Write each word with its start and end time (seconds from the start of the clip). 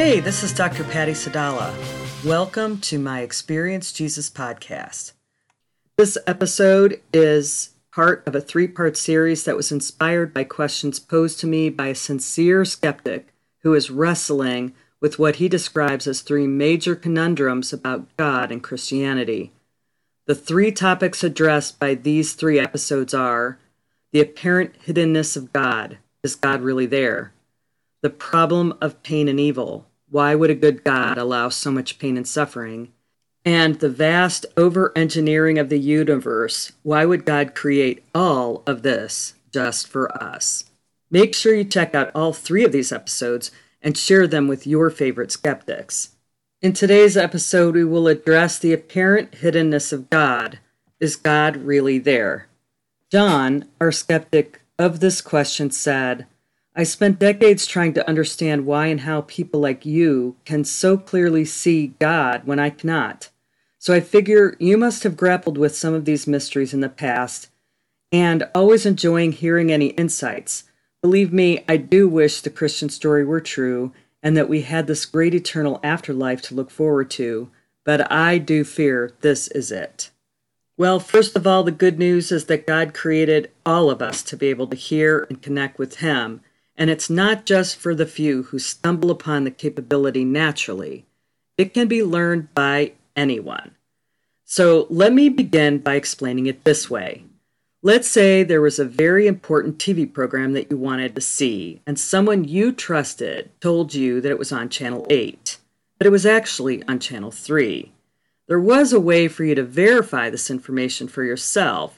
Hey, 0.00 0.20
this 0.20 0.44
is 0.44 0.52
Dr. 0.52 0.84
Patty 0.84 1.10
Sadallah. 1.10 1.74
Welcome 2.24 2.78
to 2.82 3.00
my 3.00 3.22
Experience 3.22 3.92
Jesus 3.92 4.30
podcast. 4.30 5.10
This 5.96 6.16
episode 6.24 7.02
is 7.12 7.70
part 7.90 8.24
of 8.24 8.36
a 8.36 8.40
three 8.40 8.68
part 8.68 8.96
series 8.96 9.42
that 9.42 9.56
was 9.56 9.72
inspired 9.72 10.32
by 10.32 10.44
questions 10.44 11.00
posed 11.00 11.40
to 11.40 11.48
me 11.48 11.68
by 11.68 11.88
a 11.88 11.96
sincere 11.96 12.64
skeptic 12.64 13.34
who 13.62 13.74
is 13.74 13.90
wrestling 13.90 14.72
with 15.00 15.18
what 15.18 15.36
he 15.36 15.48
describes 15.48 16.06
as 16.06 16.20
three 16.20 16.46
major 16.46 16.94
conundrums 16.94 17.72
about 17.72 18.06
God 18.16 18.52
and 18.52 18.62
Christianity. 18.62 19.50
The 20.26 20.36
three 20.36 20.70
topics 20.70 21.24
addressed 21.24 21.80
by 21.80 21.94
these 21.94 22.34
three 22.34 22.60
episodes 22.60 23.14
are 23.14 23.58
the 24.12 24.20
apparent 24.20 24.80
hiddenness 24.86 25.36
of 25.36 25.52
God. 25.52 25.98
Is 26.22 26.36
God 26.36 26.62
really 26.62 26.86
there? 26.86 27.32
The 28.00 28.10
problem 28.10 28.78
of 28.80 29.02
pain 29.02 29.28
and 29.28 29.40
evil. 29.40 29.86
Why 30.08 30.34
would 30.34 30.50
a 30.50 30.54
good 30.54 30.84
God 30.84 31.18
allow 31.18 31.48
so 31.48 31.70
much 31.70 31.98
pain 31.98 32.16
and 32.16 32.26
suffering? 32.26 32.92
And 33.44 33.80
the 33.80 33.88
vast 33.88 34.46
over 34.56 34.92
engineering 34.96 35.58
of 35.58 35.68
the 35.68 35.78
universe. 35.78 36.72
Why 36.82 37.04
would 37.04 37.24
God 37.24 37.54
create 37.54 38.04
all 38.14 38.62
of 38.66 38.82
this 38.82 39.34
just 39.52 39.88
for 39.88 40.10
us? 40.22 40.64
Make 41.10 41.34
sure 41.34 41.54
you 41.54 41.64
check 41.64 41.94
out 41.94 42.10
all 42.14 42.32
three 42.32 42.64
of 42.64 42.72
these 42.72 42.92
episodes 42.92 43.50
and 43.82 43.96
share 43.96 44.26
them 44.26 44.48
with 44.48 44.66
your 44.66 44.90
favorite 44.90 45.32
skeptics. 45.32 46.10
In 46.60 46.72
today's 46.72 47.16
episode, 47.16 47.74
we 47.74 47.84
will 47.84 48.08
address 48.08 48.58
the 48.58 48.72
apparent 48.72 49.32
hiddenness 49.32 49.92
of 49.92 50.10
God. 50.10 50.58
Is 51.00 51.16
God 51.16 51.56
really 51.56 51.98
there? 51.98 52.48
John, 53.10 53.66
our 53.80 53.92
skeptic 53.92 54.60
of 54.78 55.00
this 55.00 55.20
question, 55.20 55.70
said, 55.70 56.26
I 56.78 56.84
spent 56.84 57.18
decades 57.18 57.66
trying 57.66 57.94
to 57.94 58.08
understand 58.08 58.64
why 58.64 58.86
and 58.86 59.00
how 59.00 59.22
people 59.22 59.58
like 59.58 59.84
you 59.84 60.36
can 60.44 60.62
so 60.62 60.96
clearly 60.96 61.44
see 61.44 61.88
God 61.98 62.42
when 62.44 62.60
I 62.60 62.70
cannot. 62.70 63.30
So 63.80 63.92
I 63.92 63.98
figure 63.98 64.56
you 64.60 64.76
must 64.76 65.02
have 65.02 65.16
grappled 65.16 65.58
with 65.58 65.74
some 65.74 65.92
of 65.92 66.04
these 66.04 66.28
mysteries 66.28 66.72
in 66.72 66.80
the 66.80 66.88
past 66.88 67.48
and 68.12 68.48
always 68.54 68.86
enjoying 68.86 69.32
hearing 69.32 69.72
any 69.72 69.88
insights. 69.88 70.70
Believe 71.02 71.32
me, 71.32 71.64
I 71.68 71.78
do 71.78 72.08
wish 72.08 72.40
the 72.40 72.48
Christian 72.48 72.90
story 72.90 73.24
were 73.24 73.40
true 73.40 73.92
and 74.22 74.36
that 74.36 74.48
we 74.48 74.62
had 74.62 74.86
this 74.86 75.04
great 75.04 75.34
eternal 75.34 75.80
afterlife 75.82 76.42
to 76.42 76.54
look 76.54 76.70
forward 76.70 77.10
to, 77.10 77.50
but 77.84 78.10
I 78.12 78.38
do 78.38 78.62
fear 78.62 79.14
this 79.20 79.48
is 79.48 79.72
it. 79.72 80.12
Well, 80.76 81.00
first 81.00 81.34
of 81.34 81.44
all, 81.44 81.64
the 81.64 81.72
good 81.72 81.98
news 81.98 82.30
is 82.30 82.44
that 82.44 82.68
God 82.68 82.94
created 82.94 83.50
all 83.66 83.90
of 83.90 84.00
us 84.00 84.22
to 84.22 84.36
be 84.36 84.46
able 84.46 84.68
to 84.68 84.76
hear 84.76 85.26
and 85.28 85.42
connect 85.42 85.76
with 85.76 85.96
Him, 85.96 86.40
and 86.78 86.88
it's 86.88 87.10
not 87.10 87.44
just 87.44 87.76
for 87.76 87.94
the 87.94 88.06
few 88.06 88.44
who 88.44 88.58
stumble 88.58 89.10
upon 89.10 89.42
the 89.42 89.50
capability 89.50 90.24
naturally. 90.24 91.04
It 91.58 91.74
can 91.74 91.88
be 91.88 92.04
learned 92.04 92.54
by 92.54 92.92
anyone. 93.16 93.72
So 94.44 94.86
let 94.88 95.12
me 95.12 95.28
begin 95.28 95.78
by 95.78 95.96
explaining 95.96 96.46
it 96.46 96.62
this 96.62 96.88
way. 96.88 97.24
Let's 97.82 98.08
say 98.08 98.42
there 98.42 98.60
was 98.60 98.78
a 98.78 98.84
very 98.84 99.26
important 99.26 99.78
TV 99.78 100.10
program 100.10 100.52
that 100.52 100.70
you 100.70 100.76
wanted 100.76 101.14
to 101.14 101.20
see, 101.20 101.80
and 101.86 101.98
someone 101.98 102.44
you 102.44 102.72
trusted 102.72 103.50
told 103.60 103.92
you 103.94 104.20
that 104.20 104.30
it 104.30 104.38
was 104.38 104.52
on 104.52 104.68
Channel 104.68 105.06
8, 105.10 105.58
but 105.98 106.06
it 106.06 106.10
was 106.10 106.26
actually 106.26 106.82
on 106.84 106.98
Channel 106.98 107.30
3. 107.30 107.92
There 108.46 108.60
was 108.60 108.92
a 108.92 109.00
way 109.00 109.28
for 109.28 109.44
you 109.44 109.54
to 109.54 109.62
verify 109.62 110.30
this 110.30 110.50
information 110.50 111.06
for 111.06 111.22
yourself, 111.22 111.97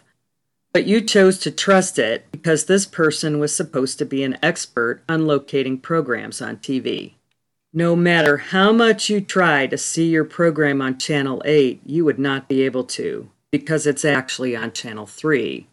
but 0.73 0.87
you 0.87 1.01
chose 1.01 1.39
to 1.39 1.51
trust 1.51 1.99
it 1.99 2.31
because 2.31 2.65
this 2.65 2.87
person 2.87 3.39
was 3.39 3.55
supposed 3.55 3.99
to 3.99 4.05
be 4.05 4.23
an 4.23 4.39
expert 4.43 5.03
on 5.09 5.27
locating 5.27 5.79
programs 5.79 6.41
on 6.41 6.57
TV. 6.59 7.15
No 7.73 7.95
matter 7.95 8.37
how 8.39 8.73
much 8.73 9.09
you 9.09 9.21
try 9.21 9.67
to 9.67 9.79
see 9.79 10.09
your 10.09 10.25
program 10.25 10.83
on 10.83 10.99
Channel 10.99 11.43
8, 11.45 11.83
you 11.85 12.05
would 12.05 12.19
not 12.19 12.49
be 12.49 12.63
able 12.63 12.85
to 12.85 13.31
because 13.51 13.87
it's 13.87 14.05
actually 14.05 14.57
on 14.57 14.73
Channel 14.73 15.07
3. 15.07 15.67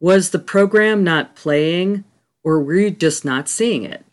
Was 0.00 0.30
the 0.30 0.38
program 0.38 1.04
not 1.04 1.36
playing, 1.36 2.04
or 2.42 2.62
were 2.62 2.74
you 2.74 2.90
just 2.90 3.24
not 3.24 3.48
seeing 3.48 3.84
it? 3.84 4.04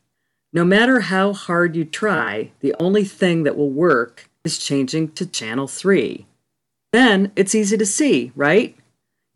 No 0.52 0.66
matter 0.66 1.02
how 1.02 1.34
hard 1.34 1.76
you 1.76 1.86
try, 1.86 2.52
the 2.60 2.76
only 2.80 3.04
thing 3.04 3.44
that 3.44 3.58
will 3.58 3.70
work 3.70 4.30
is 4.44 4.58
changing 4.58 5.12
to 5.14 5.26
Channel 5.26 5.68
3. 5.68 6.26
Then 6.92 7.32
it's 7.36 7.56
easy 7.56 7.78
to 7.78 7.86
see, 7.86 8.32
right? 8.36 8.76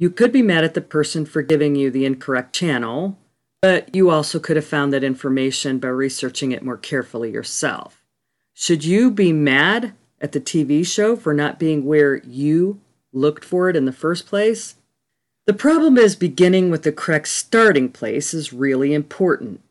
You 0.02 0.10
could 0.10 0.32
be 0.32 0.42
mad 0.42 0.64
at 0.64 0.74
the 0.74 0.82
person 0.82 1.28
for 1.28 1.44
giving 1.44 1.76
you 1.76 1.92
the 1.92 2.06
incorrect 2.06 2.56
channel, 2.56 3.20
but 3.62 3.94
you 3.94 4.10
also 4.10 4.40
could 4.40 4.56
have 4.56 4.66
found 4.66 4.92
that 4.92 5.04
information 5.04 5.78
by 5.78 5.90
researching 5.90 6.52
it 6.52 6.64
more 6.64 6.76
carefully 6.76 7.30
yourself. 7.30 8.02
Should 8.52 8.84
you 8.84 9.12
be 9.12 9.32
mad 9.32 9.94
at 10.20 10.32
the 10.32 10.42
TV 10.42 10.84
show 10.84 11.16
for 11.16 11.36
not 11.36 11.60
being 11.60 11.86
where 11.86 12.16
you 12.24 12.82
looked 13.14 13.46
for 13.46 13.70
it 13.70 13.76
in 13.76 13.86
the 13.86 13.92
first 13.92 14.26
place? 14.26 14.74
The 15.46 15.54
problem 15.54 16.00
is 16.00 16.16
beginning 16.16 16.72
with 16.72 16.82
the 16.82 16.92
correct 16.92 17.28
starting 17.28 17.88
place 17.92 18.34
is 18.34 18.52
really 18.52 18.96
important. 18.96 19.62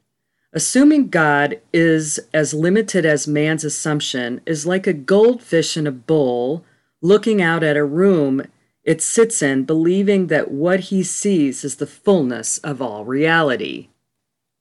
Assuming 0.53 1.09
God 1.09 1.61
is 1.73 2.21
as 2.33 2.55
limited 2.55 3.05
as 3.05 3.27
man's 3.27 3.65
assumption 3.65 4.43
is 4.47 4.65
like 4.65 4.87
a 4.87 4.93
goldfish 4.93 5.77
in 5.77 5.89
a 5.89 5.91
bowl 5.91 6.65
looking 7.03 7.43
out 7.43 7.65
at 7.65 7.77
a 7.77 7.85
room 7.85 8.45
it 8.85 9.03
sits 9.03 9.43
in, 9.43 9.65
believing 9.65 10.29
that 10.29 10.51
what 10.51 10.81
he 10.81 11.03
sees 11.03 11.65
is 11.65 11.77
the 11.77 11.87
fullness 11.87 12.59
of 12.59 12.81
all 12.81 13.05
reality. 13.05 13.89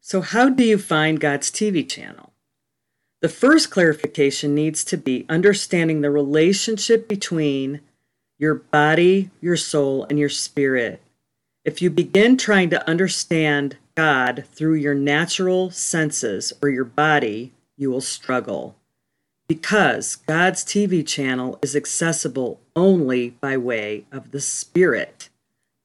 So, 0.01 0.21
how 0.21 0.49
do 0.49 0.63
you 0.63 0.77
find 0.77 1.19
God's 1.19 1.51
TV 1.51 1.87
channel? 1.87 2.33
The 3.21 3.29
first 3.29 3.69
clarification 3.69 4.55
needs 4.55 4.83
to 4.85 4.97
be 4.97 5.25
understanding 5.29 6.01
the 6.01 6.11
relationship 6.11 7.07
between 7.07 7.81
your 8.37 8.55
body, 8.55 9.29
your 9.41 9.57
soul, 9.57 10.05
and 10.09 10.17
your 10.17 10.29
spirit. 10.29 11.01
If 11.65 11.81
you 11.81 11.89
begin 11.89 12.37
trying 12.37 12.69
to 12.69 12.89
understand 12.89 13.77
God 13.95 14.45
through 14.53 14.75
your 14.75 14.95
natural 14.95 15.69
senses 15.71 16.53
or 16.61 16.69
your 16.69 16.85
body, 16.85 17.51
you 17.75 17.91
will 17.91 18.01
struggle. 18.01 18.75
Because 19.49 20.15
God's 20.15 20.63
TV 20.63 21.05
channel 21.05 21.57
is 21.63 21.75
accessible 21.75 22.61
only 22.75 23.31
by 23.41 23.57
way 23.57 24.05
of 24.11 24.29
the 24.29 24.39
Spirit. 24.39 25.29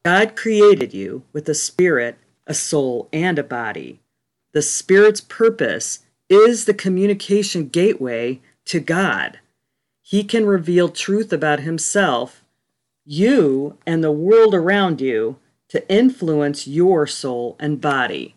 God 0.05 0.37
created 0.37 0.93
you 0.93 1.23
with 1.33 1.49
a 1.49 1.55
spirit, 1.55 2.19
a 2.47 2.53
soul, 2.53 3.09
and 3.11 3.39
a 3.39 3.43
body. 3.43 4.01
The 4.53 4.61
Spirit's 4.61 5.23
purpose 5.23 6.01
is 6.29 6.67
the 6.67 6.75
communication 6.75 7.69
gateway 7.69 8.43
to 8.67 8.81
God. 8.81 9.41
He 10.03 10.25
can 10.25 10.45
reveal 10.45 10.91
truth 10.91 11.33
about 11.33 11.61
Himself, 11.61 12.45
you, 13.07 13.79
and 13.87 14.05
the 14.05 14.13
world 14.13 14.55
around 14.55 15.01
you 15.01 15.39
to 15.69 15.91
influence 15.91 16.69
your 16.69 17.07
soul 17.07 17.57
and 17.59 17.81
body. 17.81 18.35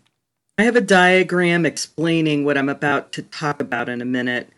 I 0.57 0.63
have 0.63 0.77
a 0.77 0.81
diagram 0.81 1.65
explaining 1.65 2.45
what 2.45 2.57
I'm 2.57 2.69
about 2.69 3.11
to 3.11 3.23
talk 3.23 3.61
about 3.61 3.89
in 3.89 4.01
a 4.01 4.05
minute 4.05 4.53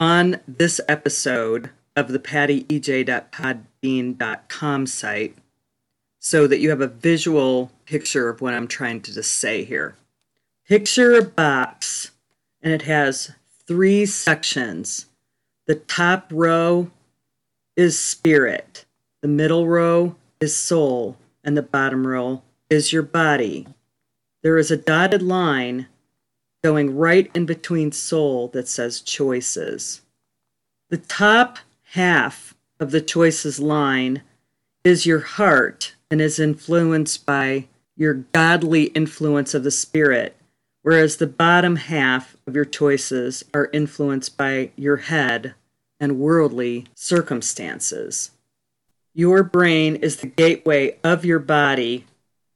on 0.00 0.40
this 0.46 0.80
episode 0.88 1.70
of 1.96 2.08
the 2.08 2.18
pattyej.podbean.com 2.18 4.86
site 4.86 5.36
so 6.18 6.46
that 6.46 6.60
you 6.60 6.70
have 6.70 6.80
a 6.80 6.88
visual 6.88 7.70
picture 7.84 8.28
of 8.28 8.40
what 8.40 8.54
I'm 8.54 8.66
trying 8.66 9.02
to 9.02 9.12
just 9.12 9.32
say 9.32 9.64
here. 9.64 9.94
Picture 10.66 11.14
a 11.14 11.22
box 11.22 12.10
and 12.62 12.72
it 12.72 12.82
has 12.82 13.32
three 13.66 14.06
sections. 14.06 15.06
The 15.66 15.74
top 15.74 16.30
row 16.32 16.90
is 17.76 17.98
spirit, 17.98 18.84
the 19.20 19.28
middle 19.28 19.66
row 19.66 20.16
is 20.40 20.56
soul, 20.56 21.16
and 21.42 21.56
the 21.56 21.62
bottom 21.62 22.06
row 22.06 22.42
is 22.70 22.92
your 22.92 23.02
body. 23.02 23.66
There 24.42 24.58
is 24.58 24.70
a 24.70 24.76
dotted 24.76 25.22
line 25.22 25.88
going 26.64 26.96
right 26.96 27.30
in 27.34 27.44
between 27.44 27.92
soul 27.92 28.48
that 28.48 28.66
says 28.66 29.02
choices. 29.02 30.00
The 30.88 30.96
top 30.96 31.58
half 31.92 32.54
of 32.80 32.90
the 32.90 33.02
choices 33.02 33.60
line 33.60 34.22
is 34.82 35.04
your 35.04 35.20
heart 35.20 35.94
and 36.10 36.22
is 36.22 36.38
influenced 36.38 37.26
by 37.26 37.68
your 37.98 38.14
godly 38.14 38.84
influence 38.84 39.52
of 39.52 39.62
the 39.62 39.70
spirit, 39.70 40.38
whereas 40.80 41.18
the 41.18 41.26
bottom 41.26 41.76
half 41.76 42.34
of 42.46 42.54
your 42.54 42.64
choices 42.64 43.44
are 43.52 43.68
influenced 43.74 44.38
by 44.38 44.70
your 44.74 44.96
head 44.96 45.54
and 46.00 46.18
worldly 46.18 46.86
circumstances. 46.94 48.30
Your 49.12 49.42
brain 49.42 49.96
is 49.96 50.16
the 50.16 50.28
gateway 50.28 50.96
of 51.04 51.26
your 51.26 51.40
body, 51.40 52.06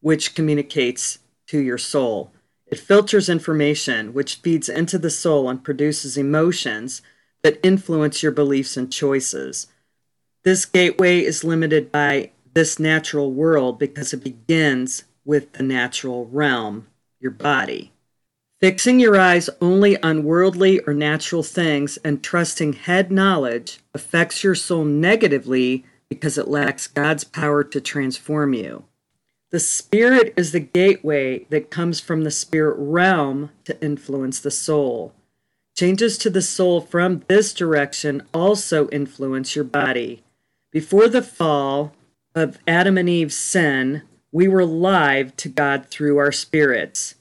which 0.00 0.34
communicates 0.34 1.18
to 1.48 1.58
your 1.58 1.78
soul. 1.78 2.32
It 2.70 2.78
filters 2.78 3.28
information, 3.28 4.12
which 4.12 4.36
feeds 4.36 4.68
into 4.68 4.98
the 4.98 5.10
soul 5.10 5.48
and 5.48 5.62
produces 5.62 6.16
emotions 6.16 7.00
that 7.42 7.60
influence 7.62 8.22
your 8.22 8.32
beliefs 8.32 8.76
and 8.76 8.92
choices. 8.92 9.68
This 10.42 10.64
gateway 10.64 11.20
is 11.20 11.44
limited 11.44 11.90
by 11.90 12.30
this 12.54 12.78
natural 12.78 13.32
world 13.32 13.78
because 13.78 14.12
it 14.12 14.24
begins 14.24 15.04
with 15.24 15.52
the 15.52 15.62
natural 15.62 16.26
realm, 16.26 16.88
your 17.20 17.30
body. 17.30 17.92
Fixing 18.60 18.98
your 18.98 19.18
eyes 19.18 19.48
only 19.60 20.02
on 20.02 20.24
worldly 20.24 20.80
or 20.80 20.92
natural 20.92 21.44
things 21.44 21.96
and 21.98 22.22
trusting 22.22 22.72
head 22.72 23.12
knowledge 23.12 23.78
affects 23.94 24.42
your 24.42 24.56
soul 24.56 24.84
negatively 24.84 25.84
because 26.08 26.36
it 26.38 26.48
lacks 26.48 26.86
God's 26.86 27.22
power 27.24 27.62
to 27.62 27.80
transform 27.80 28.54
you. 28.54 28.84
The 29.50 29.60
spirit 29.60 30.34
is 30.36 30.52
the 30.52 30.60
gateway 30.60 31.46
that 31.48 31.70
comes 31.70 32.00
from 32.00 32.24
the 32.24 32.30
spirit 32.30 32.76
realm 32.78 33.50
to 33.64 33.82
influence 33.82 34.40
the 34.40 34.50
soul. 34.50 35.14
Changes 35.74 36.18
to 36.18 36.28
the 36.28 36.42
soul 36.42 36.80
from 36.80 37.22
this 37.28 37.54
direction 37.54 38.22
also 38.34 38.88
influence 38.88 39.54
your 39.54 39.64
body. 39.64 40.22
Before 40.70 41.08
the 41.08 41.22
fall 41.22 41.94
of 42.34 42.58
Adam 42.66 42.98
and 42.98 43.08
Eve's 43.08 43.36
sin, 43.36 44.02
we 44.32 44.48
were 44.48 44.60
alive 44.60 45.34
to 45.36 45.48
God 45.48 45.86
through 45.86 46.18
our 46.18 46.32
spirits. 46.32 47.14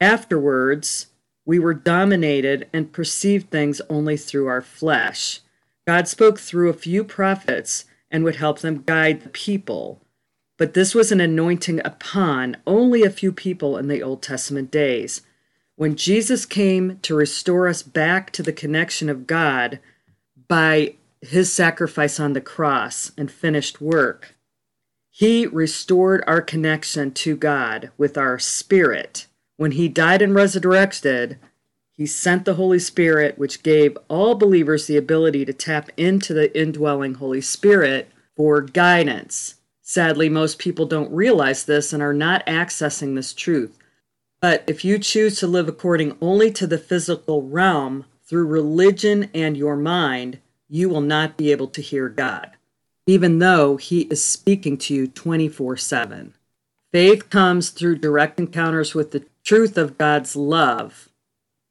Afterwards, 0.00 1.06
we 1.44 1.58
were 1.58 1.74
dominated 1.74 2.68
and 2.72 2.92
perceived 2.92 3.50
things 3.50 3.80
only 3.88 4.16
through 4.16 4.46
our 4.46 4.62
flesh. 4.62 5.40
God 5.86 6.06
spoke 6.06 6.38
through 6.38 6.70
a 6.70 6.74
few 6.74 7.02
prophets 7.02 7.86
and 8.08 8.22
would 8.22 8.36
help 8.36 8.60
them 8.60 8.84
guide 8.86 9.22
the 9.22 9.30
people. 9.30 10.01
But 10.62 10.74
this 10.74 10.94
was 10.94 11.10
an 11.10 11.20
anointing 11.20 11.80
upon 11.84 12.56
only 12.68 13.02
a 13.02 13.10
few 13.10 13.32
people 13.32 13.76
in 13.76 13.88
the 13.88 14.00
Old 14.00 14.22
Testament 14.22 14.70
days. 14.70 15.22
When 15.74 15.96
Jesus 15.96 16.46
came 16.46 17.00
to 17.02 17.16
restore 17.16 17.66
us 17.66 17.82
back 17.82 18.30
to 18.30 18.44
the 18.44 18.52
connection 18.52 19.08
of 19.08 19.26
God 19.26 19.80
by 20.46 20.94
his 21.20 21.52
sacrifice 21.52 22.20
on 22.20 22.34
the 22.34 22.40
cross 22.40 23.10
and 23.18 23.28
finished 23.28 23.80
work, 23.80 24.36
he 25.10 25.48
restored 25.48 26.22
our 26.28 26.40
connection 26.40 27.10
to 27.10 27.34
God 27.34 27.90
with 27.98 28.16
our 28.16 28.38
spirit. 28.38 29.26
When 29.56 29.72
he 29.72 29.88
died 29.88 30.22
and 30.22 30.32
resurrected, 30.32 31.40
he 31.90 32.06
sent 32.06 32.44
the 32.44 32.54
Holy 32.54 32.78
Spirit, 32.78 33.36
which 33.36 33.64
gave 33.64 33.98
all 34.06 34.36
believers 34.36 34.86
the 34.86 34.96
ability 34.96 35.44
to 35.44 35.52
tap 35.52 35.90
into 35.96 36.32
the 36.32 36.56
indwelling 36.56 37.14
Holy 37.14 37.40
Spirit 37.40 38.12
for 38.36 38.60
guidance. 38.60 39.56
Sadly, 39.82 40.28
most 40.28 40.58
people 40.58 40.86
don't 40.86 41.12
realize 41.12 41.64
this 41.64 41.92
and 41.92 42.02
are 42.02 42.14
not 42.14 42.46
accessing 42.46 43.16
this 43.16 43.34
truth. 43.34 43.76
But 44.40 44.62
if 44.66 44.84
you 44.84 44.98
choose 44.98 45.38
to 45.40 45.46
live 45.46 45.68
according 45.68 46.16
only 46.20 46.50
to 46.52 46.66
the 46.66 46.78
physical 46.78 47.42
realm 47.42 48.06
through 48.24 48.46
religion 48.46 49.28
and 49.34 49.56
your 49.56 49.76
mind, 49.76 50.38
you 50.68 50.88
will 50.88 51.00
not 51.00 51.36
be 51.36 51.50
able 51.50 51.68
to 51.68 51.82
hear 51.82 52.08
God, 52.08 52.52
even 53.06 53.40
though 53.40 53.76
He 53.76 54.02
is 54.02 54.24
speaking 54.24 54.78
to 54.78 54.94
you 54.94 55.06
24 55.08 55.76
7. 55.76 56.34
Faith 56.92 57.28
comes 57.28 57.70
through 57.70 57.98
direct 57.98 58.38
encounters 58.38 58.94
with 58.94 59.10
the 59.10 59.24
truth 59.44 59.76
of 59.76 59.98
God's 59.98 60.36
love. 60.36 61.08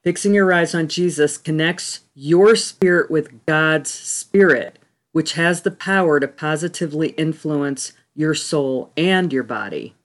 Fixing 0.04 0.34
your 0.34 0.52
eyes 0.52 0.76
on 0.76 0.88
Jesus 0.88 1.38
connects 1.38 2.02
your 2.14 2.56
spirit 2.56 3.10
with 3.10 3.46
God's 3.46 3.90
spirit, 3.90 4.80
which 5.12 5.34
has 5.34 5.62
the 5.62 5.72
power 5.72 6.20
to 6.20 6.28
positively 6.28 7.10
influence 7.10 7.94
your 8.16 8.36
soul, 8.36 8.92
and 8.98 9.32
your 9.32 9.44
body. 9.44 9.96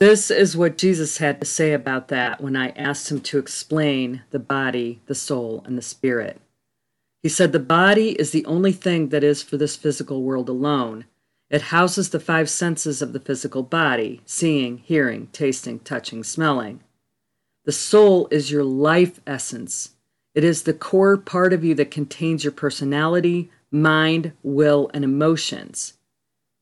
This 0.00 0.30
is 0.30 0.56
what 0.56 0.76
Jesus 0.76 1.18
had 1.18 1.40
to 1.40 1.46
say 1.46 1.72
about 1.72 2.08
that 2.08 2.40
when 2.40 2.56
I 2.56 2.70
asked 2.70 3.10
him 3.10 3.20
to 3.22 3.38
explain 3.38 4.22
the 4.30 4.38
body, 4.38 5.00
the 5.06 5.14
soul, 5.14 5.62
and 5.66 5.78
the 5.78 5.82
spirit. 5.82 6.40
He 7.22 7.28
said 7.28 7.52
the 7.52 7.58
body 7.60 8.10
is 8.10 8.32
the 8.32 8.44
only 8.44 8.72
thing 8.72 9.08
that 9.08 9.24
is 9.24 9.42
for 9.42 9.56
this 9.56 9.76
physical 9.76 10.22
world 10.22 10.48
alone. 10.48 11.06
It 11.48 11.62
houses 11.62 12.10
the 12.10 12.20
five 12.20 12.50
senses 12.50 13.00
of 13.00 13.12
the 13.12 13.20
physical 13.20 13.62
body 13.62 14.20
seeing, 14.26 14.78
hearing, 14.78 15.28
tasting, 15.28 15.78
touching, 15.78 16.24
smelling. 16.24 16.80
The 17.64 17.72
soul 17.72 18.28
is 18.30 18.50
your 18.50 18.64
life 18.64 19.20
essence. 19.26 19.92
It 20.34 20.44
is 20.44 20.64
the 20.64 20.74
core 20.74 21.16
part 21.16 21.52
of 21.52 21.64
you 21.64 21.74
that 21.76 21.90
contains 21.90 22.44
your 22.44 22.52
personality, 22.52 23.50
mind, 23.70 24.32
will, 24.42 24.90
and 24.92 25.04
emotions. 25.04 25.94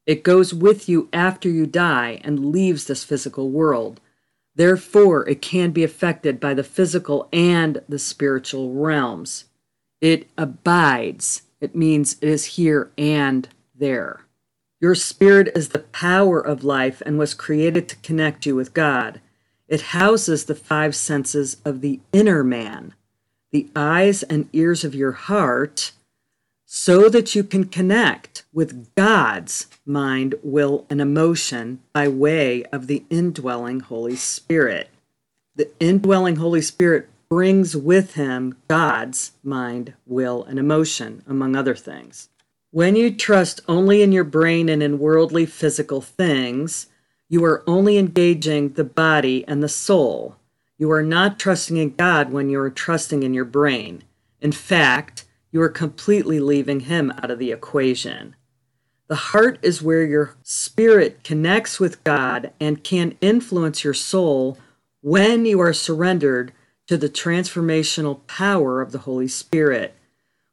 It 0.07 0.25
goes 0.25 0.53
with 0.53 0.89
you 0.89 1.09
after 1.13 1.49
you 1.49 1.67
die 1.67 2.21
and 2.25 2.51
leaves 2.51 2.87
this 2.87 3.05
physical 3.05 3.51
world. 3.51 4.01
Therefore, 4.55 5.29
it 5.29 5.41
can 5.41 5.71
be 5.71 5.85
affected 5.85 6.41
by 6.41 6.55
the 6.55 6.65
physical 6.65 7.29
and 7.33 7.83
the 7.89 7.99
spiritual 7.99 8.75
realms. 8.75 9.45
It 10.01 10.29
abides. 10.37 11.43
It 11.61 11.77
means 11.77 12.17
it 12.21 12.29
is 12.29 12.57
here 12.57 12.91
and 12.99 13.49
there. 13.75 14.27
Your 14.81 14.97
spirit 14.97 15.53
is 15.55 15.69
the 15.69 15.79
power 15.79 16.41
of 16.41 16.65
life 16.65 17.03
and 17.07 17.17
was 17.17 17.35
created 17.35 17.89
to 17.89 17.97
connect 17.97 18.45
you 18.45 18.57
with 18.57 18.75
God. 18.75 19.21
It 19.69 19.93
houses 19.93 20.45
the 20.45 20.57
five 20.57 20.97
senses 20.97 21.59
of 21.65 21.81
the 21.81 22.01
inner 22.13 22.43
man, 22.43 22.95
the 23.53 23.69
eyes 23.77 24.25
and 24.25 24.49
ears 24.53 24.83
of 24.83 24.95
your 24.95 25.13
heart, 25.13 25.93
so 26.67 27.09
that 27.09 27.37
you 27.37 27.45
can 27.45 27.65
connect 27.67 28.32
with 28.53 28.95
God's 28.95 29.67
mind, 29.87 30.35
will, 30.43 30.87
and 30.91 31.01
emotion 31.01 31.81
by 31.93 32.09
way 32.09 32.65
of 32.67 32.87
the 32.87 33.05
indwelling 33.09 33.81
Holy 33.81 34.17
Spirit. 34.17 34.91
The 35.57 35.71
indwelling 35.81 36.37
Holy 36.37 36.63
Spirit 36.63 37.09
brings 37.29 37.75
with 37.77 38.15
him 38.15 38.57
God's 38.69 39.33
mind, 39.43 39.95
will, 40.07 40.45
and 40.45 40.59
emotion, 40.59 41.23
among 41.27 41.57
other 41.57 41.75
things. 41.75 42.29
When 42.71 42.95
you 42.95 43.15
trust 43.15 43.61
only 43.69 44.03
in 44.03 44.13
your 44.13 44.25
brain 44.25 44.69
and 44.69 44.83
in 44.83 44.99
worldly 44.99 45.47
physical 45.47 46.01
things, 46.01 46.89
you 47.29 47.45
are 47.45 47.63
only 47.67 47.97
engaging 47.97 48.75
the 48.75 48.85
body 48.85 49.47
and 49.49 49.63
the 49.63 49.69
soul. 49.69 50.37
You 50.77 50.91
are 50.91 51.03
not 51.03 51.39
trusting 51.39 51.77
in 51.77 51.95
God 51.95 52.33
when 52.33 52.51
you 52.51 52.61
are 52.61 52.71
trusting 52.71 53.23
in 53.23 53.33
your 53.33 53.45
brain. 53.45 54.05
In 54.41 54.53
fact, 54.53 55.25
you 55.51 55.63
are 55.63 55.69
completely 55.69 56.41
leaving 56.41 56.81
him 56.81 57.11
out 57.13 57.31
of 57.31 57.39
the 57.39 57.53
equation. 57.53 58.35
The 59.09 59.17
heart 59.17 59.59
is 59.63 59.83
where 59.83 60.05
your 60.05 60.37
spirit 60.43 61.23
connects 61.25 61.79
with 61.79 62.03
God 62.05 62.53
and 62.61 62.85
can 62.85 63.17
influence 63.21 63.85
your 63.85 63.95
soul 63.95 64.59
when 65.01 65.45
you 65.45 65.61
are 65.61 65.73
surrendered 65.73 66.53
to 66.87 66.97
the 66.97 67.09
transformational 67.09 68.27
power 68.27 68.81
of 68.81 68.93
the 68.93 69.01
Holy 69.01 69.29
Spirit. 69.29 69.95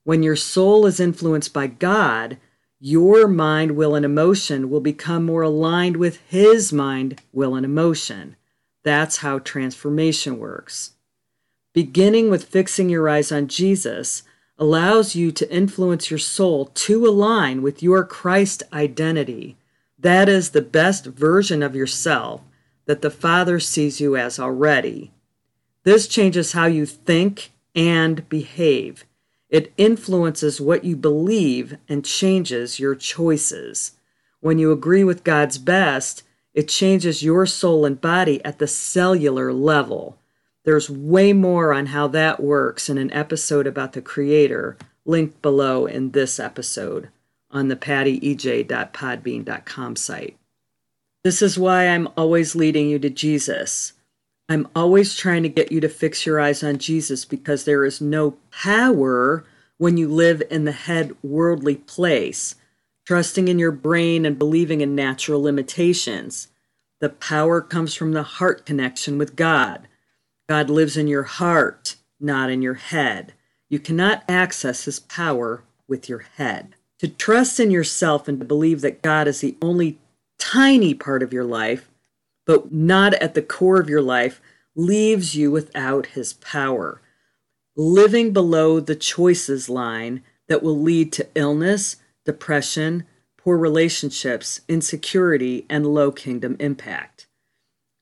When 0.03 0.23
your 0.23 0.35
soul 0.35 0.85
is 0.85 0.99
influenced 0.99 1.53
by 1.53 1.67
God, 1.67 2.37
your 2.79 3.27
mind, 3.27 3.71
will, 3.71 3.93
and 3.93 4.05
emotion 4.05 4.69
will 4.69 4.79
become 4.79 5.25
more 5.25 5.41
aligned 5.41 5.97
with 5.97 6.21
His 6.27 6.71
mind, 6.71 7.21
will, 7.33 7.55
and 7.55 7.65
emotion. 7.65 8.35
That's 8.83 9.17
how 9.17 9.39
transformation 9.39 10.37
works. 10.37 10.93
Beginning 11.73 12.29
with 12.29 12.45
fixing 12.45 12.89
your 12.89 13.09
eyes 13.09 13.31
on 13.31 13.47
Jesus, 13.47 14.23
allows 14.59 15.15
you 15.15 15.31
to 15.31 15.51
influence 15.51 16.11
your 16.11 16.19
soul 16.19 16.65
to 16.65 17.07
align 17.07 17.61
with 17.61 17.81
your 17.81 18.03
Christ 18.03 18.61
identity. 18.73 19.55
That 19.97 20.29
is 20.29 20.51
the 20.51 20.61
best 20.61 21.05
version 21.05 21.63
of 21.63 21.75
yourself 21.75 22.41
that 22.85 23.01
the 23.01 23.09
Father 23.09 23.59
sees 23.59 24.01
you 24.01 24.17
as 24.17 24.37
already. 24.37 25.11
This 25.83 26.07
changes 26.07 26.51
how 26.51 26.65
you 26.65 26.85
think 26.85 27.51
and 27.73 28.27
behave. 28.27 29.05
It 29.49 29.73
influences 29.77 30.59
what 30.59 30.83
you 30.83 30.95
believe 30.95 31.77
and 31.87 32.05
changes 32.05 32.79
your 32.79 32.95
choices. 32.95 33.93
When 34.41 34.59
you 34.59 34.71
agree 34.71 35.03
with 35.03 35.23
God's 35.23 35.57
best, 35.57 36.23
it 36.53 36.67
changes 36.67 37.23
your 37.23 37.45
soul 37.45 37.85
and 37.85 37.99
body 37.99 38.43
at 38.43 38.59
the 38.59 38.67
cellular 38.67 39.53
level. 39.53 40.17
There's 40.65 40.89
way 40.89 41.31
more 41.33 41.73
on 41.73 41.87
how 41.87 42.07
that 42.09 42.41
works 42.41 42.89
in 42.89 42.97
an 42.97 43.13
episode 43.13 43.67
about 43.67 43.93
the 43.93 44.01
Creator, 44.01 44.77
linked 45.05 45.41
below 45.41 45.85
in 45.85 46.11
this 46.11 46.39
episode 46.39 47.09
on 47.51 47.67
the 47.67 47.75
pattyej.podbean.com 47.75 49.95
site. 49.95 50.37
This 51.23 51.41
is 51.41 51.59
why 51.59 51.87
I'm 51.87 52.07
always 52.15 52.55
leading 52.55 52.89
you 52.89 52.99
to 52.99 53.09
Jesus. 53.09 53.93
I'm 54.47 54.67
always 54.75 55.15
trying 55.15 55.43
to 55.43 55.49
get 55.49 55.71
you 55.71 55.81
to 55.81 55.89
fix 55.89 56.25
your 56.25 56.39
eyes 56.39 56.63
on 56.63 56.77
Jesus 56.77 57.25
because 57.25 57.65
there 57.65 57.83
is 57.83 57.99
no 57.99 58.37
power 58.51 59.43
when 59.77 59.97
you 59.97 60.07
live 60.07 60.41
in 60.49 60.65
the 60.65 60.71
head 60.71 61.15
worldly 61.21 61.75
place, 61.75 62.55
trusting 63.05 63.47
in 63.47 63.59
your 63.59 63.71
brain 63.71 64.25
and 64.25 64.39
believing 64.39 64.81
in 64.81 64.95
natural 64.95 65.41
limitations. 65.41 66.47
The 66.99 67.09
power 67.09 67.61
comes 67.61 67.95
from 67.95 68.13
the 68.13 68.23
heart 68.23 68.65
connection 68.65 69.17
with 69.17 69.35
God. 69.35 69.87
God 70.49 70.71
lives 70.71 70.97
in 70.97 71.05
your 71.05 71.23
heart, 71.23 71.95
not 72.19 72.49
in 72.49 72.63
your 72.63 72.73
head. 72.73 73.33
You 73.69 73.77
cannot 73.77 74.23
access 74.27 74.85
his 74.85 74.99
power 74.99 75.63
with 75.87 76.09
your 76.09 76.25
head. 76.37 76.73
To 76.97 77.07
trust 77.07 77.59
in 77.59 77.69
yourself 77.69 78.27
and 78.27 78.39
to 78.39 78.45
believe 78.45 78.81
that 78.81 79.03
God 79.03 79.27
is 79.27 79.41
the 79.41 79.55
only 79.61 79.99
tiny 80.39 80.95
part 80.95 81.21
of 81.21 81.31
your 81.31 81.43
life, 81.43 81.91
but 82.47 82.73
not 82.73 83.13
at 83.13 83.35
the 83.35 83.43
core 83.43 83.79
of 83.79 83.89
your 83.89 84.01
life, 84.01 84.41
leaves 84.75 85.35
you 85.35 85.51
without 85.51 86.07
his 86.07 86.33
power. 86.33 86.99
Living 87.75 88.33
below 88.33 88.79
the 88.79 88.95
choices 88.95 89.69
line 89.69 90.23
that 90.47 90.63
will 90.63 90.79
lead 90.79 91.13
to 91.13 91.27
illness, 91.35 91.97
depression, 92.25 93.05
poor 93.37 93.55
relationships, 93.55 94.61
insecurity, 94.67 95.67
and 95.69 95.85
low 95.85 96.11
kingdom 96.11 96.57
impact. 96.59 97.27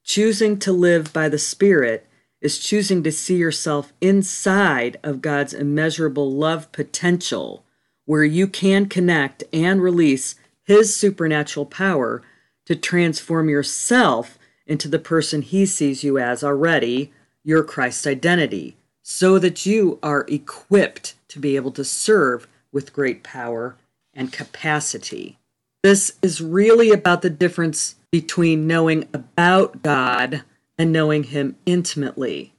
Choosing 0.06 0.58
to 0.60 0.72
live 0.72 1.12
by 1.12 1.28
the 1.28 1.38
Spirit 1.38 2.08
is 2.42 2.60
choosing 2.60 3.04
to 3.04 3.12
see 3.12 3.38
yourself 3.38 3.94
inside 4.02 4.98
of 5.04 5.22
God's 5.22 5.54
immeasurable 5.54 6.32
love 6.32 6.72
potential, 6.72 7.64
where 8.06 8.24
you 8.24 8.48
can 8.48 8.88
connect 8.88 9.44
and 9.52 9.82
release 9.82 10.36
His 10.64 10.96
supernatural 10.96 11.66
power 11.66 12.22
to 12.66 12.76
transform 12.76 13.50
yourself 13.50 14.38
into 14.66 14.88
the 14.88 15.00
person 15.00 15.42
He 15.42 15.66
sees 15.66 16.04
you 16.04 16.18
as 16.20 16.44
already, 16.44 17.12
your 17.44 17.64
Christ 17.64 18.06
identity, 18.06 18.78
so 19.02 19.40
that 19.40 19.66
you 19.66 20.00
are 20.04 20.26
equipped 20.28 21.16
to 21.30 21.40
be 21.40 21.56
able 21.56 21.72
to 21.72 21.84
serve 21.84 22.48
with 22.72 22.94
great 22.94 23.24
power 23.24 23.78
and 24.14 24.34
capacity. 24.34 25.38
This 25.82 26.18
is 26.22 26.42
really 26.42 26.92
about 26.92 27.22
the 27.22 27.30
difference 27.30 27.96
between 28.12 28.68
knowing 28.68 29.08
about 29.14 29.82
God 29.82 30.44
and 30.78 30.92
knowing 30.92 31.24
him 31.24 31.56
intimately. 31.66 32.54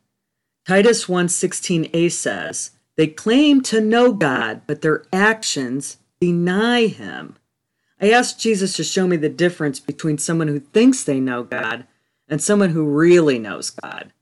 Titus 0.67 1.09
1:16a 1.09 2.09
says, 2.09 2.73
"They 2.97 3.07
claim 3.07 3.63
to 3.63 3.81
know 3.81 4.13
God, 4.13 4.63
but 4.67 4.83
their 4.83 5.05
actions 5.13 5.99
deny 6.21 6.87
him." 6.87 7.37
I 8.01 8.11
asked 8.11 8.41
Jesus 8.41 8.75
to 8.75 8.85
show 8.85 9.07
me 9.07 9.17
the 9.17 9.29
difference 9.29 9.81
between 9.81 10.19
someone 10.19 10.49
who 10.49 10.61
thinks 10.61 11.03
they 11.03 11.21
know 11.21 11.43
God 11.43 11.87
and 12.29 12.43
someone 12.43 12.71
who 12.71 12.85
really 12.85 13.39
knows 13.39 13.71
God. 13.71 14.13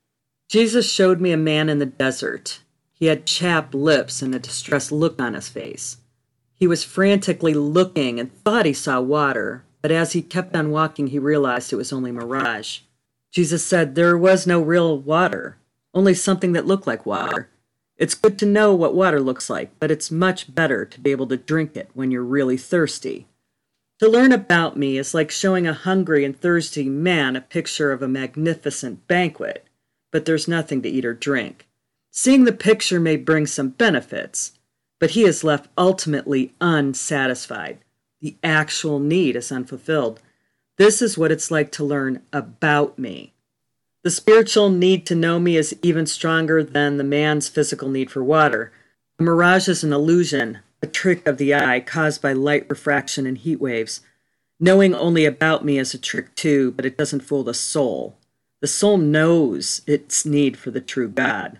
Jesus 0.47 0.89
showed 0.89 1.19
me 1.19 1.31
a 1.31 1.37
man 1.37 1.69
in 1.69 1.79
the 1.79 1.85
desert. 1.85 2.61
He 2.93 3.07
had 3.07 3.25
chapped 3.25 3.75
lips 3.75 4.21
and 4.21 4.33
a 4.33 4.39
distressed 4.39 4.91
look 4.91 5.21
on 5.21 5.33
his 5.33 5.49
face. 5.49 5.97
He 6.55 6.65
was 6.65 6.83
frantically 6.83 7.53
looking 7.53 8.19
and 8.19 8.33
thought 8.43 8.65
he 8.65 8.73
saw 8.73 8.99
water, 8.99 9.63
but 9.81 9.91
as 9.91 10.13
he 10.13 10.21
kept 10.21 10.55
on 10.55 10.71
walking, 10.71 11.07
he 11.07 11.19
realized 11.19 11.71
it 11.71 11.75
was 11.75 11.93
only 11.93 12.11
mirage. 12.11 12.79
Jesus 13.31 13.65
said 13.65 13.95
there 13.95 14.17
was 14.17 14.47
no 14.47 14.61
real 14.61 14.97
water, 14.97 15.57
only 15.93 16.13
something 16.13 16.53
that 16.53 16.65
looked 16.65 16.87
like 16.87 17.05
water. 17.05 17.49
It's 17.97 18.13
good 18.13 18.37
to 18.39 18.45
know 18.45 18.75
what 18.75 18.95
water 18.95 19.19
looks 19.19 19.49
like, 19.49 19.71
but 19.79 19.91
it's 19.91 20.11
much 20.11 20.53
better 20.53 20.85
to 20.85 20.99
be 20.99 21.11
able 21.11 21.27
to 21.27 21.37
drink 21.37 21.75
it 21.75 21.89
when 21.93 22.11
you're 22.11 22.23
really 22.23 22.57
thirsty. 22.57 23.27
To 23.99 24.07
learn 24.07 24.31
about 24.31 24.77
me 24.77 24.97
is 24.97 25.15
like 25.15 25.31
showing 25.31 25.65
a 25.65 25.73
hungry 25.73 26.23
and 26.23 26.39
thirsty 26.39 26.87
man 26.87 27.35
a 27.35 27.41
picture 27.41 27.91
of 27.91 28.03
a 28.03 28.07
magnificent 28.07 29.07
banquet, 29.07 29.65
but 30.11 30.25
there's 30.25 30.47
nothing 30.47 30.83
to 30.83 30.89
eat 30.89 31.05
or 31.05 31.15
drink. 31.15 31.67
Seeing 32.11 32.45
the 32.45 32.51
picture 32.51 32.99
may 32.99 33.15
bring 33.15 33.47
some 33.47 33.69
benefits, 33.69 34.53
but 34.99 35.11
he 35.11 35.23
is 35.23 35.43
left 35.43 35.69
ultimately 35.77 36.53
unsatisfied. 36.61 37.79
The 38.21 38.35
actual 38.43 38.99
need 38.99 39.35
is 39.35 39.51
unfulfilled. 39.51 40.19
This 40.77 41.01
is 41.01 41.17
what 41.17 41.31
it's 41.31 41.49
like 41.49 41.71
to 41.73 41.83
learn 41.83 42.21
about 42.31 42.99
me. 42.99 43.33
The 44.03 44.11
spiritual 44.11 44.69
need 44.69 45.05
to 45.07 45.15
know 45.15 45.39
me 45.39 45.57
is 45.57 45.75
even 45.81 46.05
stronger 46.05 46.63
than 46.63 46.97
the 46.97 47.03
man's 47.03 47.49
physical 47.49 47.89
need 47.89 48.11
for 48.11 48.23
water. 48.23 48.71
A 49.19 49.23
mirage 49.23 49.67
is 49.67 49.83
an 49.83 49.91
illusion, 49.91 50.59
a 50.81 50.87
trick 50.87 51.25
of 51.27 51.37
the 51.37 51.55
eye 51.55 51.79
caused 51.79 52.21
by 52.21 52.33
light 52.33 52.69
refraction 52.69 53.25
and 53.25 53.39
heat 53.39 53.59
waves. 53.59 54.01
Knowing 54.59 54.93
only 54.93 55.25
about 55.25 55.65
me 55.65 55.79
is 55.79 55.93
a 55.95 55.97
trick 55.97 56.35
too, 56.35 56.71
but 56.71 56.85
it 56.85 56.97
doesn't 56.97 57.21
fool 57.21 57.43
the 57.43 57.55
soul. 57.55 58.15
The 58.61 58.67
soul 58.67 58.97
knows 58.97 59.81
its 59.87 60.25
need 60.25 60.57
for 60.57 60.69
the 60.69 60.81
true 60.81 61.09
God. 61.09 61.59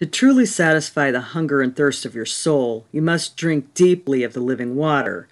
To 0.00 0.06
truly 0.06 0.46
satisfy 0.46 1.12
the 1.12 1.20
hunger 1.20 1.62
and 1.62 1.76
thirst 1.76 2.04
of 2.04 2.16
your 2.16 2.26
soul, 2.26 2.86
you 2.90 3.02
must 3.02 3.36
drink 3.36 3.72
deeply 3.72 4.24
of 4.24 4.32
the 4.32 4.40
living 4.40 4.74
water. 4.74 5.28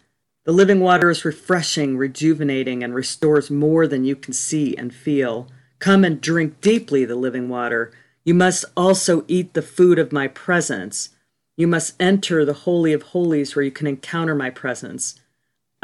The 0.50 0.56
living 0.56 0.80
water 0.80 1.10
is 1.10 1.24
refreshing, 1.24 1.96
rejuvenating, 1.96 2.82
and 2.82 2.92
restores 2.92 3.52
more 3.52 3.86
than 3.86 4.04
you 4.04 4.16
can 4.16 4.32
see 4.32 4.74
and 4.76 4.92
feel. 4.92 5.46
Come 5.78 6.02
and 6.02 6.20
drink 6.20 6.60
deeply 6.60 7.04
the 7.04 7.14
living 7.14 7.48
water. 7.48 7.92
You 8.24 8.34
must 8.34 8.64
also 8.76 9.24
eat 9.28 9.54
the 9.54 9.62
food 9.62 9.96
of 9.96 10.10
my 10.10 10.26
presence. 10.26 11.10
You 11.56 11.68
must 11.68 11.94
enter 12.02 12.44
the 12.44 12.64
Holy 12.66 12.92
of 12.92 13.02
Holies 13.02 13.54
where 13.54 13.64
you 13.64 13.70
can 13.70 13.86
encounter 13.86 14.34
my 14.34 14.50
presence. 14.50 15.20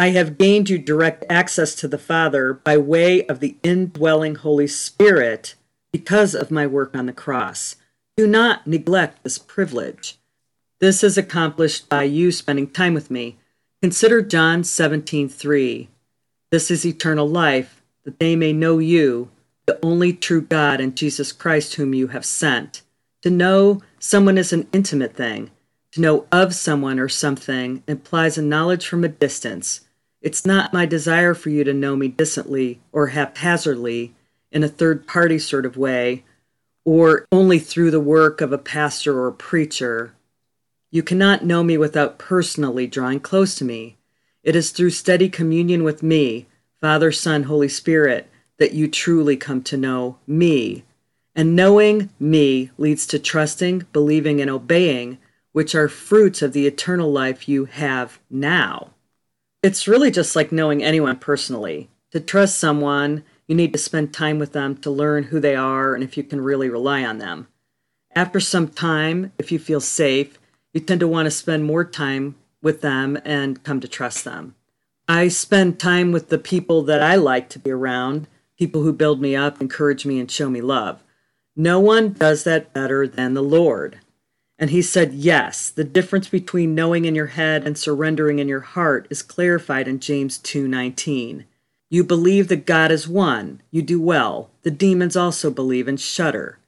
I 0.00 0.08
have 0.08 0.36
gained 0.36 0.68
you 0.68 0.78
direct 0.78 1.24
access 1.30 1.76
to 1.76 1.86
the 1.86 1.96
Father 1.96 2.52
by 2.52 2.76
way 2.76 3.24
of 3.28 3.38
the 3.38 3.54
indwelling 3.62 4.34
Holy 4.34 4.66
Spirit 4.66 5.54
because 5.92 6.34
of 6.34 6.50
my 6.50 6.66
work 6.66 6.96
on 6.96 7.06
the 7.06 7.12
cross. 7.12 7.76
Do 8.16 8.26
not 8.26 8.66
neglect 8.66 9.22
this 9.22 9.38
privilege. 9.38 10.16
This 10.80 11.04
is 11.04 11.16
accomplished 11.16 11.88
by 11.88 12.02
you 12.02 12.32
spending 12.32 12.68
time 12.68 12.94
with 12.94 13.12
me 13.12 13.38
Consider 13.82 14.22
John 14.22 14.62
17:3. 14.62 15.88
This 16.50 16.70
is 16.70 16.86
eternal 16.86 17.28
life, 17.28 17.82
that 18.04 18.18
they 18.18 18.34
may 18.34 18.52
know 18.52 18.78
you, 18.78 19.28
the 19.66 19.78
only 19.84 20.14
true 20.14 20.40
God 20.40 20.80
and 20.80 20.96
Jesus 20.96 21.30
Christ 21.30 21.74
whom 21.74 21.92
you 21.92 22.06
have 22.08 22.24
sent. 22.24 22.80
To 23.22 23.30
know 23.30 23.82
someone 23.98 24.38
is 24.38 24.52
an 24.52 24.66
intimate 24.72 25.14
thing. 25.14 25.50
To 25.92 26.00
know 26.00 26.26
of 26.32 26.54
someone 26.54 26.98
or 26.98 27.08
something 27.08 27.82
implies 27.86 28.38
a 28.38 28.42
knowledge 28.42 28.86
from 28.86 29.04
a 29.04 29.08
distance. 29.08 29.82
It's 30.22 30.46
not 30.46 30.72
my 30.72 30.86
desire 30.86 31.34
for 31.34 31.50
you 31.50 31.62
to 31.64 31.74
know 31.74 31.96
me 31.96 32.08
distantly 32.08 32.80
or 32.92 33.08
haphazardly 33.08 34.14
in 34.50 34.64
a 34.64 34.68
third 34.68 35.06
party 35.06 35.38
sort 35.38 35.66
of 35.66 35.76
way, 35.76 36.24
or 36.86 37.26
only 37.30 37.58
through 37.58 37.90
the 37.90 38.00
work 38.00 38.40
of 38.40 38.52
a 38.52 38.58
pastor 38.58 39.18
or 39.18 39.28
a 39.28 39.32
preacher 39.32 40.14
you 40.90 41.02
cannot 41.02 41.44
know 41.44 41.62
me 41.62 41.76
without 41.76 42.18
personally 42.18 42.86
drawing 42.86 43.20
close 43.20 43.54
to 43.56 43.64
me. 43.64 43.96
It 44.42 44.54
is 44.54 44.70
through 44.70 44.90
steady 44.90 45.28
communion 45.28 45.82
with 45.82 46.02
me, 46.02 46.46
Father, 46.80 47.10
Son, 47.10 47.44
Holy 47.44 47.68
Spirit, 47.68 48.28
that 48.58 48.72
you 48.72 48.88
truly 48.88 49.36
come 49.36 49.62
to 49.64 49.76
know 49.76 50.18
me. 50.26 50.84
And 51.34 51.54
knowing 51.56 52.10
me 52.18 52.70
leads 52.78 53.06
to 53.08 53.18
trusting, 53.18 53.86
believing, 53.92 54.40
and 54.40 54.50
obeying, 54.50 55.18
which 55.52 55.74
are 55.74 55.88
fruits 55.88 56.42
of 56.42 56.52
the 56.52 56.66
eternal 56.66 57.10
life 57.10 57.48
you 57.48 57.64
have 57.66 58.18
now. 58.30 58.90
It's 59.62 59.88
really 59.88 60.10
just 60.10 60.36
like 60.36 60.52
knowing 60.52 60.82
anyone 60.82 61.16
personally. 61.16 61.90
To 62.12 62.20
trust 62.20 62.58
someone, 62.58 63.24
you 63.46 63.54
need 63.54 63.72
to 63.72 63.78
spend 63.78 64.12
time 64.12 64.38
with 64.38 64.52
them 64.52 64.76
to 64.78 64.90
learn 64.90 65.24
who 65.24 65.40
they 65.40 65.56
are 65.56 65.94
and 65.94 66.04
if 66.04 66.16
you 66.16 66.22
can 66.22 66.40
really 66.40 66.68
rely 66.68 67.04
on 67.04 67.18
them. 67.18 67.48
After 68.14 68.40
some 68.40 68.68
time, 68.68 69.32
if 69.38 69.52
you 69.52 69.58
feel 69.58 69.80
safe, 69.80 70.38
you 70.76 70.82
tend 70.82 71.00
to 71.00 71.08
want 71.08 71.24
to 71.24 71.30
spend 71.30 71.64
more 71.64 71.86
time 71.86 72.34
with 72.60 72.82
them 72.82 73.18
and 73.24 73.64
come 73.64 73.80
to 73.80 73.88
trust 73.88 74.24
them. 74.24 74.54
I 75.08 75.28
spend 75.28 75.80
time 75.80 76.12
with 76.12 76.28
the 76.28 76.36
people 76.36 76.82
that 76.82 77.02
I 77.02 77.14
like 77.14 77.48
to 77.50 77.58
be 77.58 77.70
around, 77.70 78.26
people 78.58 78.82
who 78.82 78.92
build 78.92 79.18
me 79.18 79.34
up, 79.34 79.58
encourage 79.58 80.04
me, 80.04 80.20
and 80.20 80.30
show 80.30 80.50
me 80.50 80.60
love. 80.60 81.02
No 81.56 81.80
one 81.80 82.12
does 82.12 82.44
that 82.44 82.74
better 82.74 83.08
than 83.08 83.32
the 83.32 83.42
Lord. 83.42 84.00
And 84.58 84.68
he 84.68 84.82
said, 84.82 85.14
Yes, 85.14 85.70
the 85.70 85.82
difference 85.82 86.28
between 86.28 86.74
knowing 86.74 87.06
in 87.06 87.14
your 87.14 87.28
head 87.28 87.66
and 87.66 87.78
surrendering 87.78 88.38
in 88.38 88.46
your 88.46 88.60
heart 88.60 89.06
is 89.08 89.22
clarified 89.22 89.88
in 89.88 89.98
James 89.98 90.36
2:19. 90.36 91.44
You 91.88 92.04
believe 92.04 92.48
that 92.48 92.66
God 92.66 92.92
is 92.92 93.08
one. 93.08 93.62
You 93.70 93.80
do 93.80 93.98
well. 93.98 94.50
The 94.62 94.70
demons 94.70 95.16
also 95.16 95.50
believe 95.50 95.88
and 95.88 95.98
shudder. 95.98 96.58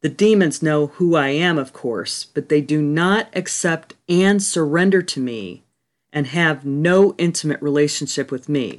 The 0.00 0.08
demons 0.08 0.62
know 0.62 0.88
who 0.88 1.16
I 1.16 1.28
am, 1.28 1.58
of 1.58 1.72
course, 1.72 2.24
but 2.24 2.48
they 2.48 2.60
do 2.60 2.80
not 2.80 3.28
accept 3.34 3.94
and 4.08 4.42
surrender 4.42 5.02
to 5.02 5.20
me 5.20 5.64
and 6.12 6.28
have 6.28 6.64
no 6.64 7.14
intimate 7.18 7.60
relationship 7.60 8.30
with 8.30 8.48
me. 8.48 8.78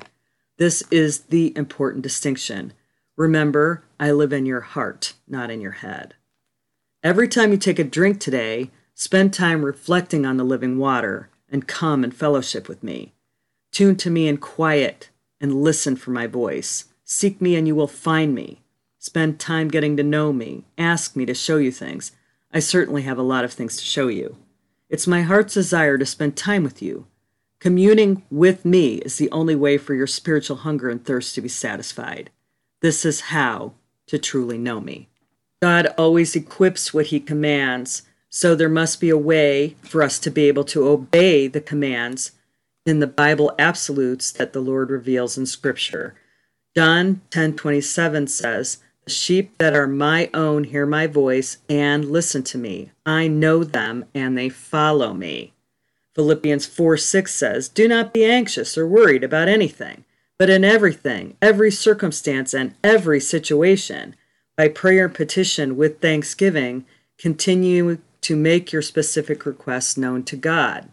This 0.58 0.82
is 0.90 1.22
the 1.24 1.56
important 1.58 2.04
distinction. 2.04 2.74
Remember, 3.18 3.84
I 4.00 4.12
live 4.12 4.32
in 4.32 4.46
your 4.46 4.62
heart, 4.62 5.14
not 5.28 5.52
in 5.52 5.60
your 5.60 5.74
head. 5.74 6.16
Every 7.04 7.28
time 7.28 7.52
you 7.52 7.58
take 7.58 7.80
a 7.80 7.84
drink 7.84 8.20
today, 8.20 8.72
spend 8.94 9.34
time 9.34 9.64
reflecting 9.64 10.26
on 10.26 10.38
the 10.38 10.44
living 10.44 10.78
water 10.78 11.30
and 11.50 11.68
come 11.68 12.04
and 12.04 12.14
fellowship 12.14 12.70
with 12.70 12.82
me. 12.82 13.14
Tune 13.72 13.96
to 13.98 14.10
me 14.10 14.28
in 14.28 14.38
quiet 14.38 15.10
and 15.42 15.62
listen 15.62 15.96
for 15.96 16.12
my 16.12 16.28
voice. 16.28 16.86
Seek 17.04 17.42
me 17.42 17.56
and 17.56 17.68
you 17.68 17.76
will 17.76 17.88
find 17.88 18.34
me. 18.34 18.62
Spend 19.02 19.40
time 19.40 19.70
getting 19.70 19.96
to 19.96 20.04
know 20.04 20.34
me. 20.34 20.66
Ask 20.78 21.16
me 21.16 21.26
to 21.26 21.34
show 21.34 21.56
you 21.56 21.72
things. 21.72 22.12
I 22.54 22.60
certainly 22.60 23.04
have 23.04 23.18
a 23.18 23.24
lot 23.24 23.46
of 23.46 23.54
things 23.54 23.78
to 23.78 23.84
show 23.84 24.10
you. 24.10 24.36
It's 24.90 25.08
my 25.08 25.22
heart's 25.22 25.54
desire 25.54 25.98
to 25.98 26.06
spend 26.06 26.36
time 26.36 26.64
with 26.64 26.82
you. 26.82 27.08
Communing 27.62 28.24
with 28.30 28.66
me 28.66 28.96
is 28.98 29.18
the 29.18 29.32
only 29.32 29.56
way 29.56 29.78
for 29.78 29.94
your 29.94 30.06
spiritual 30.08 30.58
hunger 30.58 30.90
and 30.90 31.06
thirst 31.06 31.34
to 31.36 31.42
be 31.42 31.48
satisfied. 31.48 32.30
This 32.82 33.06
is 33.06 33.22
how 33.22 33.74
to 34.08 34.20
truly 34.20 34.58
know 34.58 34.82
me. 34.82 35.08
God 35.62 35.88
always 35.98 36.36
equips 36.36 36.94
what 36.94 37.08
he 37.08 37.22
commands, 37.22 38.04
so 38.30 38.54
there 38.54 38.68
must 38.68 39.00
be 39.00 39.10
a 39.10 39.18
way 39.18 39.76
for 39.82 40.04
us 40.04 40.20
to 40.20 40.30
be 40.30 40.50
able 40.50 40.66
to 40.66 40.88
obey 40.88 41.48
the 41.48 41.62
commands 41.62 42.34
in 42.86 43.00
the 43.00 43.08
Bible 43.08 43.56
absolutes 43.58 44.32
that 44.34 44.52
the 44.52 44.62
Lord 44.62 44.90
reveals 44.90 45.38
in 45.38 45.46
Scripture. 45.46 46.16
John 46.76 47.22
10:27 47.32 48.28
says, 48.28 48.78
sheep 49.10 49.58
that 49.58 49.76
are 49.76 49.88
my 49.88 50.30
own 50.34 50.66
hear 50.66 50.86
my 50.86 51.08
voice 51.08 51.58
and 51.68 52.06
listen 52.06 52.44
to 52.44 52.58
me. 52.58 52.92
I 53.06 53.28
know 53.28 53.64
them 53.64 54.06
and 54.14 54.38
they 54.38 54.50
follow 54.50 55.14
me. 55.14 55.54
Philippians 56.16 56.66
4 56.66 56.98
6 56.98 57.34
says, 57.34 57.70
Do 57.70 57.88
not 57.88 58.14
be 58.14 58.26
anxious 58.26 58.78
or 58.78 58.88
worried 58.88 59.24
about 59.24 59.48
anything, 59.48 60.06
but 60.38 60.50
in 60.50 60.64
everything, 60.64 61.38
every 61.42 61.72
circumstance, 61.72 62.54
and 62.54 62.74
every 62.84 63.20
situation, 63.20 64.16
By 64.58 64.68
prayer 64.68 65.06
and 65.06 65.14
petition 65.14 65.78
with 65.78 66.02
thanksgiving, 66.02 66.86
continue 67.18 68.00
to 68.22 68.36
make 68.36 68.74
your 68.74 68.82
specific 68.82 69.46
requests 69.46 69.98
known 69.98 70.24
to 70.24 70.36
God. 70.36 70.90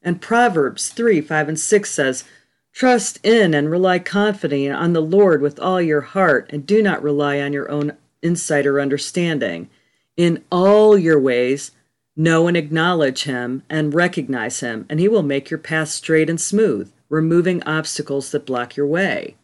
And 0.00 0.20
Proverbs 0.20 0.88
3 0.88 1.20
5 1.20 1.48
and 1.48 1.60
6 1.60 1.90
says, 1.90 2.24
Trust 2.72 3.18
in 3.22 3.54
and 3.54 3.70
rely 3.70 3.98
confidently 3.98 4.70
on 4.70 4.92
the 4.92 5.02
Lord 5.02 5.42
with 5.42 5.60
all 5.60 5.80
your 5.80 6.00
heart, 6.00 6.48
and 6.50 6.66
do 6.66 6.82
not 6.82 7.02
rely 7.02 7.40
on 7.40 7.52
your 7.52 7.70
own 7.70 7.96
insight 8.22 8.66
or 8.66 8.80
understanding. 8.80 9.68
In 10.16 10.44
all 10.50 10.96
your 10.96 11.20
ways, 11.20 11.72
know 12.16 12.46
and 12.48 12.56
acknowledge 12.56 13.24
Him 13.24 13.62
and 13.68 13.94
recognize 13.94 14.60
Him, 14.60 14.86
and 14.88 15.00
He 15.00 15.08
will 15.08 15.22
make 15.22 15.50
your 15.50 15.58
path 15.58 15.88
straight 15.88 16.30
and 16.30 16.40
smooth, 16.40 16.90
removing 17.08 17.62
obstacles 17.64 18.30
that 18.30 18.46
block 18.46 18.76
your 18.76 18.86
way. 18.86 19.36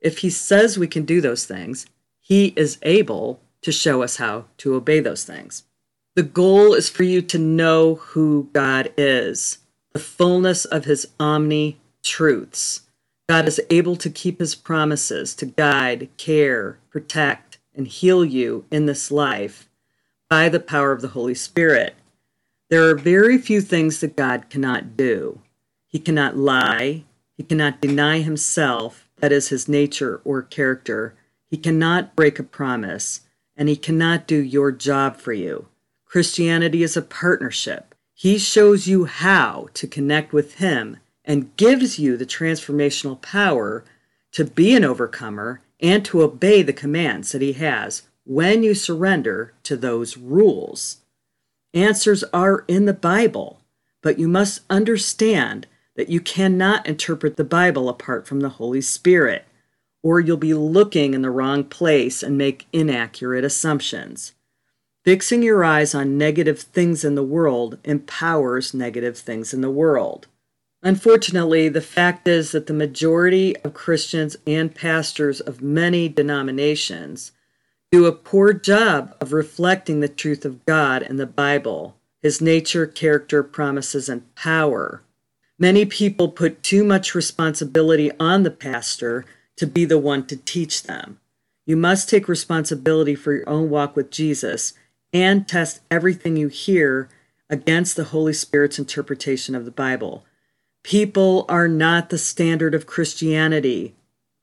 If 0.00 0.18
He 0.18 0.30
says 0.30 0.78
we 0.78 0.88
can 0.88 1.04
do 1.04 1.20
those 1.20 1.44
things, 1.44 1.86
He 2.20 2.52
is 2.56 2.78
able 2.82 3.40
to 3.62 3.72
show 3.72 4.02
us 4.02 4.16
how 4.16 4.46
to 4.58 4.74
obey 4.74 5.00
those 5.00 5.24
things. 5.24 5.64
The 6.14 6.22
goal 6.22 6.74
is 6.74 6.88
for 6.88 7.04
you 7.04 7.22
to 7.22 7.38
know 7.38 7.96
who 7.96 8.50
God 8.52 8.92
is, 8.96 9.58
the 9.92 9.98
fullness 9.98 10.64
of 10.64 10.84
His 10.84 11.08
omni 11.18 11.78
truths. 12.02 12.82
God 13.28 13.48
is 13.48 13.60
able 13.70 13.96
to 13.96 14.10
keep 14.10 14.40
his 14.40 14.54
promises 14.54 15.34
to 15.36 15.46
guide, 15.46 16.08
care, 16.16 16.78
protect, 16.90 17.58
and 17.74 17.86
heal 17.86 18.24
you 18.24 18.64
in 18.70 18.86
this 18.86 19.10
life 19.10 19.68
by 20.28 20.48
the 20.48 20.60
power 20.60 20.92
of 20.92 21.02
the 21.02 21.08
Holy 21.08 21.34
Spirit. 21.34 21.94
There 22.68 22.88
are 22.88 22.94
very 22.94 23.38
few 23.38 23.60
things 23.60 24.00
that 24.00 24.16
God 24.16 24.50
cannot 24.50 24.96
do. 24.96 25.40
He 25.86 25.98
cannot 25.98 26.36
lie, 26.36 27.04
he 27.36 27.42
cannot 27.42 27.80
deny 27.80 28.20
himself, 28.20 29.08
that 29.16 29.32
is 29.32 29.48
his 29.48 29.68
nature 29.68 30.20
or 30.24 30.42
character. 30.42 31.14
He 31.50 31.56
cannot 31.56 32.16
break 32.16 32.38
a 32.38 32.42
promise, 32.42 33.20
and 33.56 33.68
he 33.68 33.76
cannot 33.76 34.26
do 34.26 34.36
your 34.36 34.72
job 34.72 35.16
for 35.16 35.32
you. 35.32 35.68
Christianity 36.04 36.82
is 36.82 36.96
a 36.96 37.02
partnership. 37.02 37.94
He 38.14 38.38
shows 38.38 38.86
you 38.86 39.04
how 39.04 39.68
to 39.74 39.86
connect 39.86 40.32
with 40.32 40.54
him 40.54 40.98
and 41.24 41.56
gives 41.56 41.98
you 41.98 42.16
the 42.16 42.26
transformational 42.26 43.20
power 43.20 43.84
to 44.32 44.44
be 44.44 44.74
an 44.74 44.84
overcomer 44.84 45.60
and 45.80 46.04
to 46.04 46.22
obey 46.22 46.62
the 46.62 46.72
commands 46.72 47.32
that 47.32 47.42
he 47.42 47.52
has 47.52 48.02
when 48.24 48.62
you 48.62 48.74
surrender 48.74 49.52
to 49.62 49.76
those 49.76 50.16
rules. 50.16 50.98
Answers 51.74 52.22
are 52.32 52.64
in 52.68 52.86
the 52.86 52.92
Bible, 52.92 53.60
but 54.02 54.18
you 54.18 54.28
must 54.28 54.60
understand 54.68 55.66
that 55.96 56.08
you 56.08 56.20
cannot 56.20 56.86
interpret 56.86 57.36
the 57.36 57.44
Bible 57.44 57.88
apart 57.88 58.26
from 58.26 58.40
the 58.40 58.50
Holy 58.50 58.80
Spirit, 58.80 59.44
or 60.02 60.20
you'll 60.20 60.36
be 60.36 60.54
looking 60.54 61.14
in 61.14 61.22
the 61.22 61.30
wrong 61.30 61.64
place 61.64 62.22
and 62.22 62.36
make 62.36 62.66
inaccurate 62.72 63.44
assumptions. 63.44 64.32
Fixing 65.04 65.42
your 65.42 65.64
eyes 65.64 65.94
on 65.94 66.16
negative 66.16 66.60
things 66.60 67.04
in 67.04 67.14
the 67.14 67.22
world 67.22 67.78
empowers 67.84 68.72
negative 68.72 69.18
things 69.18 69.52
in 69.52 69.60
the 69.60 69.70
world. 69.70 70.28
Unfortunately, 70.82 71.68
the 71.68 71.80
fact 71.80 72.26
is 72.26 72.50
that 72.50 72.66
the 72.66 72.72
majority 72.72 73.56
of 73.58 73.72
Christians 73.72 74.36
and 74.46 74.74
pastors 74.74 75.40
of 75.40 75.62
many 75.62 76.08
denominations 76.08 77.30
do 77.92 78.06
a 78.06 78.12
poor 78.12 78.52
job 78.52 79.14
of 79.20 79.32
reflecting 79.32 80.00
the 80.00 80.08
truth 80.08 80.44
of 80.44 80.66
God 80.66 81.02
and 81.02 81.20
the 81.20 81.26
Bible, 81.26 81.96
His 82.20 82.40
nature, 82.40 82.86
character, 82.86 83.44
promises, 83.44 84.08
and 84.08 84.34
power. 84.34 85.02
Many 85.56 85.84
people 85.84 86.28
put 86.28 86.64
too 86.64 86.82
much 86.82 87.14
responsibility 87.14 88.10
on 88.18 88.42
the 88.42 88.50
pastor 88.50 89.24
to 89.56 89.66
be 89.68 89.84
the 89.84 89.98
one 89.98 90.26
to 90.26 90.36
teach 90.36 90.82
them. 90.82 91.20
You 91.64 91.76
must 91.76 92.08
take 92.08 92.26
responsibility 92.26 93.14
for 93.14 93.32
your 93.32 93.48
own 93.48 93.70
walk 93.70 93.94
with 93.94 94.10
Jesus 94.10 94.72
and 95.12 95.46
test 95.46 95.80
everything 95.90 96.36
you 96.36 96.48
hear 96.48 97.08
against 97.48 97.94
the 97.94 98.04
Holy 98.04 98.32
Spirit's 98.32 98.80
interpretation 98.80 99.54
of 99.54 99.64
the 99.64 99.70
Bible. 99.70 100.24
People 100.82 101.44
are 101.48 101.68
not 101.68 102.10
the 102.10 102.18
standard 102.18 102.74
of 102.74 102.86
Christianity. 102.86 103.94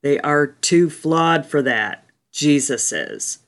They 0.02 0.20
are 0.20 0.48
too 0.48 0.90
flawed 0.90 1.46
for 1.46 1.62
that. 1.62 2.06
Jesus 2.32 2.92
is. 2.92 3.40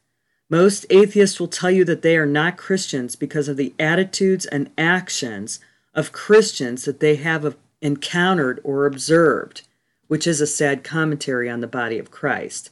Most 0.50 0.86
atheists 0.90 1.40
will 1.40 1.48
tell 1.48 1.72
you 1.72 1.86
that 1.86 2.02
they 2.02 2.18
are 2.18 2.26
not 2.26 2.58
Christians 2.58 3.16
because 3.16 3.48
of 3.48 3.56
the 3.56 3.74
attitudes 3.80 4.46
and 4.46 4.70
actions 4.78 5.60
of 5.94 6.12
Christians 6.12 6.84
that 6.84 7.00
they 7.00 7.16
have 7.16 7.56
encountered 7.82 8.60
or 8.64 8.86
observed, 8.86 9.62
which 10.08 10.28
is 10.28 10.42
a 10.42 10.48
sad 10.48 10.84
commentary 10.84 11.50
on 11.50 11.62
the 11.62 11.68
body 11.68 11.98
of 11.98 12.12
Christ. 12.12 12.72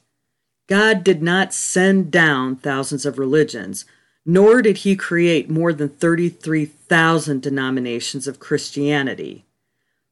God 0.67 1.03
did 1.03 1.23
not 1.23 1.53
send 1.53 2.11
down 2.11 2.57
thousands 2.57 3.05
of 3.05 3.17
religions, 3.17 3.85
nor 4.25 4.61
did 4.61 4.79
he 4.79 4.95
create 4.95 5.49
more 5.49 5.71
than 5.71 5.89
33,000 5.89 7.41
denominations 7.41 8.27
of 8.27 8.39
Christianity. 8.39 9.45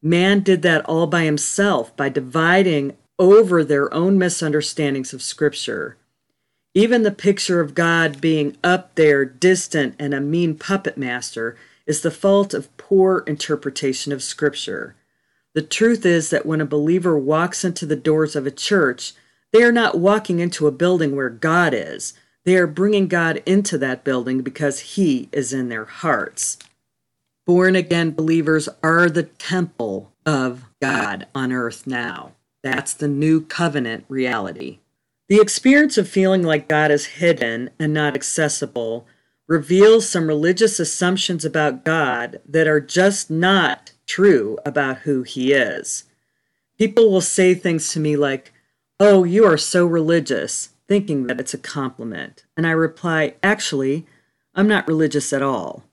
Man 0.02 0.42
did 0.42 0.62
that 0.62 0.86
all 0.86 1.08
by 1.08 1.24
himself 1.24 1.96
by 1.96 2.10
dividing 2.10 2.96
over 3.18 3.64
their 3.64 3.92
own 3.94 4.18
misunderstandings 4.18 5.14
of 5.14 5.24
Scripture. 5.24 5.98
Even 6.76 7.02
the 7.02 7.12
picture 7.12 7.60
of 7.60 7.74
God 7.74 8.22
being 8.22 8.56
up 8.64 8.94
there, 8.94 9.26
distant, 9.26 9.96
and 9.98 10.14
a 10.14 10.22
mean 10.22 10.56
puppet 10.56 10.98
master 10.98 11.58
is 11.88 12.02
the 12.02 12.12
fault 12.12 12.54
of 12.54 12.76
poor 12.78 13.24
interpretation 13.26 14.12
of 14.12 14.22
Scripture. 14.22 14.96
The 15.56 15.64
truth 15.64 16.06
is 16.06 16.30
that 16.30 16.46
when 16.46 16.62
a 16.62 16.66
believer 16.66 17.18
walks 17.18 17.66
into 17.66 17.88
the 17.88 17.96
doors 17.96 18.36
of 18.36 18.46
a 18.46 18.52
church, 18.52 19.14
they 19.52 19.64
are 19.64 19.72
not 19.72 19.98
walking 19.98 20.40
into 20.40 20.68
a 20.68 20.72
building 20.72 21.16
where 21.16 21.32
God 21.32 21.74
is. 21.74 22.14
They 22.44 22.58
are 22.58 22.68
bringing 22.68 23.08
God 23.08 23.42
into 23.48 23.80
that 23.80 24.04
building 24.04 24.42
because 24.42 24.80
He 24.82 25.30
is 25.32 25.54
in 25.54 25.70
their 25.70 25.86
hearts 25.86 26.60
born 27.48 27.78
again 27.78 28.12
believers 28.12 28.68
are 28.84 29.10
the 29.10 29.24
temple 29.24 30.12
of 30.26 30.66
God 30.82 31.26
on 31.34 31.54
earth 31.54 31.88
now. 31.88 32.34
That's 32.62 32.94
the 32.94 33.08
new 33.08 33.42
covenant 33.42 34.04
reality. 34.10 34.80
The 35.30 35.40
experience 35.40 35.98
of 35.98 36.10
feeling 36.10 36.44
like 36.44 36.68
God 36.68 36.92
is 36.92 37.06
hidden 37.06 37.70
and 37.80 37.94
not 37.94 38.16
accessible 38.16 39.08
reveals 39.48 40.08
some 40.08 40.28
religious 40.28 40.78
assumptions 40.78 41.46
about 41.46 41.86
God 41.86 42.42
that 42.48 42.68
are 42.68 42.82
just 42.82 43.32
not 43.32 43.94
true 44.06 44.58
about 44.66 45.00
who 45.00 45.24
He 45.24 45.54
is. 45.54 46.04
People 46.78 47.10
will 47.10 47.22
say 47.22 47.56
things 47.56 47.92
to 47.94 48.00
me 48.00 48.18
like, 48.18 48.52
Oh, 49.00 49.24
you 49.24 49.46
are 49.46 49.58
so 49.58 49.86
religious, 49.86 50.70
thinking 50.88 51.28
that 51.28 51.40
it's 51.40 51.54
a 51.54 51.58
compliment. 51.58 52.46
And 52.58 52.68
I 52.68 52.72
reply, 52.72 53.36
Actually, 53.42 54.06
I'm 54.54 54.68
not 54.68 54.88
religious 54.88 55.32
at 55.32 55.42
all. 55.42 55.87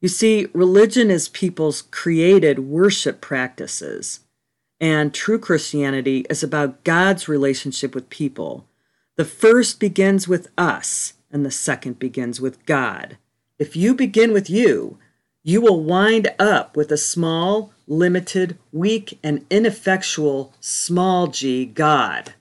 You 0.00 0.08
see, 0.08 0.48
religion 0.54 1.10
is 1.10 1.28
people's 1.28 1.82
created 1.82 2.60
worship 2.60 3.20
practices, 3.20 4.20
and 4.80 5.12
true 5.12 5.38
Christianity 5.38 6.24
is 6.30 6.42
about 6.42 6.84
God's 6.84 7.28
relationship 7.28 7.94
with 7.94 8.08
people. 8.08 8.66
The 9.16 9.26
first 9.26 9.78
begins 9.78 10.26
with 10.26 10.48
us, 10.56 11.14
and 11.30 11.44
the 11.44 11.50
second 11.50 11.98
begins 11.98 12.40
with 12.40 12.64
God. 12.64 13.18
If 13.58 13.76
you 13.76 13.94
begin 13.94 14.32
with 14.32 14.48
you, 14.48 14.96
you 15.42 15.60
will 15.60 15.82
wind 15.82 16.28
up 16.38 16.76
with 16.76 16.90
a 16.90 16.96
small, 16.96 17.72
limited, 17.86 18.58
weak, 18.72 19.18
and 19.22 19.44
ineffectual 19.50 20.54
small 20.60 21.26
g 21.26 21.66
God. 21.66 22.32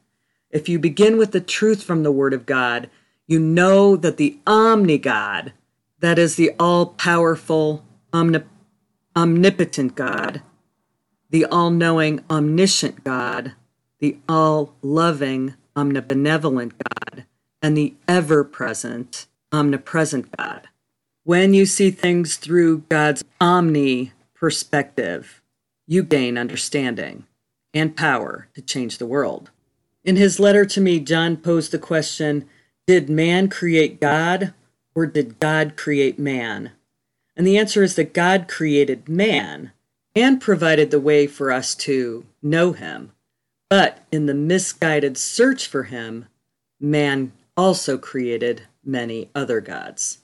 If 0.50 0.70
you 0.70 0.80
begin 0.80 1.18
with 1.18 1.34
the 1.34 1.42
truth 1.42 1.84
from 1.84 2.04
the 2.04 2.12
Word 2.12 2.34
of 2.34 2.46
God, 2.46 2.90
you 3.28 3.38
know 3.38 3.98
that 3.98 4.16
the 4.16 4.40
Omni 4.48 4.98
God, 4.98 5.52
that 6.00 6.18
is 6.18 6.36
the 6.36 6.52
all 6.60 6.88
powerful, 6.88 7.84
omnip- 8.14 8.48
omnipotent 9.16 9.96
God, 9.96 10.42
the 11.30 11.46
all 11.46 11.70
knowing, 11.70 12.24
omniscient 12.30 13.04
God, 13.04 13.54
the 14.00 14.18
all 14.28 14.76
loving, 14.82 15.56
omnibenevolent 15.76 16.74
God, 16.78 17.26
and 17.62 17.76
the 17.76 17.96
ever 18.08 18.44
present, 18.44 19.28
omnipresent 19.52 20.36
God. 20.38 20.70
When 21.24 21.54
you 21.54 21.66
see 21.66 21.92
things 21.92 22.38
through 22.38 22.80
God's 22.90 23.24
omni 23.40 24.14
perspective, 24.34 25.42
you 25.86 26.04
gain 26.04 26.38
understanding 26.38 27.26
and 27.74 27.96
power 27.96 28.48
to 28.56 28.62
change 28.62 28.98
the 28.98 29.06
world. 29.06 29.52
In 30.04 30.16
his 30.16 30.40
letter 30.40 30.66
to 30.66 30.82
me, 30.82 31.00
John 31.00 31.38
posed 31.38 31.72
the 31.72 31.78
question 31.78 32.48
Did 32.88 33.10
man 33.10 33.50
create 33.50 34.00
God 34.00 34.54
or 34.96 35.06
did 35.06 35.40
God 35.40 35.78
create 35.78 36.20
man? 36.20 36.72
And 37.36 37.46
the 37.46 37.58
answer 37.58 37.84
is 37.84 37.96
that 37.96 38.14
God 38.14 38.48
created 38.48 39.08
man 39.08 39.72
and 40.16 40.42
provided 40.42 40.92
the 40.92 41.00
way 41.00 41.28
for 41.28 41.52
us 41.52 41.76
to 41.76 42.26
know 42.42 42.74
him. 42.74 43.12
But 43.70 44.00
in 44.12 44.26
the 44.26 44.34
misguided 44.34 45.18
search 45.18 45.68
for 45.68 45.84
him, 45.84 46.26
man 46.80 47.32
also 47.56 47.98
created 47.98 48.64
many 48.84 49.30
other 49.36 49.62
gods. 49.62 50.20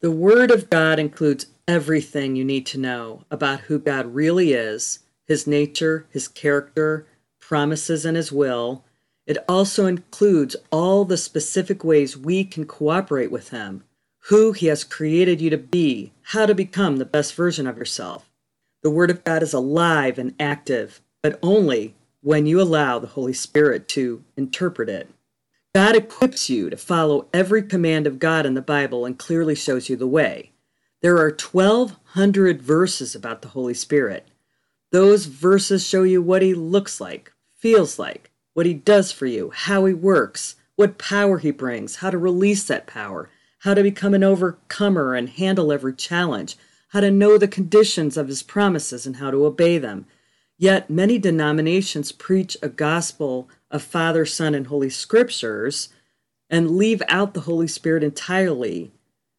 The 0.00 0.10
Word 0.10 0.50
of 0.50 0.70
God 0.70 0.98
includes 0.98 1.46
everything 1.66 2.36
you 2.36 2.44
need 2.44 2.66
to 2.66 2.78
know 2.78 3.24
about 3.30 3.60
who 3.60 3.78
God 3.78 4.14
really 4.14 4.52
is, 4.52 5.00
his 5.26 5.46
nature, 5.46 6.06
his 6.10 6.28
character, 6.28 7.06
promises, 7.38 8.04
and 8.04 8.16
his 8.16 8.30
will. 8.30 8.84
It 9.26 9.38
also 9.48 9.86
includes 9.86 10.56
all 10.72 11.04
the 11.04 11.16
specific 11.16 11.84
ways 11.84 12.16
we 12.16 12.44
can 12.44 12.64
cooperate 12.64 13.30
with 13.30 13.50
Him, 13.50 13.84
who 14.30 14.52
He 14.52 14.66
has 14.66 14.84
created 14.84 15.40
you 15.40 15.50
to 15.50 15.58
be, 15.58 16.12
how 16.22 16.46
to 16.46 16.54
become 16.54 16.96
the 16.98 17.04
best 17.04 17.34
version 17.34 17.66
of 17.66 17.76
yourself. 17.76 18.30
The 18.80 18.90
Word 18.90 19.10
of 19.10 19.24
God 19.24 19.42
is 19.42 19.52
alive 19.52 20.20
and 20.20 20.36
active, 20.38 21.00
but 21.20 21.40
only 21.42 21.96
when 22.22 22.46
you 22.46 22.62
allow 22.62 23.00
the 23.00 23.08
Holy 23.08 23.32
Spirit 23.32 23.88
to 23.88 24.22
interpret 24.36 24.88
it. 24.88 25.10
God 25.74 25.96
equips 25.96 26.48
you 26.48 26.70
to 26.70 26.76
follow 26.76 27.26
every 27.34 27.60
command 27.60 28.06
of 28.06 28.20
God 28.20 28.46
in 28.46 28.54
the 28.54 28.62
Bible 28.62 29.04
and 29.04 29.18
clearly 29.18 29.56
shows 29.56 29.88
you 29.88 29.96
the 29.96 30.06
way. 30.06 30.52
There 31.02 31.16
are 31.16 31.30
1,200 31.30 32.62
verses 32.62 33.16
about 33.16 33.42
the 33.42 33.48
Holy 33.48 33.74
Spirit. 33.74 34.28
Those 34.92 35.26
verses 35.26 35.84
show 35.84 36.04
you 36.04 36.22
what 36.22 36.42
He 36.42 36.54
looks 36.54 37.00
like, 37.00 37.32
feels 37.56 37.98
like, 37.98 38.30
what 38.54 38.66
He 38.66 38.74
does 38.74 39.10
for 39.10 39.26
you, 39.26 39.50
how 39.52 39.86
He 39.86 39.92
works, 39.92 40.54
what 40.76 40.98
power 40.98 41.38
He 41.38 41.50
brings, 41.50 41.96
how 41.96 42.10
to 42.10 42.18
release 42.18 42.62
that 42.68 42.86
power, 42.86 43.28
how 43.60 43.74
to 43.74 43.82
become 43.82 44.14
an 44.14 44.24
overcomer 44.24 45.14
and 45.14 45.28
handle 45.28 45.72
every 45.72 45.94
challenge, 45.94 46.56
how 46.88 47.00
to 47.00 47.10
know 47.10 47.38
the 47.38 47.48
conditions 47.48 48.16
of 48.16 48.28
His 48.28 48.42
promises 48.42 49.06
and 49.06 49.16
how 49.16 49.30
to 49.30 49.44
obey 49.44 49.78
them. 49.78 50.06
Yet 50.58 50.90
many 50.90 51.18
denominations 51.18 52.12
preach 52.12 52.56
a 52.62 52.68
gospel 52.68 53.48
of 53.70 53.82
Father, 53.82 54.26
Son, 54.26 54.54
and 54.54 54.66
Holy 54.66 54.90
Scriptures 54.90 55.88
and 56.50 56.76
leave 56.76 57.02
out 57.08 57.34
the 57.34 57.42
Holy 57.42 57.68
Spirit 57.68 58.02
entirely. 58.02 58.92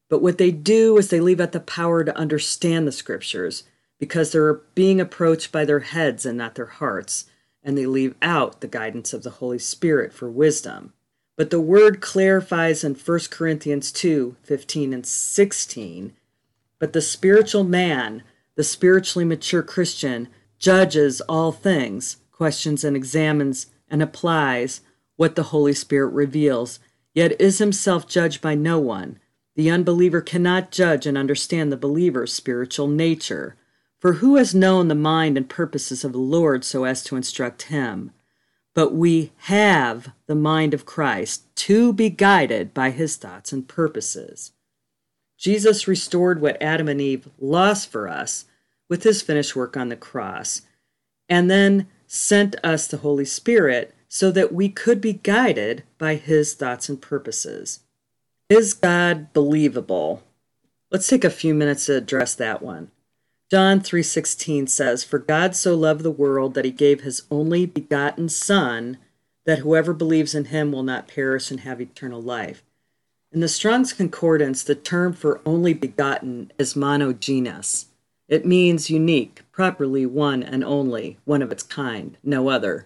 But 0.10 0.22
what 0.22 0.38
they 0.38 0.52
do 0.52 0.98
is 0.98 1.10
they 1.10 1.20
leave 1.20 1.40
out 1.40 1.52
the 1.52 1.60
power 1.60 2.04
to 2.04 2.18
understand 2.18 2.88
the 2.88 2.92
Scriptures 2.92 3.64
because 4.00 4.32
they're 4.32 4.62
being 4.76 5.00
approached 5.00 5.52
by 5.52 5.66
their 5.66 5.82
heads 5.82 6.26
and 6.26 6.38
not 6.38 6.56
their 6.56 6.66
hearts, 6.66 7.26
and 7.64 7.78
they 7.78 7.86
leave 7.86 8.16
out 8.22 8.62
the 8.62 8.68
guidance 8.68 9.14
of 9.14 9.24
the 9.24 9.30
Holy 9.30 9.60
Spirit 9.60 10.14
for 10.14 10.30
wisdom. 10.30 10.94
But 11.42 11.50
the 11.50 11.60
word 11.60 12.02
clarifies 12.02 12.84
in 12.84 12.94
1 12.94 13.20
Corinthians 13.32 13.92
2 13.92 14.36
15 14.44 14.94
and 14.94 15.04
16. 15.04 16.14
But 16.78 16.94
the 16.94 17.02
spiritual 17.02 17.64
man, 17.64 18.22
the 18.54 18.64
spiritually 18.64 19.26
mature 19.26 19.64
Christian, 19.64 20.28
judges 20.60 21.20
all 21.22 21.52
things, 21.52 22.18
questions 22.32 22.84
and 22.84 22.96
examines 22.96 23.72
and 23.90 24.04
applies 24.04 24.82
what 25.16 25.36
the 25.36 25.50
Holy 25.50 25.74
Spirit 25.74 26.14
reveals, 26.14 26.80
yet 27.16 27.42
is 27.42 27.58
himself 27.58 28.08
judged 28.08 28.40
by 28.40 28.54
no 28.54 28.78
one. 28.78 29.18
The 29.56 29.72
unbeliever 29.72 30.22
cannot 30.22 30.70
judge 30.70 31.08
and 31.08 31.18
understand 31.18 31.72
the 31.72 31.76
believer's 31.76 32.32
spiritual 32.32 32.88
nature. 32.88 33.56
For 33.98 34.14
who 34.14 34.36
has 34.36 34.54
known 34.54 34.90
the 34.90 34.94
mind 34.94 35.38
and 35.38 35.50
purposes 35.50 36.04
of 36.04 36.12
the 36.12 36.20
Lord 36.20 36.64
so 36.64 36.84
as 36.84 37.04
to 37.06 37.16
instruct 37.16 37.64
him? 37.64 38.12
But 38.74 38.94
we 38.94 39.32
have 39.38 40.14
the 40.28 40.36
mind 40.36 40.74
of 40.74 40.86
Christ 40.86 41.44
to 41.58 41.92
be 41.92 42.10
guided 42.10 42.74
by 42.74 42.92
his 42.92 43.18
thoughts 43.18 43.52
and 43.52 43.68
purposes. 43.68 44.54
Jesus 45.38 45.88
restored 45.88 46.40
what 46.40 46.62
Adam 46.62 46.88
and 46.88 47.02
Eve 47.02 47.28
lost 47.40 47.92
for 47.92 48.08
us 48.08 48.46
with 48.88 49.04
his 49.04 49.22
finished 49.22 49.56
work 49.56 49.76
on 49.76 49.90
the 49.90 49.96
cross, 49.96 50.62
and 51.28 51.50
then 51.50 51.88
sent 52.08 52.56
us 52.64 52.88
the 52.88 52.98
Holy 52.98 53.26
Spirit 53.26 53.96
so 54.08 54.32
that 54.32 54.54
we 54.54 54.68
could 54.68 55.00
be 55.00 55.14
guided 55.14 55.84
by 55.98 56.16
his 56.16 56.54
thoughts 56.54 56.90
and 56.90 57.02
purposes. 57.02 57.80
Is 58.50 58.74
God 58.74 59.32
believable? 59.32 60.24
Let's 60.92 61.08
take 61.08 61.24
a 61.24 61.30
few 61.30 61.54
minutes 61.54 61.86
to 61.86 61.96
address 61.96 62.36
that 62.36 62.62
one. 62.62 62.92
John 63.52 63.82
3:16 63.82 64.66
says, 64.68 65.04
"For 65.04 65.20
God 65.20 65.58
so 65.58 65.76
loved 65.76 66.04
the 66.04 66.10
world 66.10 66.54
that 66.54 66.64
he 66.64 66.72
gave 66.72 67.02
his 67.02 67.24
only 67.30 67.66
begotten 67.66 68.30
son, 68.30 68.98
that 69.44 69.60
whoever 69.60 69.92
believes 69.92 70.34
in 70.34 70.46
him 70.46 70.72
will 70.72 70.84
not 70.84 71.10
perish 71.10 71.52
and 71.52 71.60
have 71.60 71.82
eternal 71.82 72.22
life." 72.22 72.64
In 73.30 73.42
the 73.42 73.50
Strong's 73.50 73.92
Concordance, 73.92 74.64
the 74.64 74.74
term 74.74 75.12
for 75.12 75.42
only 75.46 75.74
begotten 75.74 76.54
is 76.58 76.76
monogenes. 76.76 77.88
It 78.30 78.46
means 78.46 78.90
unique, 78.90 79.42
properly 79.52 80.06
one 80.06 80.44
and 80.44 80.64
only, 80.64 81.18
one 81.26 81.42
of 81.42 81.52
its 81.52 81.64
kind, 81.64 82.16
no 82.24 82.48
other. 82.48 82.86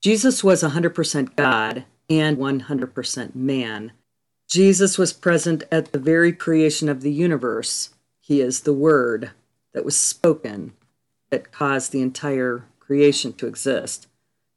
Jesus 0.00 0.44
was 0.44 0.62
100% 0.62 1.34
God 1.34 1.84
and 2.08 2.38
100% 2.38 3.34
man. 3.34 3.90
Jesus 4.46 4.98
was 4.98 5.12
present 5.12 5.64
at 5.72 5.90
the 5.90 5.98
very 5.98 6.32
creation 6.32 6.88
of 6.88 7.00
the 7.00 7.12
universe. 7.12 7.90
He 8.20 8.40
is 8.40 8.60
the 8.60 8.72
Word 8.72 9.32
that 9.76 9.84
was 9.84 9.96
spoken 9.96 10.72
that 11.28 11.52
caused 11.52 11.92
the 11.92 12.00
entire 12.00 12.64
creation 12.80 13.34
to 13.34 13.46
exist. 13.46 14.06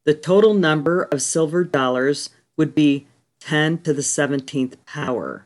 The 0.03 0.13
total 0.13 0.53
number 0.53 1.03
of 1.03 1.21
silver 1.21 1.63
dollars 1.63 2.31
would 2.57 2.75
be 2.75 3.07
10 3.39 3.77
to 3.79 3.93
the 3.93 4.01
17th 4.01 4.75
power. 4.85 5.44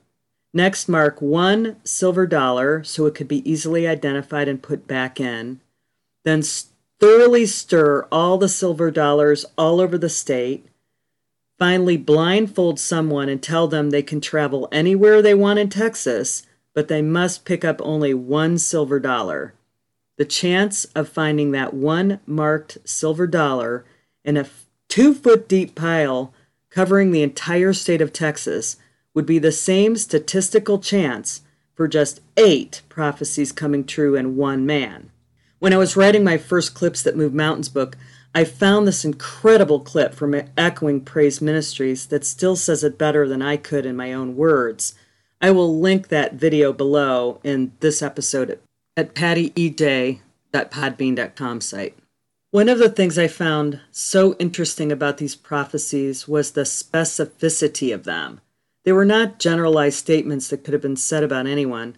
Next, 0.53 0.89
mark 0.89 1.21
one 1.21 1.77
silver 1.83 2.25
dollar 2.25 2.83
so 2.83 3.05
it 3.05 3.15
could 3.15 3.27
be 3.27 3.49
easily 3.49 3.87
identified 3.87 4.47
and 4.47 4.61
put 4.61 4.87
back 4.87 5.19
in. 5.19 5.61
Then 6.25 6.41
thoroughly 6.99 7.45
stir 7.45 8.07
all 8.11 8.37
the 8.37 8.49
silver 8.49 8.91
dollars 8.91 9.45
all 9.57 9.79
over 9.79 9.97
the 9.97 10.09
state 10.09 10.69
Finally, 11.59 11.97
blindfold 11.97 12.79
someone 12.79 13.27
and 13.27 13.43
tell 13.43 13.67
them 13.67 13.89
they 13.89 14.01
can 14.01 14.21
travel 14.21 14.69
anywhere 14.71 15.21
they 15.21 15.33
want 15.33 15.59
in 15.59 15.69
Texas, 15.69 16.43
but 16.73 16.87
they 16.87 17.01
must 17.01 17.43
pick 17.43 17.65
up 17.65 17.81
only 17.83 18.13
one 18.13 18.57
silver 18.57 18.97
dollar. 18.97 19.53
The 20.17 20.23
chance 20.23 20.85
of 20.95 21.09
finding 21.09 21.51
that 21.51 21.73
one 21.73 22.21
marked 22.25 22.77
silver 22.85 23.27
dollar 23.27 23.83
in 24.23 24.37
a 24.37 24.47
two 24.87 25.13
foot 25.13 25.49
deep 25.49 25.75
pile 25.75 26.33
covering 26.69 27.11
the 27.11 27.23
entire 27.23 27.73
state 27.73 28.01
of 28.01 28.13
Texas 28.13 28.77
would 29.13 29.25
be 29.25 29.39
the 29.39 29.51
same 29.51 29.95
statistical 29.95 30.79
chance 30.79 31.41
for 31.75 31.87
just 31.87 32.21
eight 32.37 32.81
prophecies 32.89 33.51
coming 33.51 33.85
true 33.85 34.15
in 34.15 34.35
one 34.35 34.65
man. 34.65 35.11
When 35.59 35.73
I 35.73 35.77
was 35.77 35.95
writing 35.95 36.23
my 36.23 36.37
first 36.37 36.73
Clips 36.73 37.01
That 37.01 37.17
Move 37.17 37.33
Mountains 37.33 37.69
book, 37.69 37.97
I 38.33 38.43
found 38.43 38.87
this 38.87 39.03
incredible 39.03 39.79
clip 39.79 40.13
from 40.13 40.39
Echoing 40.57 41.01
Praise 41.01 41.41
Ministries 41.41 42.07
that 42.07 42.23
still 42.23 42.55
says 42.55 42.83
it 42.83 42.97
better 42.97 43.27
than 43.27 43.41
I 43.41 43.57
could 43.57 43.85
in 43.85 43.95
my 43.95 44.13
own 44.13 44.35
words. 44.35 44.93
I 45.41 45.51
will 45.51 45.79
link 45.79 46.09
that 46.09 46.33
video 46.33 46.73
below 46.73 47.39
in 47.43 47.71
this 47.79 48.01
episode 48.01 48.59
at 48.95 49.15
pattyej.podbean.com 49.15 51.61
site. 51.61 51.97
One 52.51 52.67
of 52.67 52.79
the 52.79 52.89
things 52.89 53.17
I 53.17 53.27
found 53.27 53.79
so 53.91 54.33
interesting 54.33 54.91
about 54.91 55.17
these 55.17 55.35
prophecies 55.35 56.27
was 56.27 56.51
the 56.51 56.61
specificity 56.61 57.93
of 57.93 58.03
them. 58.03 58.41
They 58.83 58.91
were 58.91 59.05
not 59.05 59.39
generalized 59.39 59.97
statements 59.97 60.47
that 60.49 60.63
could 60.63 60.73
have 60.73 60.81
been 60.81 60.95
said 60.95 61.23
about 61.23 61.47
anyone. 61.47 61.97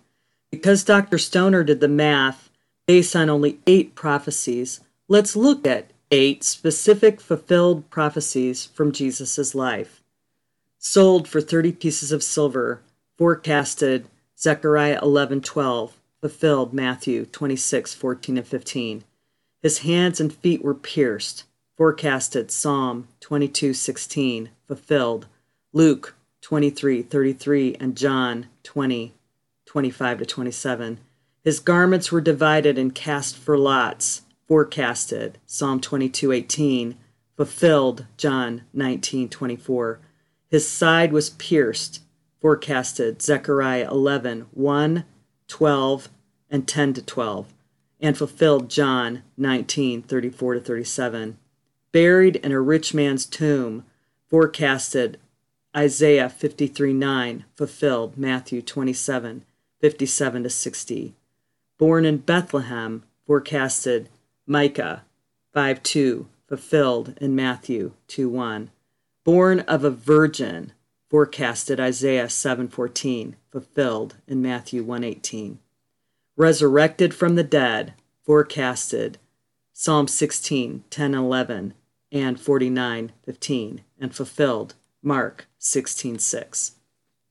Because 0.51 0.83
Dr. 0.83 1.17
Stoner 1.17 1.63
did 1.63 1.79
the 1.79 1.87
math 1.87 2.49
based 2.85 3.15
on 3.15 3.29
only 3.29 3.59
eight 3.67 3.95
prophecies, 3.95 4.81
let's 5.07 5.35
look 5.35 5.65
at 5.65 5.91
eight 6.11 6.43
specific 6.43 7.21
fulfilled 7.21 7.89
prophecies 7.89 8.65
from 8.65 8.91
Jesus' 8.91 9.55
life. 9.55 10.03
Sold 10.77 11.27
for 11.27 11.39
30 11.39 11.73
pieces 11.73 12.11
of 12.11 12.23
silver, 12.23 12.81
forecasted 13.17 14.07
Zechariah 14.37 14.99
11:12, 15.01 15.91
fulfilled 16.19 16.73
Matthew 16.73 17.25
26:14 17.25 18.37
and 18.37 18.47
15. 18.47 19.03
His 19.61 19.79
hands 19.79 20.19
and 20.19 20.33
feet 20.33 20.63
were 20.63 20.73
pierced, 20.73 21.43
forecasted 21.77 22.51
Psalm 22.51 23.07
22:16, 23.21 24.49
fulfilled 24.67 25.27
Luke 25.71 26.15
23:33 26.41 27.77
and 27.79 27.95
John 27.95 28.47
20:25 28.63 30.19
to 30.19 30.25
27. 30.25 30.99
His 31.43 31.59
garments 31.59 32.11
were 32.11 32.21
divided 32.21 32.77
and 32.77 32.93
cast 32.93 33.37
for 33.37 33.57
lots, 33.57 34.23
forecasted 34.47 35.37
Psalm 35.45 35.79
22:18, 35.79 36.97
fulfilled 37.37 38.05
John 38.17 38.63
19:24. 38.73 39.99
His 40.49 40.67
side 40.67 41.13
was 41.13 41.29
pierced, 41.29 42.01
forecasted 42.39 43.21
Zechariah 43.21 43.89
11, 43.89 44.47
1, 44.51 45.05
12, 45.47 46.09
and 46.49 46.67
10 46.67 46.93
to 46.93 47.01
12 47.01 47.53
and 48.01 48.17
fulfilled 48.17 48.69
John 48.69 49.21
19 49.37 50.01
34 50.01 50.55
to 50.55 50.59
37. 50.59 51.37
Buried 51.91 52.37
in 52.37 52.51
a 52.51 52.59
rich 52.59 52.93
man's 52.93 53.25
tomb, 53.25 53.85
forecasted 54.29 55.19
Isaiah 55.75 56.29
53 56.29 56.93
9, 56.93 57.45
fulfilled. 57.55 58.17
Matthew 58.17 58.61
27 58.61 59.45
57 59.79 60.43
to 60.43 60.49
60. 60.49 61.15
Born 61.77 62.05
in 62.05 62.17
Bethlehem, 62.17 63.03
forecasted. 63.25 64.09
Micah 64.45 65.03
5 65.53 65.81
2, 65.81 66.27
fulfilled 66.47 67.17
in 67.21 67.35
Matthew 67.35 67.93
2 68.07 68.29
1. 68.29 68.71
Born 69.23 69.59
of 69.61 69.83
a 69.83 69.89
virgin, 69.89 70.73
forecasted. 71.09 71.79
Isaiah 71.79 72.27
7:14, 72.27 73.35
fulfilled 73.51 74.17
in 74.27 74.41
Matthew 74.41 74.83
1:18 74.83 75.59
resurrected 76.41 77.13
from 77.13 77.35
the 77.35 77.43
dead, 77.43 77.93
forecasted. 78.23 79.17
Psalm 79.73 80.07
16, 80.07 80.83
10, 80.89 81.13
11, 81.13 81.73
and 82.11 82.39
49, 82.39 83.11
15, 83.23 83.81
and 83.99 84.15
fulfilled. 84.15 84.73
Mark 85.03 85.47
16, 85.63 86.19
6. 86.19 86.71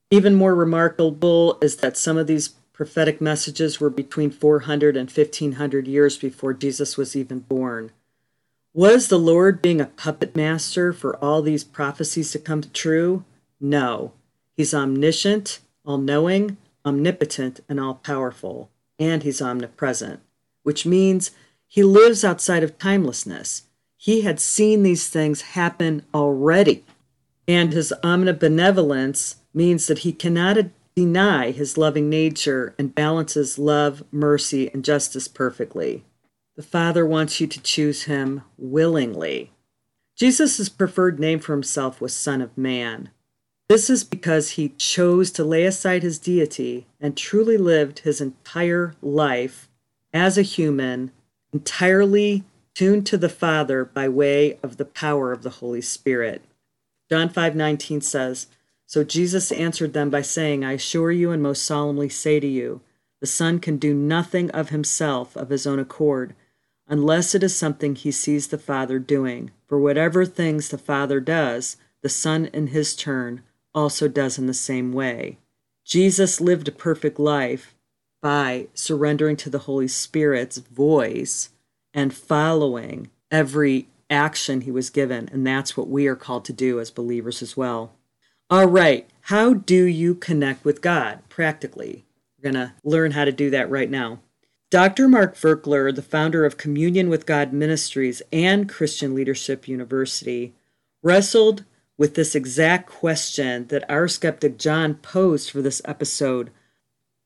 Even 0.09 0.35
more 0.35 0.55
remarkable 0.55 1.57
is 1.61 1.77
that 1.77 1.97
some 1.97 2.17
of 2.17 2.27
these 2.27 2.49
prophetic 2.73 3.21
messages 3.21 3.79
were 3.79 3.89
between 3.89 4.31
400 4.31 4.97
and 4.97 5.09
1500 5.09 5.87
years 5.87 6.17
before 6.17 6.53
Jesus 6.53 6.97
was 6.97 7.15
even 7.15 7.39
born. 7.39 7.91
Was 8.73 9.07
the 9.09 9.19
Lord 9.19 9.61
being 9.61 9.79
a 9.79 9.85
puppet 9.85 10.35
master 10.35 10.91
for 10.91 11.15
all 11.17 11.41
these 11.41 11.63
prophecies 11.63 12.31
to 12.31 12.39
come 12.39 12.63
true? 12.73 13.23
No. 13.59 14.13
He's 14.57 14.73
omniscient, 14.73 15.59
all 15.85 15.97
knowing, 15.97 16.57
omnipotent, 16.85 17.59
and 17.69 17.79
all 17.79 17.95
powerful 17.95 18.71
and 19.01 19.23
he's 19.23 19.41
omnipresent, 19.41 20.19
which 20.61 20.85
means 20.85 21.31
he 21.67 21.81
lives 21.81 22.23
outside 22.23 22.61
of 22.61 22.77
timelessness. 22.77 23.63
He 23.97 24.21
had 24.21 24.39
seen 24.39 24.83
these 24.83 25.09
things 25.09 25.41
happen 25.41 26.05
already. 26.13 26.83
And 27.51 27.73
his 27.73 27.93
omnibenevolence 28.01 29.35
means 29.53 29.87
that 29.87 29.99
he 29.99 30.13
cannot 30.13 30.57
deny 30.95 31.51
his 31.51 31.77
loving 31.77 32.09
nature 32.09 32.73
and 32.79 32.95
balances 32.95 33.59
love, 33.59 34.05
mercy, 34.09 34.71
and 34.73 34.85
justice 34.85 35.27
perfectly. 35.27 36.05
The 36.55 36.63
Father 36.63 37.05
wants 37.05 37.41
you 37.41 37.47
to 37.47 37.61
choose 37.61 38.03
him 38.03 38.43
willingly. 38.57 39.51
Jesus' 40.15 40.69
preferred 40.69 41.19
name 41.19 41.39
for 41.39 41.51
himself 41.51 41.99
was 41.99 42.15
Son 42.15 42.41
of 42.41 42.57
Man. 42.57 43.09
This 43.67 43.89
is 43.89 44.05
because 44.05 44.51
he 44.51 44.69
chose 44.77 45.29
to 45.31 45.43
lay 45.43 45.65
aside 45.65 46.03
his 46.03 46.19
deity 46.19 46.87
and 47.01 47.17
truly 47.17 47.57
lived 47.57 47.99
his 47.99 48.21
entire 48.21 48.95
life 49.01 49.67
as 50.13 50.37
a 50.37 50.41
human, 50.41 51.11
entirely 51.51 52.45
tuned 52.75 53.05
to 53.07 53.17
the 53.17 53.27
Father 53.27 53.83
by 53.83 54.07
way 54.07 54.57
of 54.63 54.77
the 54.77 54.85
power 54.85 55.33
of 55.33 55.43
the 55.43 55.49
Holy 55.49 55.81
Spirit. 55.81 56.41
John 57.11 57.27
5:19 57.27 57.99
says, 57.99 58.47
"So 58.85 59.03
Jesus 59.03 59.51
answered 59.51 59.91
them 59.91 60.09
by 60.09 60.21
saying, 60.21 60.63
I 60.63 60.71
assure 60.71 61.11
you 61.11 61.31
and 61.31 61.43
most 61.43 61.63
solemnly 61.63 62.07
say 62.07 62.39
to 62.39 62.47
you, 62.47 62.79
the 63.19 63.27
Son 63.27 63.59
can 63.59 63.75
do 63.75 63.93
nothing 63.93 64.49
of 64.51 64.69
himself 64.69 65.35
of 65.35 65.49
his 65.49 65.67
own 65.67 65.77
accord, 65.77 66.33
unless 66.87 67.35
it 67.35 67.43
is 67.43 67.53
something 67.53 67.95
he 67.95 68.11
sees 68.11 68.47
the 68.47 68.57
Father 68.57 68.97
doing. 68.97 69.51
For 69.67 69.77
whatever 69.77 70.25
things 70.25 70.69
the 70.69 70.77
Father 70.77 71.19
does, 71.19 71.75
the 72.01 72.07
Son 72.07 72.45
in 72.53 72.67
his 72.67 72.95
turn 72.95 73.41
also 73.75 74.07
does 74.07 74.37
in 74.37 74.47
the 74.47 74.53
same 74.53 74.93
way. 74.93 75.37
Jesus 75.83 76.39
lived 76.39 76.69
a 76.69 76.71
perfect 76.71 77.19
life 77.19 77.75
by 78.21 78.69
surrendering 78.73 79.35
to 79.35 79.49
the 79.49 79.59
Holy 79.59 79.89
Spirit's 79.89 80.59
voice 80.59 81.49
and 81.93 82.13
following 82.13 83.09
every 83.29 83.89
action 84.11 84.61
he 84.61 84.71
was 84.71 84.89
given. 84.89 85.29
And 85.31 85.47
that's 85.47 85.75
what 85.75 85.87
we 85.87 86.07
are 86.07 86.15
called 86.15 86.45
to 86.45 86.53
do 86.53 86.79
as 86.79 86.91
believers 86.91 87.41
as 87.41 87.57
well. 87.57 87.93
All 88.49 88.67
right, 88.67 89.09
how 89.21 89.53
do 89.53 89.85
you 89.85 90.13
connect 90.13 90.65
with 90.65 90.81
God 90.81 91.19
practically? 91.29 92.05
We're 92.37 92.51
going 92.51 92.67
to 92.67 92.73
learn 92.83 93.11
how 93.11 93.25
to 93.25 93.31
do 93.31 93.49
that 93.49 93.69
right 93.69 93.89
now. 93.89 94.19
Dr. 94.69 95.07
Mark 95.07 95.35
Virkler, 95.35 95.93
the 95.93 96.01
founder 96.01 96.45
of 96.45 96.57
Communion 96.57 97.09
with 97.09 97.25
God 97.25 97.51
Ministries 97.53 98.21
and 98.31 98.69
Christian 98.69 99.13
Leadership 99.13 99.67
University, 99.67 100.53
wrestled 101.03 101.65
with 101.97 102.15
this 102.15 102.35
exact 102.35 102.89
question 102.89 103.67
that 103.67 103.89
our 103.89 104.07
skeptic 104.07 104.57
John 104.57 104.95
posed 104.95 105.51
for 105.51 105.61
this 105.61 105.81
episode 105.85 106.51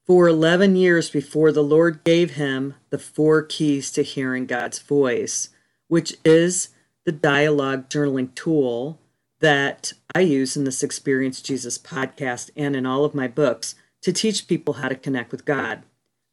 for 0.06 0.28
11 0.28 0.76
years 0.76 1.10
before 1.10 1.52
the 1.52 1.64
Lord 1.64 2.04
gave 2.04 2.32
him 2.32 2.76
the 2.90 3.00
four 3.00 3.42
keys 3.42 3.92
to 3.92 4.04
hearing 4.04 4.46
God's 4.46 4.80
voice, 4.80 5.50
which 5.88 6.16
is 6.24 6.70
the 7.06 7.12
dialogue 7.12 7.90
journaling 7.90 8.34
tool 8.36 9.00
that 9.40 9.94
I 10.14 10.22
use 10.22 10.58
in 10.58 10.64
this 10.64 10.84
Experience 10.84 11.42
Jesus 11.42 11.78
podcast 11.78 12.50
and 12.56 12.76
in 12.76 12.86
all 12.86 13.06
of 13.06 13.16
my 13.16 13.28
books 13.28 13.76
to 14.02 14.12
teach 14.12 14.48
people 14.48 14.76
how 14.76 14.90
to 14.90 14.96
connect 14.96 15.32
with 15.32 15.46
God. 15.46 15.84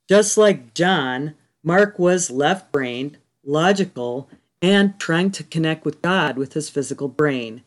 Just 0.08 0.37
like 0.37 0.74
John, 0.74 1.35
Mark 1.62 1.98
was 1.98 2.30
left 2.30 2.72
brained, 2.72 3.18
logical, 3.44 4.28
and 4.61 4.98
trying 4.98 5.30
to 5.32 5.44
connect 5.44 5.85
with 5.85 6.02
God 6.02 6.37
with 6.37 6.54
his 6.54 6.70
physical 6.70 7.08
brain. 7.08 7.62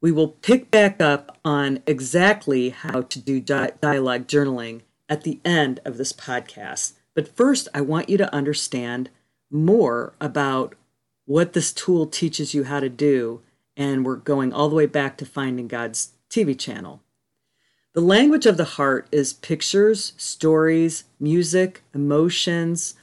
We 0.00 0.12
will 0.12 0.28
pick 0.28 0.70
back 0.70 1.00
up 1.00 1.38
on 1.44 1.82
exactly 1.86 2.70
how 2.70 3.02
to 3.02 3.18
do 3.18 3.40
di- 3.40 3.72
dialogue 3.80 4.26
journaling 4.26 4.82
at 5.08 5.22
the 5.22 5.40
end 5.44 5.80
of 5.84 5.96
this 5.96 6.12
podcast. 6.12 6.94
But 7.14 7.36
first, 7.36 7.68
I 7.74 7.82
want 7.82 8.08
you 8.08 8.16
to 8.18 8.34
understand 8.34 9.10
more 9.50 10.14
about 10.20 10.74
what 11.24 11.52
this 11.52 11.72
tool 11.72 12.06
teaches 12.06 12.54
you 12.54 12.64
how 12.64 12.80
to 12.80 12.88
do. 12.88 13.40
And 13.76 14.04
we're 14.04 14.16
going 14.16 14.52
all 14.52 14.68
the 14.68 14.76
way 14.76 14.86
back 14.86 15.16
to 15.18 15.26
Finding 15.26 15.68
God's 15.68 16.12
TV 16.28 16.58
channel. 16.58 17.02
The 17.94 18.00
language 18.00 18.46
of 18.46 18.56
the 18.56 18.64
heart 18.64 19.06
is 19.12 19.34
pictures, 19.34 20.14
stories, 20.16 21.04
music, 21.20 21.82
emotions, 21.94 22.94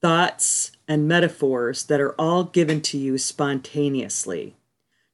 thoughts, 0.00 0.72
and 0.88 1.08
metaphors 1.08 1.84
that 1.84 2.00
are 2.00 2.14
all 2.18 2.44
given 2.44 2.80
to 2.82 2.98
you 2.98 3.18
spontaneously. 3.18 4.56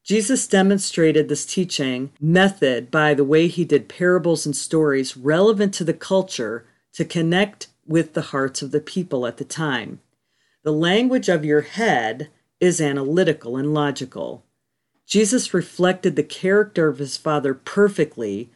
Jesus 0.04 0.46
demonstrated 0.46 1.28
this 1.28 1.46
teaching 1.46 2.10
method 2.20 2.90
by 2.90 3.14
the 3.14 3.24
way 3.24 3.46
he 3.46 3.64
did 3.64 3.88
parables 3.88 4.46
and 4.46 4.56
stories 4.56 5.16
relevant 5.16 5.74
to 5.74 5.84
the 5.84 5.94
culture 5.94 6.66
to 6.94 7.04
connect 7.04 7.68
with 7.86 8.14
the 8.14 8.22
hearts 8.22 8.62
of 8.62 8.70
the 8.70 8.80
people 8.80 9.26
at 9.26 9.36
the 9.36 9.44
time. 9.44 10.00
The 10.62 10.72
language 10.72 11.28
of 11.30 11.44
your 11.44 11.62
head 11.62 12.28
is 12.60 12.80
analytical 12.80 13.56
and 13.56 13.72
logical. 13.72 14.44
Jesus 15.06 15.54
reflected 15.54 16.16
the 16.16 16.22
character 16.22 16.88
of 16.88 16.98
his 16.98 17.16
Father 17.16 17.54
perfectly 17.54 18.50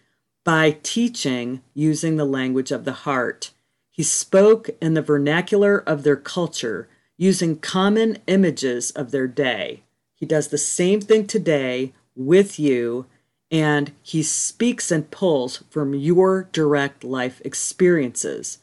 by 0.44 0.78
teaching 0.82 1.62
using 1.72 2.16
the 2.16 2.26
language 2.26 2.70
of 2.70 2.84
the 2.84 2.92
heart. 2.92 3.52
He 3.90 4.02
spoke 4.02 4.68
in 4.82 4.92
the 4.92 5.02
vernacular 5.02 5.78
of 5.78 6.02
their 6.02 6.16
culture, 6.16 6.88
using 7.16 7.58
common 7.58 8.18
images 8.26 8.90
of 8.90 9.10
their 9.10 9.26
day. 9.26 9.82
He 10.14 10.26
does 10.26 10.48
the 10.48 10.58
same 10.58 11.00
thing 11.00 11.26
today 11.26 11.94
with 12.14 12.58
you, 12.58 13.06
and 13.50 13.92
he 14.02 14.22
speaks 14.22 14.90
and 14.90 15.10
pulls 15.10 15.64
from 15.70 15.94
your 15.94 16.48
direct 16.52 17.02
life 17.02 17.40
experiences. 17.44 18.58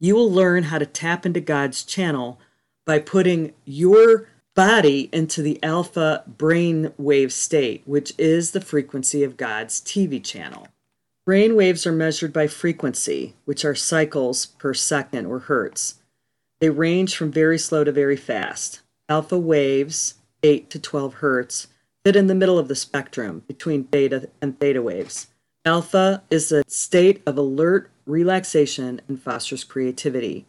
You 0.00 0.14
will 0.16 0.30
learn 0.30 0.64
how 0.64 0.78
to 0.78 0.86
tap 0.86 1.24
into 1.24 1.40
God's 1.40 1.82
channel 1.82 2.38
by 2.86 2.98
putting 2.98 3.52
your 3.64 4.28
body 4.54 5.08
into 5.12 5.42
the 5.42 5.62
alpha 5.62 6.22
brainwave 6.30 7.32
state, 7.32 7.82
which 7.86 8.12
is 8.18 8.52
the 8.52 8.60
frequency 8.60 9.24
of 9.24 9.36
God's 9.36 9.80
TV 9.80 10.22
channel. 10.22 10.68
Brain 11.26 11.56
waves 11.56 11.86
are 11.86 11.92
measured 11.92 12.32
by 12.32 12.46
frequency, 12.46 13.34
which 13.46 13.64
are 13.64 13.74
cycles 13.74 14.46
per 14.46 14.74
second 14.74 15.26
or 15.26 15.40
hertz. 15.40 15.96
They 16.60 16.70
range 16.70 17.16
from 17.16 17.32
very 17.32 17.58
slow 17.58 17.82
to 17.82 17.92
very 17.92 18.16
fast. 18.16 18.80
Alpha 19.08 19.38
waves, 19.38 20.14
8 20.42 20.70
to 20.70 20.78
12 20.78 21.14
hertz, 21.14 21.68
fit 22.04 22.16
in 22.16 22.26
the 22.26 22.34
middle 22.34 22.58
of 22.58 22.68
the 22.68 22.74
spectrum 22.74 23.42
between 23.48 23.82
beta 23.82 24.28
and 24.42 24.58
theta 24.60 24.82
waves. 24.82 25.28
Alpha 25.64 26.22
is 26.30 26.52
a 26.52 26.62
state 26.68 27.22
of 27.26 27.38
alert 27.38 27.90
relaxation 28.06 29.00
and 29.08 29.20
fosters 29.20 29.64
creativity. 29.64 30.46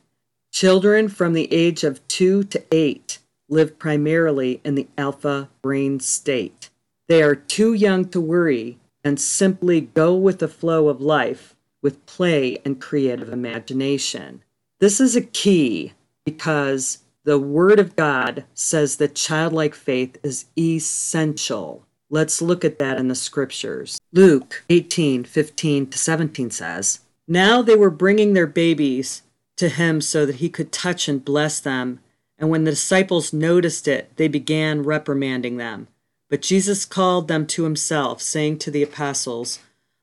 Children 0.56 1.10
from 1.10 1.34
the 1.34 1.52
age 1.52 1.84
of 1.84 2.08
2 2.08 2.46
to 2.46 2.64
8 2.72 3.20
live 3.50 3.78
primarily 3.78 4.62
in 4.64 4.76
the 4.76 4.88
alpha 4.98 5.50
brain 5.62 6.00
state. 6.00 6.70
They 7.10 7.22
are 7.24 7.36
too 7.36 7.74
young 7.74 8.08
to 8.12 8.22
worry 8.22 8.78
and 9.04 9.20
simply 9.20 9.82
go 9.82 10.16
with 10.16 10.40
the 10.40 10.48
flow 10.48 10.88
of 10.88 11.02
life 11.02 11.58
with 11.82 12.06
play 12.06 12.60
and 12.64 12.80
creative 12.80 13.28
imagination. 13.34 14.44
This 14.80 15.02
is 15.02 15.14
a 15.18 15.22
key 15.22 15.92
because 16.24 17.00
the 17.26 17.38
Word 17.38 17.78
of 17.78 17.98
God 17.98 18.46
says 18.54 18.96
that 18.96 19.14
childlike 19.14 19.76
faith 19.76 20.18
is 20.24 20.46
essential. 20.58 21.86
Let's 22.10 22.42
look 22.42 22.64
at 22.64 22.80
that 22.80 22.98
in 22.98 23.10
the 23.10 23.16
scriptures. 23.16 24.00
Luke 24.14 24.64
18 24.70 25.26
15 25.26 25.88
to 25.88 25.98
17 25.98 26.50
says, 26.50 27.02
Now 27.28 27.62
they 27.62 27.76
were 27.76 27.90
bringing 27.90 28.32
their 28.32 28.48
babies 28.48 29.22
to 29.58 29.70
him 29.70 30.02
so 30.02 30.26
that 30.26 30.38
he 30.38 30.50
could 30.50 30.72
touch 30.72 31.08
and 31.08 31.24
bless 31.24 31.60
them. 31.60 32.00
And 32.38 32.50
when 32.50 32.64
the 32.64 32.72
disciples 32.72 33.34
noticed 33.34 33.88
it, 33.88 34.12
they 34.18 34.28
began 34.28 34.84
reprimanding 34.84 35.58
them. 35.58 35.88
But 36.30 36.42
Jesus 36.42 36.86
called 36.86 37.28
them 37.28 37.46
to 37.48 37.64
himself, 37.64 38.22
saying 38.22 38.60
to 38.60 38.72
the 38.72 38.84
apostles, 38.84 39.60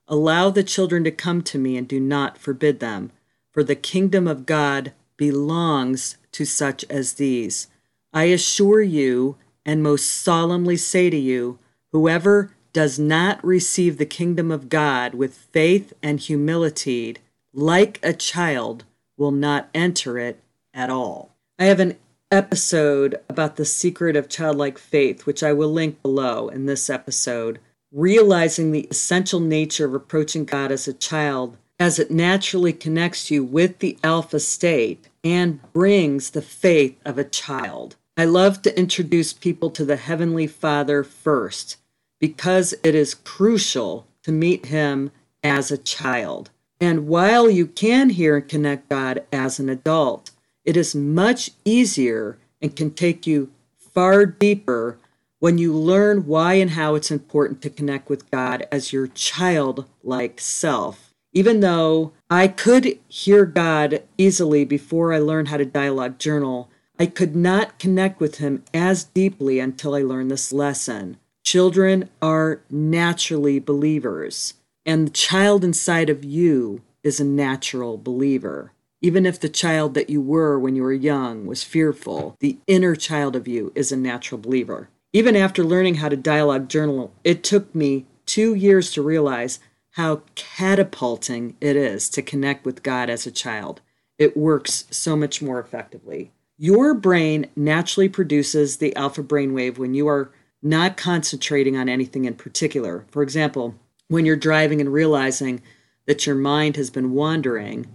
Allow 0.08 0.50
the 0.50 0.62
children 0.62 1.04
to 1.04 1.10
come 1.10 1.42
to 1.42 1.58
me 1.58 1.76
and 1.76 1.86
do 1.86 2.00
not 2.00 2.38
forbid 2.38 2.80
them, 2.80 3.12
for 3.50 3.62
the 3.62 3.74
kingdom 3.74 4.26
of 4.26 4.46
God 4.46 4.92
belongs 5.16 6.16
to 6.32 6.44
such 6.44 6.84
as 6.90 7.14
these. 7.14 7.68
I 8.12 8.24
assure 8.24 8.82
you, 8.82 9.36
and 9.64 9.82
most 9.82 10.08
solemnly 10.08 10.76
say 10.76 11.10
to 11.10 11.16
you, 11.16 11.58
whoever 11.92 12.54
does 12.72 12.98
not 12.98 13.44
receive 13.44 13.98
the 13.98 14.06
kingdom 14.06 14.50
of 14.50 14.68
God 14.68 15.14
with 15.14 15.34
faith 15.34 15.92
and 16.02 16.18
humility, 16.18 17.16
like 17.52 17.98
a 18.02 18.12
child, 18.12 18.84
will 19.22 19.30
not 19.30 19.68
enter 19.72 20.18
it 20.18 20.42
at 20.74 20.90
all. 20.90 21.30
I 21.56 21.66
have 21.66 21.78
an 21.78 21.96
episode 22.32 23.20
about 23.28 23.54
the 23.54 23.64
secret 23.64 24.16
of 24.16 24.28
childlike 24.28 24.78
faith, 24.78 25.26
which 25.26 25.44
I 25.44 25.52
will 25.52 25.72
link 25.72 26.02
below 26.02 26.48
in 26.48 26.66
this 26.66 26.90
episode, 26.90 27.60
realizing 27.92 28.72
the 28.72 28.88
essential 28.90 29.38
nature 29.38 29.86
of 29.86 29.94
approaching 29.94 30.44
God 30.44 30.72
as 30.72 30.88
a 30.88 30.92
child 30.92 31.56
as 31.78 32.00
it 32.00 32.10
naturally 32.10 32.72
connects 32.72 33.30
you 33.30 33.44
with 33.44 33.78
the 33.78 33.96
alpha 34.02 34.40
state 34.40 35.08
and 35.22 35.60
brings 35.72 36.30
the 36.30 36.42
faith 36.42 36.98
of 37.04 37.16
a 37.16 37.24
child. 37.24 37.94
I 38.16 38.24
love 38.24 38.60
to 38.62 38.76
introduce 38.76 39.32
people 39.32 39.70
to 39.70 39.84
the 39.84 39.96
Heavenly 39.96 40.48
Father 40.48 41.04
first 41.04 41.76
because 42.18 42.74
it 42.82 42.96
is 42.96 43.14
crucial 43.14 44.08
to 44.24 44.32
meet 44.32 44.66
Him 44.66 45.12
as 45.44 45.70
a 45.70 45.78
child. 45.78 46.50
And 46.82 47.06
while 47.06 47.48
you 47.48 47.68
can 47.68 48.10
hear 48.10 48.36
and 48.36 48.48
connect 48.48 48.88
God 48.88 49.24
as 49.32 49.60
an 49.60 49.68
adult, 49.68 50.32
it 50.64 50.76
is 50.76 50.96
much 50.96 51.52
easier 51.64 52.38
and 52.60 52.74
can 52.74 52.90
take 52.90 53.24
you 53.24 53.52
far 53.78 54.26
deeper 54.26 54.98
when 55.38 55.58
you 55.58 55.72
learn 55.72 56.26
why 56.26 56.54
and 56.54 56.70
how 56.70 56.96
it's 56.96 57.12
important 57.12 57.62
to 57.62 57.70
connect 57.70 58.10
with 58.10 58.28
God 58.32 58.66
as 58.72 58.92
your 58.92 59.06
childlike 59.06 60.40
self. 60.40 61.14
Even 61.32 61.60
though 61.60 62.14
I 62.28 62.48
could 62.48 62.98
hear 63.06 63.46
God 63.46 64.02
easily 64.18 64.64
before 64.64 65.12
I 65.12 65.20
learned 65.20 65.48
how 65.48 65.58
to 65.58 65.64
dialogue 65.64 66.18
journal, 66.18 66.68
I 66.98 67.06
could 67.06 67.36
not 67.36 67.78
connect 67.78 68.18
with 68.18 68.38
Him 68.38 68.64
as 68.74 69.04
deeply 69.04 69.60
until 69.60 69.94
I 69.94 70.02
learned 70.02 70.32
this 70.32 70.52
lesson. 70.52 71.18
Children 71.44 72.08
are 72.20 72.60
naturally 72.68 73.60
believers, 73.60 74.54
and 74.84 75.06
the 75.06 75.12
child 75.12 75.64
inside 75.64 76.10
of 76.10 76.24
you 76.24 76.82
is 77.02 77.20
a 77.20 77.24
natural 77.24 77.96
believer. 77.96 78.72
Even 79.00 79.26
if 79.26 79.40
the 79.40 79.48
child 79.48 79.94
that 79.94 80.10
you 80.10 80.20
were 80.20 80.58
when 80.58 80.76
you 80.76 80.82
were 80.82 80.92
young 80.92 81.46
was 81.46 81.64
fearful, 81.64 82.36
the 82.40 82.58
inner 82.66 82.94
child 82.94 83.34
of 83.34 83.48
you 83.48 83.72
is 83.74 83.90
a 83.90 83.96
natural 83.96 84.40
believer. 84.40 84.88
Even 85.12 85.36
after 85.36 85.64
learning 85.64 85.96
how 85.96 86.08
to 86.08 86.16
dialogue 86.16 86.68
journal, 86.68 87.12
it 87.24 87.42
took 87.42 87.74
me 87.74 88.06
two 88.26 88.54
years 88.54 88.92
to 88.92 89.02
realize 89.02 89.58
how 89.90 90.22
catapulting 90.34 91.56
it 91.60 91.76
is 91.76 92.08
to 92.10 92.22
connect 92.22 92.64
with 92.64 92.82
God 92.82 93.10
as 93.10 93.26
a 93.26 93.30
child. 93.30 93.80
It 94.18 94.36
works 94.36 94.86
so 94.90 95.16
much 95.16 95.42
more 95.42 95.58
effectively. 95.58 96.30
Your 96.56 96.94
brain 96.94 97.46
naturally 97.56 98.08
produces 98.08 98.76
the 98.76 98.94
alpha 98.94 99.22
brainwave 99.22 99.78
when 99.78 99.94
you 99.94 100.06
are 100.08 100.30
not 100.62 100.96
concentrating 100.96 101.76
on 101.76 101.88
anything 101.88 102.24
in 102.24 102.34
particular. 102.34 103.04
For 103.10 103.22
example, 103.22 103.74
when 104.12 104.26
you're 104.26 104.36
driving 104.36 104.80
and 104.80 104.92
realizing 104.92 105.62
that 106.06 106.26
your 106.26 106.36
mind 106.36 106.76
has 106.76 106.90
been 106.90 107.12
wandering, 107.12 107.86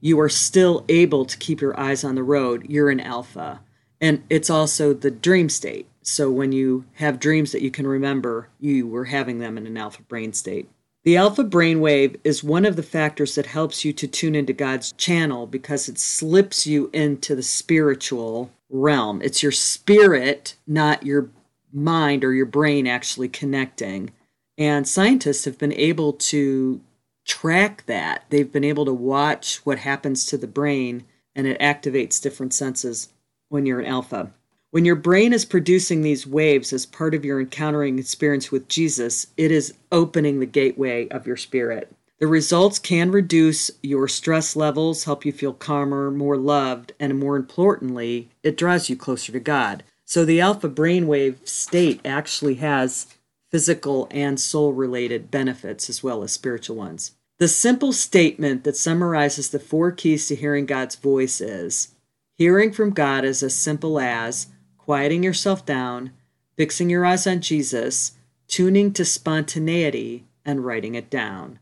you 0.00 0.18
are 0.20 0.28
still 0.28 0.84
able 0.88 1.24
to 1.24 1.38
keep 1.38 1.60
your 1.60 1.78
eyes 1.78 2.04
on 2.04 2.14
the 2.14 2.22
road. 2.22 2.66
You're 2.68 2.90
in 2.90 3.00
alpha. 3.00 3.60
And 4.00 4.24
it's 4.28 4.50
also 4.50 4.92
the 4.92 5.10
dream 5.10 5.48
state. 5.48 5.88
So 6.02 6.30
when 6.30 6.50
you 6.52 6.84
have 6.94 7.20
dreams 7.20 7.52
that 7.52 7.62
you 7.62 7.70
can 7.70 7.86
remember, 7.86 8.48
you 8.58 8.86
were 8.86 9.04
having 9.04 9.38
them 9.38 9.56
in 9.56 9.66
an 9.66 9.76
alpha 9.76 10.02
brain 10.02 10.32
state. 10.32 10.68
The 11.04 11.16
alpha 11.16 11.44
brainwave 11.44 12.16
is 12.22 12.44
one 12.44 12.64
of 12.64 12.76
the 12.76 12.82
factors 12.82 13.34
that 13.36 13.46
helps 13.46 13.84
you 13.84 13.92
to 13.92 14.06
tune 14.06 14.34
into 14.34 14.52
God's 14.52 14.92
channel 14.92 15.46
because 15.46 15.88
it 15.88 15.98
slips 15.98 16.66
you 16.66 16.90
into 16.92 17.34
the 17.34 17.42
spiritual 17.42 18.50
realm. 18.68 19.20
It's 19.22 19.42
your 19.42 19.52
spirit, 19.52 20.56
not 20.66 21.06
your 21.06 21.30
mind 21.72 22.24
or 22.24 22.32
your 22.32 22.46
brain 22.46 22.86
actually 22.86 23.28
connecting. 23.28 24.10
And 24.58 24.86
scientists 24.86 25.44
have 25.44 25.58
been 25.58 25.72
able 25.72 26.12
to 26.14 26.80
track 27.24 27.84
that. 27.86 28.24
They've 28.30 28.50
been 28.50 28.64
able 28.64 28.84
to 28.84 28.92
watch 28.92 29.60
what 29.64 29.78
happens 29.78 30.26
to 30.26 30.36
the 30.36 30.46
brain 30.46 31.04
and 31.34 31.46
it 31.46 31.58
activates 31.60 32.20
different 32.20 32.52
senses 32.52 33.08
when 33.48 33.66
you're 33.66 33.80
in 33.80 33.86
alpha. 33.86 34.32
When 34.70 34.84
your 34.84 34.96
brain 34.96 35.32
is 35.32 35.44
producing 35.44 36.02
these 36.02 36.26
waves 36.26 36.72
as 36.72 36.86
part 36.86 37.14
of 37.14 37.24
your 37.24 37.40
encountering 37.40 37.98
experience 37.98 38.50
with 38.50 38.68
Jesus, 38.68 39.26
it 39.36 39.50
is 39.50 39.74
opening 39.90 40.40
the 40.40 40.46
gateway 40.46 41.08
of 41.08 41.26
your 41.26 41.36
spirit. 41.36 41.94
The 42.20 42.26
results 42.26 42.78
can 42.78 43.10
reduce 43.10 43.70
your 43.82 44.08
stress 44.08 44.54
levels, 44.56 45.04
help 45.04 45.26
you 45.26 45.32
feel 45.32 45.52
calmer, 45.52 46.10
more 46.10 46.36
loved, 46.36 46.92
and 47.00 47.18
more 47.18 47.36
importantly, 47.36 48.30
it 48.42 48.56
draws 48.56 48.88
you 48.88 48.96
closer 48.96 49.32
to 49.32 49.40
God. 49.40 49.82
So 50.04 50.24
the 50.24 50.40
alpha 50.40 50.68
brainwave 50.68 51.46
state 51.46 52.00
actually 52.04 52.54
has 52.54 53.08
physical 53.52 54.08
and 54.10 54.40
soul 54.40 54.72
related 54.72 55.30
benefits 55.30 55.88
as 55.90 56.02
well 56.02 56.22
as 56.22 56.32
spiritual 56.32 56.74
ones. 56.74 57.12
The 57.38 57.48
simple 57.48 57.92
statement 57.92 58.64
that 58.64 58.76
summarizes 58.76 59.50
the 59.50 59.60
four 59.60 59.92
keys 59.92 60.26
to 60.28 60.34
hearing 60.34 60.66
God's 60.66 60.96
voice 60.96 61.40
is 61.40 61.94
hearing 62.38 62.72
from 62.72 62.90
God 62.90 63.24
is 63.24 63.42
as 63.42 63.54
simple 63.54 64.00
as 64.00 64.48
quieting 64.78 65.22
yourself 65.22 65.66
down, 65.66 66.12
fixing 66.56 66.90
your 66.90 67.04
eyes 67.04 67.26
on 67.26 67.40
Jesus, 67.40 68.12
tuning 68.48 68.92
to 68.92 69.04
spontaneity, 69.04 70.24
and 70.44 70.64
writing 70.64 70.94
it 70.94 71.10
down. 71.10 71.58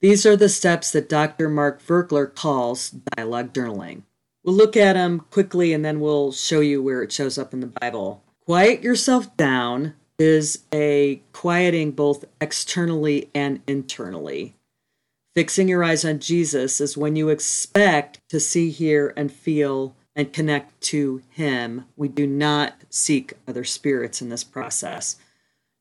These 0.00 0.24
are 0.26 0.36
the 0.36 0.48
steps 0.48 0.90
that 0.92 1.08
Dr. 1.08 1.48
Mark 1.48 1.82
Virkler 1.82 2.34
calls 2.34 2.90
dialogue 3.16 3.52
journaling. 3.52 4.02
We'll 4.42 4.56
look 4.56 4.76
at 4.76 4.94
them 4.94 5.20
quickly 5.30 5.72
and 5.72 5.84
then 5.84 6.00
we'll 6.00 6.32
show 6.32 6.60
you 6.60 6.82
where 6.82 7.02
it 7.02 7.12
shows 7.12 7.38
up 7.38 7.52
in 7.52 7.60
the 7.60 7.72
Bible. 7.80 8.24
Quiet 8.44 8.82
yourself 8.82 9.36
down 9.36 9.94
is 10.18 10.60
a 10.72 11.22
quieting 11.32 11.92
both 11.92 12.24
externally 12.40 13.28
and 13.34 13.60
internally. 13.66 14.54
Fixing 15.34 15.68
your 15.68 15.82
eyes 15.82 16.04
on 16.04 16.18
Jesus 16.18 16.80
is 16.80 16.96
when 16.96 17.16
you 17.16 17.30
expect 17.30 18.20
to 18.28 18.38
see, 18.38 18.70
hear, 18.70 19.14
and 19.16 19.32
feel 19.32 19.96
and 20.14 20.32
connect 20.32 20.78
to 20.82 21.22
Him. 21.30 21.86
We 21.96 22.08
do 22.08 22.26
not 22.26 22.74
seek 22.90 23.32
other 23.48 23.64
spirits 23.64 24.20
in 24.20 24.28
this 24.28 24.44
process. 24.44 25.16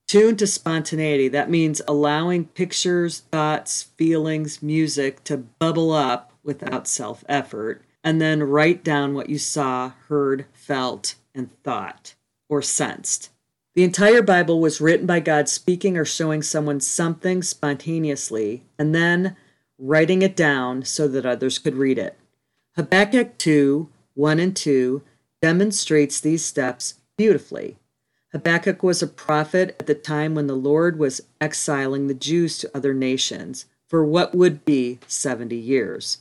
Tune 0.07 0.35
to 0.37 0.47
spontaneity. 0.47 1.27
That 1.27 1.49
means 1.49 1.81
allowing 1.87 2.45
pictures, 2.45 3.19
thoughts, 3.31 3.83
feelings, 3.83 4.61
music 4.61 5.23
to 5.25 5.37
bubble 5.37 5.91
up 5.91 6.33
without 6.43 6.87
self 6.87 7.23
effort. 7.27 7.83
And 8.03 8.19
then 8.19 8.43
write 8.43 8.83
down 8.83 9.13
what 9.13 9.29
you 9.29 9.37
saw, 9.37 9.91
heard, 10.07 10.45
felt, 10.53 11.15
and 11.35 11.51
thought 11.63 12.15
or 12.49 12.61
sensed. 12.61 13.29
The 13.73 13.83
entire 13.83 14.21
Bible 14.21 14.59
was 14.59 14.81
written 14.81 15.05
by 15.05 15.21
God 15.21 15.47
speaking 15.47 15.97
or 15.97 16.03
showing 16.03 16.41
someone 16.41 16.81
something 16.81 17.41
spontaneously 17.41 18.63
and 18.77 18.93
then 18.93 19.37
writing 19.77 20.21
it 20.21 20.35
down 20.35 20.83
so 20.83 21.07
that 21.07 21.25
others 21.25 21.57
could 21.57 21.75
read 21.75 21.97
it. 21.97 22.17
Habakkuk 22.75 23.37
2 23.37 23.89
1 24.13 24.39
and 24.39 24.55
2 24.55 25.01
demonstrates 25.41 26.19
these 26.19 26.43
steps 26.43 26.95
beautifully. 27.17 27.77
Habakkuk 28.33 28.83
was 28.83 29.01
a 29.01 29.07
prophet 29.07 29.75
at 29.79 29.87
the 29.87 29.95
time 29.95 30.35
when 30.35 30.47
the 30.47 30.55
Lord 30.55 30.99
was 30.99 31.21
exiling 31.39 32.07
the 32.07 32.13
Jews 32.13 32.57
to 32.59 32.71
other 32.75 32.93
nations 32.93 33.65
for 33.87 34.03
what 34.03 34.35
would 34.35 34.65
be 34.65 34.99
70 35.07 35.55
years. 35.55 36.17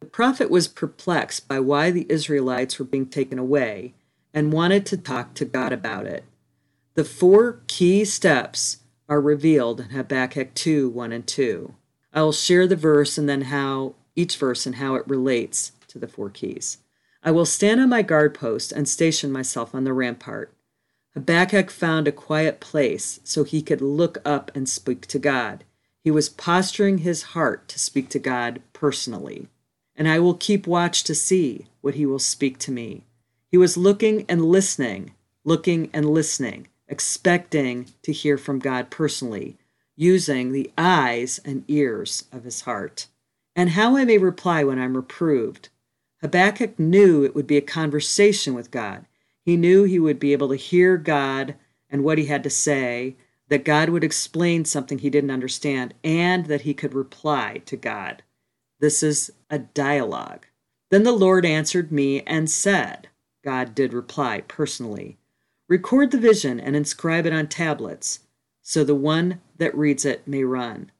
The 0.00 0.06
prophet 0.06 0.50
was 0.50 0.66
perplexed 0.66 1.46
by 1.46 1.60
why 1.60 1.90
the 1.90 2.06
Israelites 2.08 2.78
were 2.78 2.84
being 2.84 3.06
taken 3.06 3.38
away 3.38 3.94
and 4.34 4.52
wanted 4.52 4.86
to 4.86 4.96
talk 4.96 5.34
to 5.34 5.44
God 5.44 5.72
about 5.72 6.06
it. 6.06 6.24
The 6.94 7.04
four 7.04 7.60
key 7.68 8.04
steps 8.04 8.78
are 9.08 9.20
revealed 9.20 9.80
in 9.80 9.90
Habakkuk 9.90 10.54
2 10.54 10.88
1 10.90 11.12
and 11.12 11.26
2. 11.26 11.74
I 12.12 12.22
will 12.22 12.32
share 12.32 12.66
the 12.66 12.74
verse 12.74 13.16
and 13.16 13.28
then 13.28 13.42
how 13.42 13.94
each 14.16 14.36
verse 14.36 14.66
and 14.66 14.74
how 14.74 14.96
it 14.96 15.06
relates 15.06 15.70
to 15.88 16.00
the 16.00 16.08
four 16.08 16.30
keys. 16.30 16.78
I 17.22 17.30
will 17.30 17.46
stand 17.46 17.80
on 17.80 17.88
my 17.90 18.02
guard 18.02 18.34
post 18.34 18.72
and 18.72 18.88
station 18.88 19.30
myself 19.30 19.74
on 19.74 19.84
the 19.84 19.92
rampart. 19.92 20.52
Habakkuk 21.14 21.70
found 21.70 22.08
a 22.08 22.12
quiet 22.12 22.60
place 22.60 23.20
so 23.22 23.44
he 23.44 23.62
could 23.62 23.80
look 23.80 24.18
up 24.24 24.50
and 24.54 24.68
speak 24.68 25.06
to 25.08 25.18
God. 25.18 25.64
He 26.02 26.10
was 26.10 26.28
posturing 26.28 26.98
his 26.98 27.22
heart 27.34 27.68
to 27.68 27.78
speak 27.78 28.08
to 28.10 28.18
God 28.18 28.62
personally. 28.72 29.48
And 29.94 30.08
I 30.08 30.18
will 30.18 30.34
keep 30.34 30.66
watch 30.66 31.04
to 31.04 31.14
see 31.14 31.66
what 31.82 31.94
he 31.94 32.06
will 32.06 32.18
speak 32.18 32.58
to 32.58 32.72
me. 32.72 33.04
He 33.48 33.58
was 33.58 33.76
looking 33.76 34.24
and 34.28 34.44
listening, 34.44 35.14
looking 35.44 35.90
and 35.92 36.08
listening, 36.08 36.68
expecting 36.90 37.86
to 38.02 38.12
hear 38.12 38.36
from 38.36 38.58
God 38.58 38.90
personally, 38.90 39.56
using 39.96 40.52
the 40.52 40.70
eyes 40.76 41.40
and 41.44 41.64
ears 41.68 42.24
of 42.32 42.44
his 42.44 42.62
heart. 42.62 43.06
And 43.56 43.70
how 43.70 43.96
I 43.96 44.04
may 44.04 44.18
reply 44.18 44.64
when 44.64 44.78
I'm 44.78 44.96
reproved. 44.96 45.70
Habakkuk 46.20 46.78
knew 46.78 47.24
it 47.24 47.34
would 47.34 47.46
be 47.46 47.56
a 47.56 47.62
conversation 47.62 48.52
with 48.52 48.70
God. 48.70 49.06
He 49.42 49.56
knew 49.56 49.84
he 49.84 49.98
would 49.98 50.18
be 50.18 50.32
able 50.32 50.48
to 50.50 50.56
hear 50.56 50.98
God 50.98 51.54
and 51.88 52.04
what 52.04 52.18
he 52.18 52.26
had 52.26 52.42
to 52.42 52.50
say 52.50 53.16
that 53.48 53.64
God 53.64 53.88
would 53.88 54.04
explain 54.04 54.64
something 54.64 54.98
he 54.98 55.10
didn't 55.10 55.32
understand, 55.32 55.92
and 56.04 56.46
that 56.46 56.60
he 56.62 56.72
could 56.72 56.94
reply 56.94 57.60
to 57.66 57.76
God. 57.76 58.22
This 58.78 59.02
is 59.02 59.32
a 59.50 59.58
dialogue. 59.58 60.46
Then 60.90 61.02
the 61.02 61.12
Lord 61.12 61.44
answered 61.44 61.90
me 61.90 62.22
and 62.22 62.48
said, 62.48 63.08
God 63.44 63.74
did 63.74 63.92
reply 63.92 64.42
personally, 64.46 65.18
Record 65.70 66.10
the 66.10 66.18
vision 66.18 66.58
and 66.58 66.74
inscribe 66.74 67.26
it 67.26 67.32
on 67.32 67.46
tablets, 67.46 68.20
so 68.60 68.82
the 68.82 68.92
one 68.92 69.40
that 69.56 69.72
reads 69.72 70.04
it 70.04 70.26
may 70.26 70.42
run. 70.42 70.90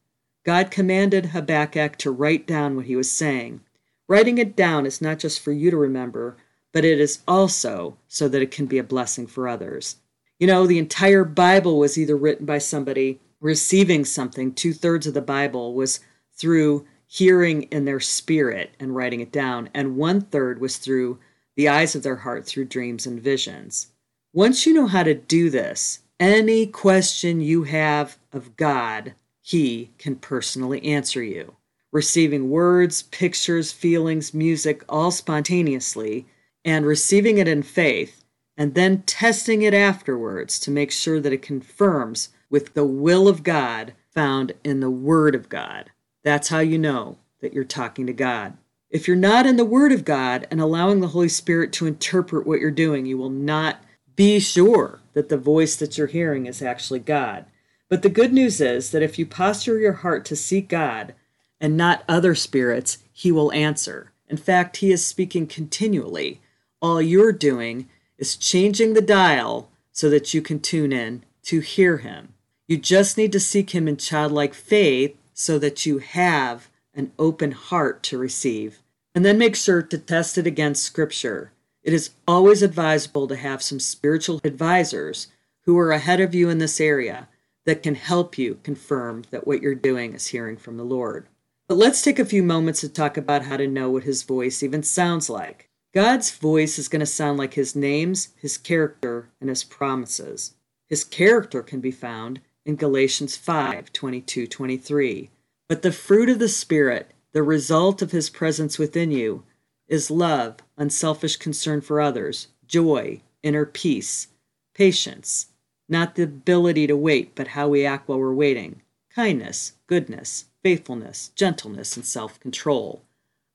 God 0.45 0.71
commanded 0.71 1.27
Habakkuk 1.27 1.97
to 1.97 2.13
write 2.13 2.47
down 2.47 2.77
what 2.77 2.87
he 2.87 2.95
was 2.95 3.11
saying. 3.11 3.63
Writing 4.07 4.39
it 4.39 4.55
down 4.55 4.87
is 4.87 5.03
not 5.03 5.19
just 5.19 5.41
for 5.41 5.51
you 5.51 5.73
to 5.73 5.77
remember, 5.77 6.37
but 6.73 6.85
it 6.85 7.01
is 7.01 7.19
also 7.27 7.97
so 8.07 8.29
that 8.29 8.43
it 8.43 8.53
can 8.53 8.67
be 8.67 8.79
a 8.79 8.85
blessing 8.85 9.27
for 9.27 9.49
others. 9.49 9.97
You 10.39 10.47
know, 10.47 10.69
the 10.69 10.79
entire 10.79 11.25
Bible 11.25 11.77
was 11.77 11.99
either 11.99 12.17
written 12.17 12.47
by 12.47 12.59
somebody 12.59 13.19
receiving 13.41 14.05
something, 14.05 14.55
two 14.55 14.73
thirds 14.73 15.09
of 15.09 15.15
the 15.15 15.21
Bible 15.21 15.75
was 15.75 15.99
through 16.35 16.87
hearing 17.09 17.63
in 17.65 17.87
their 17.87 17.99
spirit 17.99 18.71
and 18.79 18.95
writing 18.95 19.19
it 19.19 19.33
down, 19.33 19.69
and 19.75 19.97
one 19.97 20.21
third 20.21 20.61
was 20.61 20.77
through 20.77 21.19
the 21.57 21.69
eyes 21.69 21.97
of 21.97 22.05
their 22.05 22.15
heart 22.15 22.47
through 22.47 22.67
dreams 22.67 23.05
and 23.05 23.21
visions. 23.21 23.89
Once 24.33 24.65
you 24.65 24.73
know 24.73 24.87
how 24.87 25.03
to 25.03 25.13
do 25.13 25.51
this, 25.51 26.01
any 26.21 26.65
question 26.65 27.41
you 27.41 27.65
have 27.65 28.17
of 28.33 28.57
God, 28.57 29.13
He 29.43 29.91
can 29.99 30.15
personally 30.15 30.85
answer 30.85 31.21
you. 31.21 31.57
Receiving 31.91 32.49
words, 32.49 33.03
pictures, 33.03 33.73
feelings, 33.73 34.33
music 34.33 34.85
all 34.89 35.11
spontaneously, 35.11 36.27
and 36.65 36.87
receiving 36.87 37.39
it 37.39 37.49
in 37.49 37.65
faith 37.65 38.23
and 38.57 38.75
then 38.75 39.03
testing 39.03 39.63
it 39.63 39.75
afterwards 39.75 40.61
to 40.61 40.71
make 40.71 40.93
sure 40.93 41.19
that 41.19 41.33
it 41.33 41.43
confirms 41.43 42.29
with 42.51 42.75
the 42.75 42.85
will 42.85 43.27
of 43.27 43.43
God 43.43 43.95
found 44.15 44.53
in 44.63 44.79
the 44.79 44.91
Word 44.91 45.35
of 45.35 45.49
God. 45.49 45.91
That's 46.23 46.51
how 46.51 46.61
you 46.61 46.79
know 46.79 47.19
that 47.41 47.53
you're 47.53 47.65
talking 47.65 48.07
to 48.07 48.13
God. 48.13 48.57
If 48.91 49.09
you're 49.09 49.17
not 49.17 49.47
in 49.47 49.57
the 49.57 49.65
Word 49.65 49.91
of 49.91 50.05
God 50.05 50.47
and 50.53 50.61
allowing 50.61 51.01
the 51.01 51.09
Holy 51.09 51.29
Spirit 51.29 51.73
to 51.73 51.87
interpret 51.87 52.47
what 52.47 52.61
you're 52.61 52.71
doing, 52.71 53.07
you 53.07 53.19
will 53.19 53.31
not 53.31 53.83
be 54.21 54.39
sure 54.39 55.01
that 55.15 55.31
the 55.31 55.39
voice 55.39 55.77
that 55.77 55.97
you're 55.97 56.07
hearing 56.07 56.45
is 56.45 56.61
actually 56.61 57.01
God. 57.01 57.47
But 57.89 58.03
the 58.03 58.11
good 58.11 58.35
news 58.35 58.61
is 58.61 58.91
that 58.91 59.01
if 59.01 59.19
you 59.19 59.25
posture 59.25 59.79
your 59.79 59.95
heart 59.95 60.27
to 60.27 60.37
seek 60.37 60.69
God 60.69 61.15
and 61.59 61.75
not 61.75 62.05
other 62.07 62.35
spirits, 62.35 62.99
He 63.15 63.33
will 63.33 63.51
answer. 63.53 64.13
In 64.29 64.37
fact, 64.37 64.77
He 64.77 64.93
is 64.93 65.03
speaking 65.03 65.47
continually. 65.47 66.43
All 66.83 67.01
you're 67.01 67.33
doing 67.33 67.89
is 68.19 68.37
changing 68.37 68.93
the 68.93 69.01
dial 69.01 69.71
so 69.91 70.11
that 70.11 70.35
you 70.35 70.43
can 70.43 70.61
tune 70.61 70.93
in 70.93 71.25
to 71.45 71.61
hear 71.61 71.97
him. 71.97 72.35
You 72.69 72.77
just 72.77 73.17
need 73.17 73.33
to 73.33 73.41
seek 73.41 73.71
him 73.71 73.89
in 73.89 73.97
childlike 73.97 74.53
faith 74.53 75.17
so 75.33 75.59
that 75.61 75.87
you 75.87 75.97
have 75.97 76.69
an 76.93 77.13
open 77.19 77.53
heart 77.53 78.03
to 78.03 78.19
receive. 78.19 78.83
And 79.15 79.25
then 79.25 79.39
make 79.39 79.57
sure 79.57 79.81
to 79.81 79.97
test 79.97 80.37
it 80.37 80.47
against 80.47 80.83
scripture. 80.83 81.53
It 81.91 81.95
is 81.95 82.11
always 82.29 82.63
advisable 82.63 83.27
to 83.27 83.35
have 83.35 83.65
some 83.65 83.81
spiritual 83.81 84.41
advisors 84.45 85.27
who 85.63 85.77
are 85.77 85.91
ahead 85.91 86.21
of 86.21 86.37
you 86.37 86.49
in 86.49 86.59
this 86.59 86.81
area 86.81 87.27
that 87.67 87.83
can 87.83 87.97
help 87.97 88.39
you 88.39 88.61
confirm 88.63 89.25
that 89.33 89.45
what 89.45 89.61
you're 89.61 89.75
doing 89.75 90.15
is 90.15 90.29
hearing 90.29 90.57
from 90.57 90.77
the 90.77 90.85
Lord. 90.85 91.27
But 91.67 91.79
let's 91.79 92.01
take 92.01 92.21
a 92.21 92.25
few 92.25 92.45
moments 92.45 92.83
to 92.83 92.89
talk 92.89 93.17
about 93.17 93.47
how 93.47 93.57
to 93.57 93.67
know 93.67 93.91
what 93.91 94.05
his 94.05 94.23
voice 94.23 94.63
even 94.63 94.85
sounds 94.85 95.29
like. 95.29 95.69
God's 95.93 96.31
voice 96.31 96.79
is 96.79 96.87
going 96.87 97.01
to 97.01 97.07
sound 97.07 97.39
like 97.39 97.55
his 97.55 97.75
names, 97.75 98.29
his 98.37 98.57
character, 98.57 99.29
and 99.41 99.51
his 99.51 99.65
promises. 99.65 100.55
His 100.89 101.03
character 101.03 101.61
can 101.61 101.81
be 101.81 101.91
found 101.91 102.41
in 102.65 102.77
Galatians 102.77 103.37
5 103.37 103.93
22 103.93 104.47
23. 104.47 105.31
But 105.69 105.83
the 105.83 105.91
fruit 105.91 106.29
of 106.29 106.39
the 106.39 106.49
Spirit, 106.49 107.11
the 107.33 107.43
result 107.43 108.01
of 108.01 108.13
his 108.13 108.31
presence 108.31 108.79
within 108.79 109.11
you, 109.11 109.43
is 109.91 110.11
love, 110.11 110.59
unselfish 110.79 111.37
concern 111.37 111.81
for 111.81 112.01
others, 112.01 112.47
joy, 112.67 113.21
inner 113.43 113.67
peace, 113.67 114.29
patience, 114.73 115.49
not 115.89 116.15
the 116.15 116.23
ability 116.23 116.87
to 116.87 116.97
wait, 116.97 117.35
but 117.35 117.49
how 117.49 117.69
we 117.69 117.85
act 117.85 118.09
while 118.09 118.21
we're 118.21 118.33
waiting, 118.33 118.81
kindness, 119.13 119.73
goodness, 119.89 120.47
faithfulness, 120.63 121.33
gentleness, 121.35 121.97
and 121.97 122.07
self 122.07 122.39
control. 122.39 123.03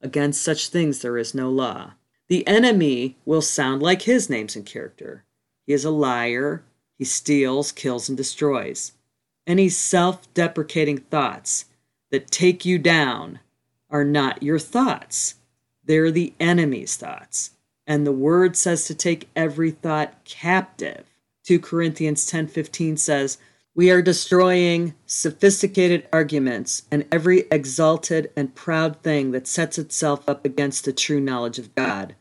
Against 0.01 0.43
such 0.43 0.67
things 0.67 0.99
there 0.99 1.17
is 1.17 1.33
no 1.33 1.49
law. 1.49 1.93
The 2.27 2.45
enemy 2.45 3.15
will 3.23 3.41
sound 3.41 3.81
like 3.81 4.01
his 4.01 4.29
names 4.29 4.57
and 4.57 4.65
character. 4.65 5.23
He 5.65 5.71
is 5.71 5.85
a 5.85 5.89
liar, 5.89 6.65
he 6.97 7.05
steals, 7.05 7.71
kills, 7.71 8.09
and 8.09 8.17
destroys. 8.17 8.91
Any 9.47 9.69
self 9.69 10.31
deprecating 10.33 10.97
thoughts 10.97 11.65
that 12.11 12.29
take 12.29 12.65
you 12.65 12.77
down 12.77 13.39
are 13.89 14.03
not 14.03 14.43
your 14.43 14.59
thoughts, 14.59 15.35
they're 15.85 16.11
the 16.11 16.33
enemy's 16.39 16.95
thoughts. 16.95 17.51
And 17.87 18.05
the 18.05 18.11
word 18.11 18.55
says 18.55 18.85
to 18.85 18.95
take 18.95 19.29
every 19.35 19.71
thought 19.71 20.23
captive. 20.25 21.05
2 21.43 21.59
Corinthians 21.59 22.25
10:15 22.25 22.97
says, 22.97 23.37
"We 23.75 23.91
are 23.91 24.01
destroying 24.01 24.95
sophisticated 25.05 26.07
arguments 26.11 26.83
and 26.91 27.05
every 27.11 27.45
exalted 27.51 28.31
and 28.35 28.55
proud 28.55 29.01
thing 29.03 29.31
that 29.31 29.47
sets 29.47 29.77
itself 29.77 30.27
up 30.27 30.45
against 30.45 30.85
the 30.85 30.93
true 30.93 31.19
knowledge 31.19 31.59
of 31.59 31.75
God." 31.75 32.15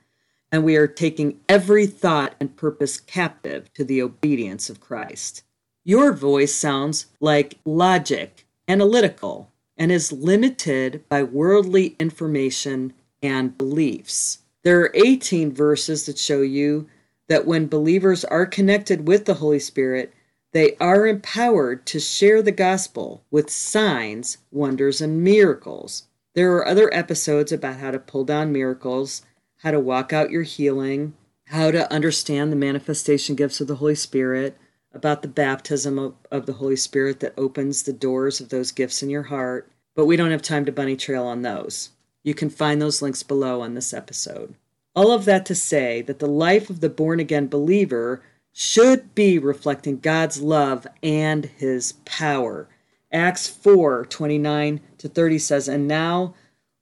and 0.54 0.62
we 0.62 0.76
are 0.76 0.86
taking 0.86 1.40
every 1.48 1.84
thought 1.84 2.36
and 2.38 2.56
purpose 2.56 3.00
captive 3.00 3.72
to 3.74 3.82
the 3.82 4.00
obedience 4.00 4.70
of 4.70 4.78
Christ. 4.78 5.42
Your 5.82 6.12
voice 6.12 6.54
sounds 6.54 7.06
like 7.18 7.58
logic, 7.64 8.46
analytical, 8.68 9.50
and 9.76 9.90
is 9.90 10.12
limited 10.12 11.02
by 11.08 11.24
worldly 11.24 11.96
information 11.98 12.92
and 13.24 13.58
beliefs. 13.58 14.38
There 14.62 14.80
are 14.80 14.92
18 14.94 15.52
verses 15.52 16.06
that 16.06 16.18
show 16.18 16.42
you 16.42 16.88
that 17.28 17.46
when 17.46 17.66
believers 17.66 18.24
are 18.24 18.46
connected 18.46 19.08
with 19.08 19.24
the 19.24 19.34
Holy 19.34 19.58
Spirit, 19.58 20.12
they 20.52 20.76
are 20.76 21.06
empowered 21.06 21.84
to 21.86 21.98
share 21.98 22.42
the 22.42 22.52
gospel 22.52 23.24
with 23.30 23.50
signs, 23.50 24.38
wonders, 24.52 25.00
and 25.00 25.24
miracles. 25.24 26.04
There 26.34 26.54
are 26.54 26.66
other 26.66 26.92
episodes 26.94 27.50
about 27.50 27.78
how 27.78 27.90
to 27.90 27.98
pull 27.98 28.24
down 28.24 28.52
miracles 28.52 29.22
how 29.64 29.70
to 29.70 29.80
walk 29.80 30.12
out 30.12 30.30
your 30.30 30.42
healing, 30.42 31.14
how 31.46 31.70
to 31.70 31.90
understand 31.90 32.52
the 32.52 32.56
manifestation 32.56 33.34
gifts 33.34 33.62
of 33.62 33.66
the 33.66 33.76
Holy 33.76 33.94
Spirit, 33.94 34.58
about 34.92 35.22
the 35.22 35.28
baptism 35.28 35.98
of, 35.98 36.14
of 36.30 36.44
the 36.44 36.52
Holy 36.52 36.76
Spirit 36.76 37.20
that 37.20 37.32
opens 37.38 37.82
the 37.82 37.92
doors 37.92 38.40
of 38.40 38.50
those 38.50 38.70
gifts 38.72 39.02
in 39.02 39.08
your 39.08 39.22
heart. 39.24 39.66
But 39.96 40.04
we 40.04 40.16
don't 40.16 40.30
have 40.32 40.42
time 40.42 40.66
to 40.66 40.72
bunny 40.72 40.96
trail 40.96 41.24
on 41.24 41.40
those. 41.40 41.90
You 42.24 42.34
can 42.34 42.50
find 42.50 42.82
those 42.82 43.00
links 43.00 43.22
below 43.22 43.60
on 43.60 43.74
this 43.74 43.94
episode. 43.94 44.54
All 44.96 45.12
of 45.12 45.24
that 45.26 45.46
to 45.46 45.54
say 45.54 46.02
that 46.02 46.18
the 46.18 46.26
life 46.26 46.70
of 46.70 46.80
the 46.80 46.88
born 46.88 47.20
again 47.20 47.46
believer 47.46 48.22
should 48.52 49.14
be 49.14 49.38
reflecting 49.38 50.00
God's 50.00 50.40
love 50.40 50.86
and 51.02 51.44
his 51.44 51.92
power. 52.04 52.68
Acts 53.12 53.46
4 53.46 54.06
29 54.06 54.80
to 54.98 55.08
30 55.08 55.38
says, 55.38 55.68
And 55.68 55.86
now 55.86 56.34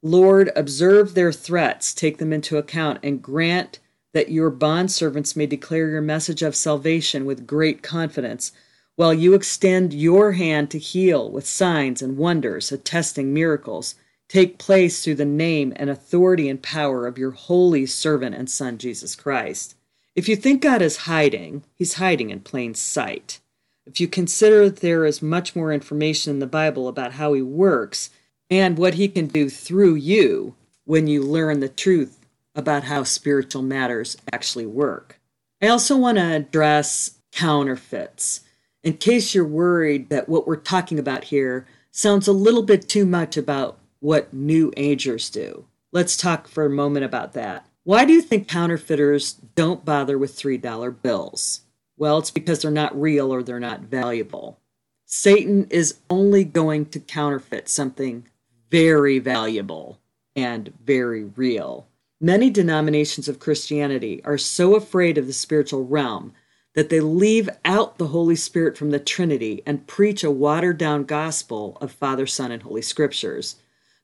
Lord, 0.02 0.50
observe 0.56 1.14
their 1.14 1.32
threats, 1.32 1.94
take 1.94 2.18
them 2.18 2.32
into 2.32 2.58
account, 2.58 2.98
and 3.04 3.22
grant 3.22 3.78
that 4.12 4.32
your 4.32 4.50
bondservants 4.50 5.36
may 5.36 5.46
declare 5.46 5.88
your 5.88 6.00
message 6.00 6.42
of 6.42 6.56
salvation 6.56 7.24
with 7.24 7.46
great 7.46 7.82
confidence, 7.82 8.50
while 8.96 9.14
you 9.14 9.32
extend 9.32 9.94
your 9.94 10.32
hand 10.32 10.70
to 10.70 10.78
heal 10.78 11.30
with 11.30 11.46
signs 11.46 12.02
and 12.02 12.18
wonders, 12.18 12.72
attesting 12.72 13.32
miracles 13.32 13.94
take 14.32 14.56
place 14.56 15.04
through 15.04 15.16
the 15.16 15.26
name 15.26 15.74
and 15.76 15.90
authority 15.90 16.48
and 16.48 16.62
power 16.62 17.06
of 17.06 17.18
your 17.18 17.32
holy 17.32 17.84
servant 17.84 18.34
and 18.34 18.48
Son, 18.48 18.78
Jesus 18.78 19.14
Christ. 19.14 19.74
If 20.16 20.26
you 20.26 20.36
think 20.36 20.62
God 20.62 20.80
is 20.80 20.98
hiding, 20.98 21.64
he's 21.74 21.94
hiding 21.94 22.30
in 22.30 22.40
plain 22.40 22.74
sight. 22.74 23.40
If 23.84 24.00
you 24.00 24.08
consider 24.08 24.70
there 24.70 25.04
is 25.04 25.20
much 25.20 25.54
more 25.54 25.70
information 25.70 26.30
in 26.30 26.38
the 26.38 26.46
Bible 26.46 26.88
about 26.88 27.12
how 27.12 27.34
he 27.34 27.42
works 27.42 28.08
and 28.48 28.78
what 28.78 28.94
he 28.94 29.06
can 29.06 29.26
do 29.26 29.50
through 29.50 29.96
you 29.96 30.54
when 30.86 31.06
you 31.06 31.22
learn 31.22 31.60
the 31.60 31.68
truth 31.68 32.18
about 32.54 32.84
how 32.84 33.02
spiritual 33.02 33.62
matters 33.62 34.16
actually 34.32 34.66
work. 34.66 35.20
I 35.60 35.68
also 35.68 35.94
want 35.94 36.16
to 36.16 36.36
address 36.36 37.18
counterfeits. 37.32 38.40
In 38.82 38.96
case 38.96 39.34
you're 39.34 39.44
worried 39.44 40.08
that 40.08 40.26
what 40.26 40.46
we're 40.46 40.56
talking 40.56 40.98
about 40.98 41.24
here 41.24 41.66
sounds 41.90 42.26
a 42.26 42.32
little 42.32 42.62
bit 42.62 42.88
too 42.88 43.04
much 43.04 43.36
about 43.36 43.78
what 44.02 44.34
New 44.34 44.72
Agers 44.76 45.30
do. 45.30 45.64
Let's 45.92 46.16
talk 46.16 46.48
for 46.48 46.66
a 46.66 46.70
moment 46.70 47.04
about 47.04 47.34
that. 47.34 47.64
Why 47.84 48.04
do 48.04 48.12
you 48.12 48.20
think 48.20 48.48
counterfeiters 48.48 49.34
don't 49.54 49.84
bother 49.84 50.18
with 50.18 50.36
$3 50.36 51.02
bills? 51.02 51.60
Well, 51.96 52.18
it's 52.18 52.30
because 52.30 52.62
they're 52.62 52.70
not 52.70 53.00
real 53.00 53.32
or 53.32 53.44
they're 53.44 53.60
not 53.60 53.82
valuable. 53.82 54.58
Satan 55.06 55.68
is 55.70 55.98
only 56.10 56.42
going 56.42 56.86
to 56.86 56.98
counterfeit 56.98 57.68
something 57.68 58.26
very 58.70 59.20
valuable 59.20 60.00
and 60.34 60.72
very 60.84 61.24
real. 61.24 61.86
Many 62.20 62.50
denominations 62.50 63.28
of 63.28 63.38
Christianity 63.38 64.20
are 64.24 64.38
so 64.38 64.74
afraid 64.74 65.16
of 65.16 65.28
the 65.28 65.32
spiritual 65.32 65.84
realm 65.84 66.32
that 66.74 66.88
they 66.88 67.00
leave 67.00 67.48
out 67.64 67.98
the 67.98 68.08
Holy 68.08 68.36
Spirit 68.36 68.76
from 68.76 68.90
the 68.90 68.98
Trinity 68.98 69.62
and 69.64 69.86
preach 69.86 70.24
a 70.24 70.30
watered 70.30 70.78
down 70.78 71.04
gospel 71.04 71.78
of 71.80 71.92
Father, 71.92 72.26
Son, 72.26 72.50
and 72.50 72.62
Holy 72.62 72.82
Scriptures. 72.82 73.56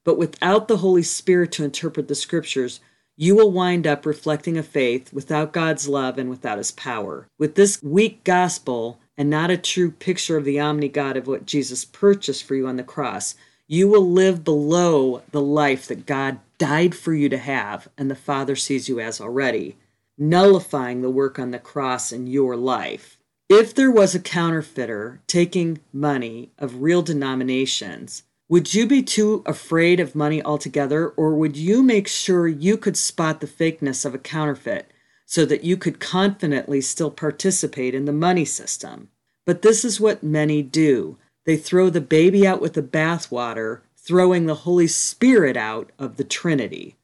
But 0.08 0.16
without 0.16 0.68
the 0.68 0.78
Holy 0.78 1.02
Spirit 1.02 1.52
to 1.52 1.64
interpret 1.64 2.08
the 2.08 2.14
scriptures, 2.14 2.80
you 3.18 3.36
will 3.36 3.52
wind 3.52 3.86
up 3.86 4.06
reflecting 4.06 4.56
a 4.56 4.62
faith 4.62 5.12
without 5.12 5.52
God's 5.52 5.86
love 5.86 6.16
and 6.16 6.30
without 6.30 6.56
his 6.56 6.70
power. 6.70 7.28
With 7.38 7.56
this 7.56 7.82
weak 7.82 8.24
gospel 8.24 8.98
and 9.18 9.28
not 9.28 9.50
a 9.50 9.58
true 9.58 9.90
picture 9.90 10.38
of 10.38 10.46
the 10.46 10.58
omni 10.58 10.88
God 10.88 11.18
of 11.18 11.26
what 11.26 11.44
Jesus 11.44 11.84
purchased 11.84 12.44
for 12.44 12.54
you 12.54 12.66
on 12.66 12.76
the 12.76 12.82
cross, 12.82 13.34
you 13.66 13.86
will 13.86 14.10
live 14.10 14.44
below 14.44 15.20
the 15.30 15.42
life 15.42 15.86
that 15.88 16.06
God 16.06 16.38
died 16.56 16.94
for 16.94 17.12
you 17.12 17.28
to 17.28 17.36
have 17.36 17.86
and 17.98 18.10
the 18.10 18.14
Father 18.14 18.56
sees 18.56 18.88
you 18.88 18.98
as 19.00 19.20
already, 19.20 19.76
nullifying 20.16 21.02
the 21.02 21.10
work 21.10 21.38
on 21.38 21.50
the 21.50 21.58
cross 21.58 22.12
in 22.12 22.26
your 22.26 22.56
life. 22.56 23.18
If 23.50 23.74
there 23.74 23.90
was 23.90 24.14
a 24.14 24.20
counterfeiter 24.20 25.20
taking 25.26 25.80
money 25.92 26.50
of 26.56 26.80
real 26.80 27.02
denominations, 27.02 28.22
would 28.50 28.72
you 28.72 28.86
be 28.86 29.02
too 29.02 29.42
afraid 29.44 30.00
of 30.00 30.14
money 30.14 30.42
altogether, 30.42 31.10
or 31.10 31.34
would 31.34 31.54
you 31.54 31.82
make 31.82 32.08
sure 32.08 32.48
you 32.48 32.78
could 32.78 32.96
spot 32.96 33.40
the 33.40 33.46
fakeness 33.46 34.06
of 34.06 34.14
a 34.14 34.18
counterfeit 34.18 34.90
so 35.26 35.44
that 35.44 35.64
you 35.64 35.76
could 35.76 36.00
confidently 36.00 36.80
still 36.80 37.10
participate 37.10 37.94
in 37.94 38.06
the 38.06 38.12
money 38.12 38.46
system? 38.46 39.10
But 39.44 39.60
this 39.60 39.84
is 39.84 40.00
what 40.00 40.22
many 40.22 40.62
do. 40.62 41.18
They 41.44 41.58
throw 41.58 41.90
the 41.90 42.00
baby 42.00 42.46
out 42.46 42.62
with 42.62 42.72
the 42.72 42.82
bathwater, 42.82 43.80
throwing 43.96 44.46
the 44.46 44.54
Holy 44.54 44.86
Spirit 44.86 45.56
out 45.56 45.90
of 45.98 46.16
the 46.16 46.24
Trinity. 46.24 46.96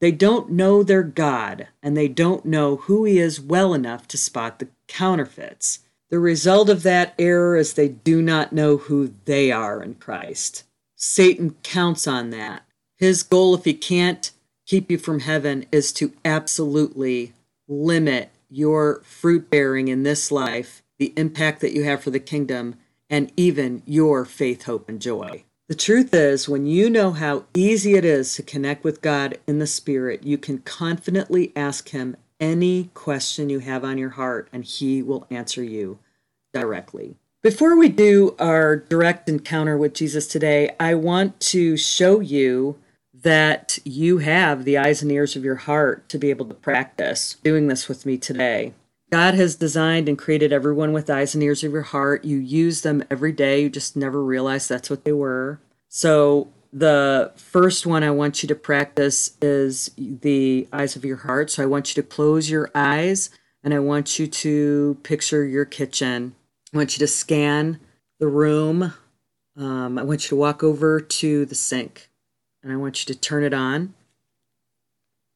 They 0.00 0.10
don't 0.10 0.50
know 0.50 0.82
their 0.82 1.04
God, 1.04 1.68
and 1.80 1.96
they 1.96 2.08
don't 2.08 2.44
know 2.44 2.76
who 2.76 3.04
He 3.04 3.18
is 3.18 3.40
well 3.40 3.72
enough 3.72 4.08
to 4.08 4.18
spot 4.18 4.58
the 4.58 4.68
counterfeits. 4.88 5.80
The 6.10 6.18
result 6.18 6.68
of 6.68 6.82
that 6.82 7.14
error 7.18 7.56
is 7.56 7.74
they 7.74 7.88
do 7.88 8.22
not 8.22 8.52
know 8.52 8.78
who 8.78 9.14
they 9.26 9.52
are 9.52 9.82
in 9.82 9.94
Christ. 9.94 10.64
Satan 11.00 11.54
counts 11.62 12.08
on 12.08 12.30
that. 12.30 12.64
His 12.96 13.22
goal, 13.22 13.54
if 13.54 13.64
he 13.64 13.72
can't 13.72 14.32
keep 14.66 14.90
you 14.90 14.98
from 14.98 15.20
heaven, 15.20 15.64
is 15.70 15.92
to 15.94 16.12
absolutely 16.24 17.34
limit 17.68 18.30
your 18.50 19.00
fruit 19.02 19.48
bearing 19.48 19.86
in 19.86 20.02
this 20.02 20.32
life, 20.32 20.82
the 20.98 21.12
impact 21.16 21.60
that 21.60 21.72
you 21.72 21.84
have 21.84 22.02
for 22.02 22.10
the 22.10 22.18
kingdom, 22.18 22.74
and 23.08 23.32
even 23.36 23.82
your 23.86 24.24
faith, 24.24 24.64
hope, 24.64 24.88
and 24.88 25.00
joy. 25.00 25.44
The 25.68 25.76
truth 25.76 26.12
is, 26.12 26.48
when 26.48 26.66
you 26.66 26.90
know 26.90 27.12
how 27.12 27.44
easy 27.54 27.94
it 27.94 28.04
is 28.04 28.34
to 28.34 28.42
connect 28.42 28.82
with 28.82 29.00
God 29.00 29.38
in 29.46 29.60
the 29.60 29.66
Spirit, 29.68 30.24
you 30.24 30.36
can 30.36 30.58
confidently 30.58 31.52
ask 31.54 31.90
Him 31.90 32.16
any 32.40 32.90
question 32.94 33.50
you 33.50 33.60
have 33.60 33.84
on 33.84 33.98
your 33.98 34.10
heart, 34.10 34.48
and 34.52 34.64
He 34.64 35.00
will 35.02 35.28
answer 35.30 35.62
you 35.62 36.00
directly. 36.52 37.18
Before 37.48 37.78
we 37.78 37.88
do 37.88 38.36
our 38.38 38.76
direct 38.76 39.26
encounter 39.26 39.78
with 39.78 39.94
Jesus 39.94 40.26
today, 40.26 40.76
I 40.78 40.92
want 40.92 41.40
to 41.40 41.78
show 41.78 42.20
you 42.20 42.76
that 43.14 43.78
you 43.86 44.18
have 44.18 44.66
the 44.66 44.76
eyes 44.76 45.00
and 45.00 45.10
ears 45.10 45.34
of 45.34 45.44
your 45.44 45.54
heart 45.54 46.10
to 46.10 46.18
be 46.18 46.28
able 46.28 46.44
to 46.44 46.54
practice 46.54 47.36
doing 47.42 47.66
this 47.68 47.88
with 47.88 48.04
me 48.04 48.18
today. 48.18 48.74
God 49.10 49.32
has 49.32 49.56
designed 49.56 50.10
and 50.10 50.18
created 50.18 50.52
everyone 50.52 50.92
with 50.92 51.08
eyes 51.08 51.34
and 51.34 51.42
ears 51.42 51.64
of 51.64 51.72
your 51.72 51.80
heart. 51.80 52.22
You 52.22 52.36
use 52.36 52.82
them 52.82 53.02
every 53.10 53.32
day, 53.32 53.62
you 53.62 53.70
just 53.70 53.96
never 53.96 54.22
realize 54.22 54.68
that's 54.68 54.90
what 54.90 55.04
they 55.04 55.12
were. 55.14 55.58
So, 55.88 56.48
the 56.70 57.32
first 57.36 57.86
one 57.86 58.04
I 58.04 58.10
want 58.10 58.42
you 58.42 58.46
to 58.48 58.54
practice 58.54 59.38
is 59.40 59.90
the 59.96 60.68
eyes 60.70 60.96
of 60.96 61.04
your 61.06 61.16
heart. 61.16 61.50
So, 61.52 61.62
I 61.62 61.66
want 61.66 61.96
you 61.96 62.02
to 62.02 62.06
close 62.06 62.50
your 62.50 62.70
eyes 62.74 63.30
and 63.64 63.72
I 63.72 63.78
want 63.78 64.18
you 64.18 64.26
to 64.26 64.98
picture 65.02 65.46
your 65.46 65.64
kitchen 65.64 66.34
I 66.72 66.76
want 66.76 66.96
you 66.96 66.98
to 67.00 67.06
scan 67.06 67.80
the 68.18 68.28
room. 68.28 68.92
Um, 69.56 69.98
I 69.98 70.02
want 70.02 70.24
you 70.24 70.28
to 70.30 70.36
walk 70.36 70.62
over 70.62 71.00
to 71.00 71.46
the 71.46 71.54
sink 71.54 72.10
and 72.62 72.72
I 72.72 72.76
want 72.76 73.00
you 73.00 73.14
to 73.14 73.18
turn 73.18 73.42
it 73.42 73.54
on. 73.54 73.94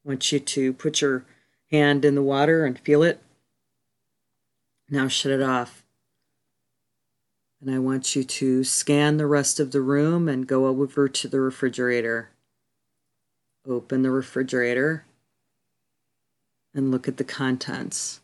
I 0.05 0.09
want 0.09 0.31
you 0.31 0.41
to 0.41 0.73
put 0.73 1.01
your 1.01 1.25
hand 1.71 2.05
in 2.05 2.15
the 2.15 2.23
water 2.23 2.65
and 2.67 2.79
feel 2.79 3.03
it. 3.03 3.23
Now 4.91 5.09
shut 5.09 5.33
it 5.33 5.43
off. 5.43 5.85
And 7.61 7.75
I 7.75 7.79
want 7.79 8.15
you 8.15 8.25
to 8.25 8.65
scan 8.65 9.17
the 9.17 9.27
rest 9.27 9.59
of 9.59 9.71
the 9.71 9.81
room 9.81 10.29
and 10.29 10.47
go 10.47 10.67
over 10.67 11.09
to 11.09 11.29
the 11.29 11.41
refrigerator. 11.41 12.31
Open 13.67 14.03
the 14.03 14.11
refrigerator 14.11 15.07
and 16.75 16.91
look 16.91 17.07
at 17.07 17.17
the 17.17 17.25
contents. 17.25 18.21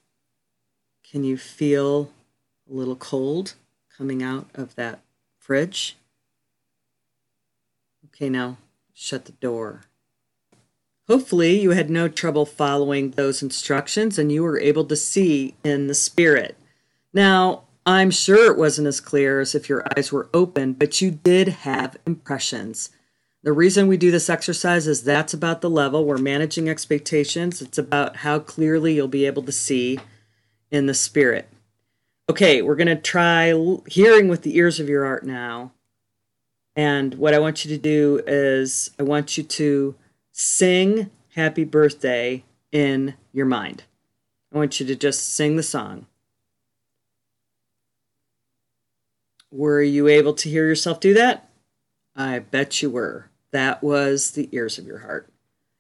Can 1.09 1.23
you 1.23 1.39
feel 1.39 2.11
a 2.71 2.75
little 2.75 2.97
cold 2.97 3.55
coming 3.97 4.23
out 4.23 4.47
of 4.55 4.75
that 4.77 5.01
fridge. 5.39 5.97
Okay, 8.07 8.29
now 8.29 8.59
shut 8.95 9.25
the 9.25 9.33
door. 9.33 9.83
Hopefully, 11.07 11.59
you 11.59 11.71
had 11.71 11.89
no 11.89 12.07
trouble 12.09 12.45
following 12.45 13.13
those 13.13 13.43
instructions 13.43 14.19
and 14.19 14.31
you 14.31 14.43
were 14.43 14.61
able 14.61 14.85
to 14.85 14.97
see 14.97 15.55
in 15.65 15.87
the 15.87 15.95
spirit. 15.95 16.57
Now, 17.15 17.63
I'm 17.87 18.11
sure 18.11 18.51
it 18.51 18.59
wasn't 18.59 18.89
as 18.89 19.01
clear 19.01 19.41
as 19.41 19.55
if 19.55 19.71
your 19.71 19.87
eyes 19.97 20.13
were 20.13 20.29
open, 20.35 20.75
but 20.75 21.01
you 21.01 21.11
did 21.11 21.49
have 21.49 21.97
impressions. 22.07 22.91
The 23.43 23.53
reason 23.53 23.89
we 23.89 23.97
do 23.97 24.11
this 24.11 24.29
exercise 24.29 24.87
is 24.87 25.05
that's 25.05 25.33
about 25.33 25.63
the 25.63 25.71
level. 25.71 26.05
We're 26.05 26.19
managing 26.19 26.69
expectations. 26.69 27.63
It's 27.63 27.79
about 27.79 28.17
how 28.17 28.41
clearly 28.41 28.95
you'll 28.95 29.09
be 29.09 29.25
able 29.25 29.45
to 29.45 29.53
see 29.53 30.01
in 30.71 30.85
the 30.85 30.93
spirit. 30.93 31.49
Okay, 32.31 32.61
we're 32.61 32.77
going 32.77 32.89
to 32.89 32.97
try 32.97 33.55
hearing 33.87 34.29
with 34.29 34.43
the 34.43 34.59
ears 34.59 34.79
of 34.79 34.89
your 34.89 35.07
heart 35.07 35.25
now. 35.25 35.73
And 36.77 37.15
what 37.15 37.33
I 37.33 37.39
want 37.39 37.65
you 37.65 37.75
to 37.75 37.83
do 37.83 38.23
is 38.27 38.91
I 38.99 39.03
want 39.03 39.39
you 39.39 39.45
to 39.45 39.95
sing 40.31 41.11
happy 41.35 41.65
birthday 41.65 42.45
in 42.71 43.15
your 43.33 43.47
mind. 43.47 43.85
I 44.53 44.59
want 44.59 44.79
you 44.79 44.85
to 44.87 44.95
just 44.95 45.35
sing 45.35 45.57
the 45.57 45.63
song. 45.63 46.07
Were 49.51 49.83
you 49.83 50.07
able 50.07 50.35
to 50.35 50.51
hear 50.51 50.67
yourself 50.67 51.01
do 51.01 51.15
that? 51.15 51.49
I 52.15 52.41
bet 52.41 52.83
you 52.83 52.91
were. 52.91 53.31
That 53.53 53.83
was 53.83 54.33
the 54.33 54.51
ears 54.53 54.77
of 54.77 54.87
your 54.87 54.99
heart. 54.99 55.33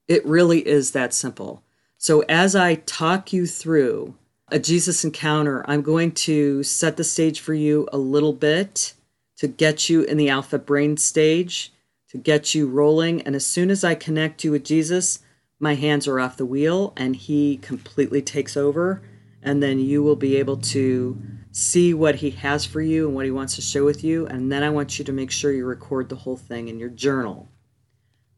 It 0.08 0.24
really 0.24 0.66
is 0.66 0.92
that 0.92 1.12
simple. 1.12 1.62
So 1.98 2.20
as 2.22 2.56
I 2.56 2.76
talk 2.76 3.34
you 3.34 3.46
through 3.46 4.14
a 4.50 4.58
Jesus 4.58 5.04
encounter, 5.04 5.64
I'm 5.68 5.82
going 5.82 6.12
to 6.12 6.62
set 6.62 6.96
the 6.96 7.04
stage 7.04 7.40
for 7.40 7.54
you 7.54 7.88
a 7.92 7.98
little 7.98 8.32
bit 8.32 8.94
to 9.36 9.48
get 9.48 9.88
you 9.88 10.02
in 10.02 10.16
the 10.16 10.28
alpha 10.28 10.58
brain 10.58 10.96
stage, 10.96 11.72
to 12.08 12.18
get 12.18 12.54
you 12.54 12.66
rolling. 12.66 13.22
And 13.22 13.36
as 13.36 13.46
soon 13.46 13.70
as 13.70 13.84
I 13.84 13.94
connect 13.94 14.44
you 14.44 14.50
with 14.50 14.64
Jesus, 14.64 15.20
my 15.60 15.74
hands 15.74 16.08
are 16.08 16.18
off 16.18 16.36
the 16.36 16.46
wheel 16.46 16.92
and 16.96 17.14
he 17.14 17.58
completely 17.58 18.22
takes 18.22 18.56
over. 18.56 19.02
And 19.42 19.62
then 19.62 19.78
you 19.78 20.02
will 20.02 20.16
be 20.16 20.36
able 20.36 20.56
to 20.56 21.20
see 21.52 21.94
what 21.94 22.16
he 22.16 22.30
has 22.30 22.64
for 22.64 22.80
you 22.80 23.06
and 23.06 23.14
what 23.14 23.24
he 23.24 23.30
wants 23.30 23.54
to 23.56 23.62
show 23.62 23.84
with 23.84 24.02
you. 24.02 24.26
And 24.26 24.50
then 24.50 24.62
I 24.62 24.70
want 24.70 24.98
you 24.98 25.04
to 25.04 25.12
make 25.12 25.30
sure 25.30 25.52
you 25.52 25.64
record 25.64 26.08
the 26.08 26.16
whole 26.16 26.36
thing 26.36 26.68
in 26.68 26.78
your 26.78 26.88
journal. 26.88 27.48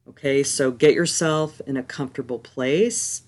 Okay, 0.09 0.43
so 0.43 0.71
get 0.71 0.93
yourself 0.95 1.61
in 1.67 1.77
a 1.77 1.83
comfortable 1.83 2.39
place. 2.39 3.23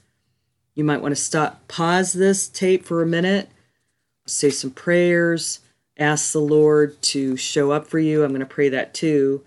You 0.74 0.84
might 0.84 1.02
want 1.02 1.12
to 1.14 1.20
stop, 1.20 1.66
pause 1.68 2.12
this 2.12 2.48
tape 2.48 2.84
for 2.84 3.02
a 3.02 3.06
minute, 3.06 3.50
say 4.26 4.50
some 4.50 4.70
prayers, 4.70 5.60
ask 5.98 6.32
the 6.32 6.40
Lord 6.40 7.00
to 7.02 7.36
show 7.36 7.72
up 7.72 7.86
for 7.86 7.98
you. 7.98 8.24
I'm 8.24 8.30
going 8.30 8.40
to 8.40 8.46
pray 8.46 8.68
that 8.70 8.94
too, 8.94 9.44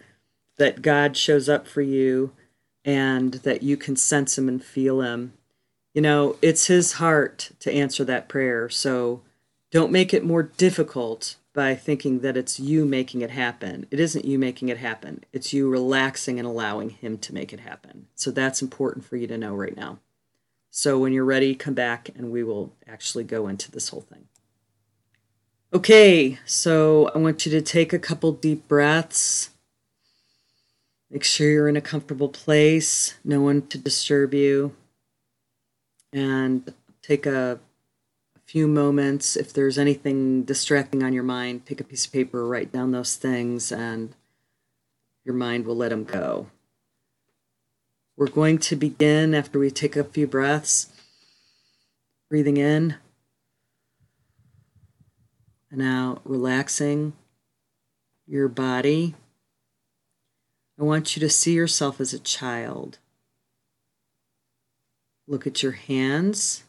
that 0.57 0.81
God 0.81 1.17
shows 1.17 1.49
up 1.49 1.67
for 1.67 1.81
you 1.81 2.31
and 2.83 3.35
that 3.35 3.63
you 3.63 3.75
can 3.77 3.95
sense 3.95 4.37
Him 4.37 4.47
and 4.47 4.63
feel 4.63 5.01
Him. 5.01 5.33
You 5.93 6.01
know, 6.01 6.37
it's 6.41 6.67
His 6.67 6.93
heart 6.93 7.51
to 7.61 7.73
answer 7.73 8.03
that 8.05 8.29
prayer. 8.29 8.69
So 8.69 9.21
don't 9.71 9.91
make 9.91 10.13
it 10.13 10.23
more 10.23 10.43
difficult 10.43 11.37
by 11.53 11.73
thinking 11.73 12.19
that 12.19 12.37
it's 12.37 12.59
you 12.59 12.85
making 12.85 13.21
it 13.21 13.31
happen. 13.31 13.87
It 13.89 13.99
isn't 13.99 14.25
you 14.25 14.37
making 14.37 14.69
it 14.69 14.77
happen, 14.77 15.23
it's 15.33 15.53
you 15.53 15.69
relaxing 15.69 16.37
and 16.37 16.47
allowing 16.47 16.91
Him 16.91 17.17
to 17.19 17.33
make 17.33 17.51
it 17.51 17.61
happen. 17.61 18.07
So 18.13 18.29
that's 18.29 18.61
important 18.61 19.05
for 19.05 19.15
you 19.15 19.25
to 19.27 19.37
know 19.37 19.55
right 19.55 19.75
now. 19.75 19.99
So 20.77 20.99
when 20.99 21.13
you're 21.13 21.23
ready, 21.23 21.55
come 21.55 21.73
back 21.73 22.09
and 22.17 22.33
we 22.33 22.43
will 22.43 22.73
actually 22.85 23.23
go 23.23 23.47
into 23.47 23.71
this 23.71 23.87
whole 23.87 24.01
thing. 24.01 24.27
Okay, 25.73 26.37
so 26.45 27.09
I 27.15 27.17
want 27.17 27.45
you 27.45 27.51
to 27.53 27.61
take 27.61 27.93
a 27.93 27.97
couple 27.97 28.33
deep 28.33 28.67
breaths. 28.67 29.51
Make 31.09 31.23
sure 31.23 31.49
you're 31.49 31.69
in 31.69 31.77
a 31.77 31.81
comfortable 31.81 32.27
place, 32.27 33.15
no 33.23 33.39
one 33.39 33.65
to 33.67 33.77
disturb 33.77 34.33
you. 34.33 34.75
And 36.11 36.73
take 37.01 37.25
a 37.25 37.61
few 38.43 38.67
moments. 38.67 39.37
If 39.37 39.53
there's 39.53 39.77
anything 39.77 40.43
distracting 40.43 41.03
on 41.03 41.13
your 41.13 41.23
mind, 41.23 41.63
pick 41.63 41.79
a 41.79 41.85
piece 41.85 42.05
of 42.05 42.11
paper, 42.11 42.45
write 42.45 42.73
down 42.73 42.91
those 42.91 43.15
things, 43.15 43.71
and 43.71 44.13
your 45.23 45.35
mind 45.35 45.65
will 45.65 45.77
let 45.77 45.91
them 45.91 46.03
go. 46.03 46.47
We're 48.17 48.27
going 48.27 48.59
to 48.59 48.77
begin 48.77 49.33
after 49.33 49.59
we 49.59 49.69
take 49.69 49.97
a 49.97 50.03
few 50.03 50.25
breaths, 50.25 50.87
breathing 52.29 52.55
in 52.55 52.95
and 55.69 55.81
out, 55.81 56.21
relaxing 56.23 57.11
your 58.25 58.47
body. 58.47 59.15
I 60.79 60.83
want 60.83 61.15
you 61.15 61.19
to 61.19 61.29
see 61.29 61.53
yourself 61.53 61.99
as 61.99 62.13
a 62.13 62.19
child. 62.19 62.99
Look 65.27 65.45
at 65.45 65.61
your 65.61 65.73
hands 65.73 66.63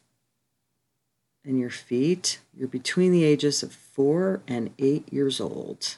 and 1.45 1.61
your 1.61 1.71
feet. 1.71 2.41
You're 2.57 2.67
between 2.67 3.13
the 3.13 3.23
ages 3.23 3.63
of 3.63 3.73
four 3.73 4.41
and 4.49 4.71
eight 4.81 5.13
years 5.13 5.41
old. 5.41 5.97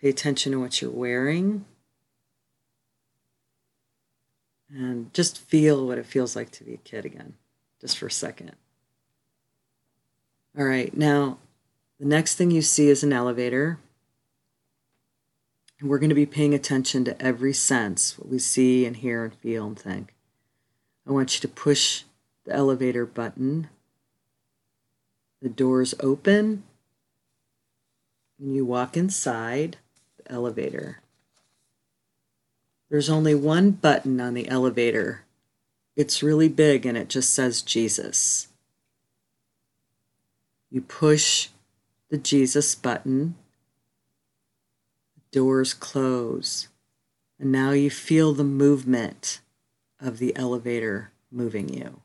Pay 0.00 0.08
attention 0.08 0.52
to 0.52 0.60
what 0.60 0.82
you're 0.82 0.90
wearing. 0.90 1.64
And 4.70 5.12
just 5.14 5.38
feel 5.38 5.86
what 5.86 5.98
it 5.98 6.06
feels 6.06 6.36
like 6.36 6.50
to 6.52 6.64
be 6.64 6.74
a 6.74 6.78
kid 6.78 7.04
again, 7.04 7.34
just 7.80 7.96
for 7.96 8.06
a 8.06 8.10
second. 8.10 8.52
All 10.58 10.64
right, 10.64 10.94
now 10.96 11.38
the 11.98 12.06
next 12.06 12.34
thing 12.34 12.50
you 12.50 12.62
see 12.62 12.88
is 12.88 13.02
an 13.02 13.12
elevator. 13.12 13.78
And 15.80 15.88
we're 15.88 15.98
going 15.98 16.08
to 16.08 16.14
be 16.14 16.26
paying 16.26 16.54
attention 16.54 17.04
to 17.04 17.22
every 17.22 17.52
sense, 17.52 18.18
what 18.18 18.28
we 18.28 18.38
see 18.38 18.84
and 18.84 18.96
hear 18.96 19.24
and 19.24 19.34
feel 19.34 19.66
and 19.66 19.78
think. 19.78 20.14
I 21.06 21.12
want 21.12 21.34
you 21.34 21.40
to 21.40 21.48
push 21.48 22.02
the 22.44 22.52
elevator 22.52 23.06
button. 23.06 23.68
The 25.40 25.48
doors 25.48 25.94
open, 26.00 26.64
and 28.40 28.54
you 28.56 28.64
walk 28.64 28.96
inside 28.96 29.76
the 30.16 30.32
elevator. 30.32 31.00
There's 32.90 33.10
only 33.10 33.34
one 33.34 33.72
button 33.72 34.20
on 34.20 34.34
the 34.34 34.48
elevator. 34.48 35.24
It's 35.96 36.22
really 36.22 36.48
big 36.48 36.86
and 36.86 36.96
it 36.96 37.08
just 37.08 37.34
says 37.34 37.60
Jesus. 37.60 38.48
You 40.70 40.80
push 40.80 41.48
the 42.10 42.18
Jesus 42.18 42.74
button, 42.74 43.34
the 45.14 45.38
doors 45.38 45.74
close, 45.74 46.68
and 47.38 47.52
now 47.52 47.72
you 47.72 47.90
feel 47.90 48.32
the 48.32 48.44
movement 48.44 49.40
of 50.00 50.18
the 50.18 50.34
elevator 50.36 51.10
moving 51.30 51.68
you. 51.68 52.00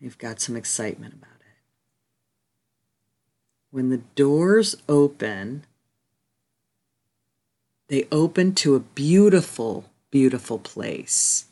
You've 0.00 0.18
got 0.18 0.40
some 0.40 0.56
excitement 0.56 1.14
about 1.14 1.28
it. 1.40 1.62
When 3.70 3.90
the 3.90 4.02
doors 4.14 4.76
open, 4.88 5.64
they 7.92 8.08
open 8.10 8.54
to 8.54 8.74
a 8.74 8.80
beautiful, 8.80 9.84
beautiful 10.10 10.58
place. 10.58 11.44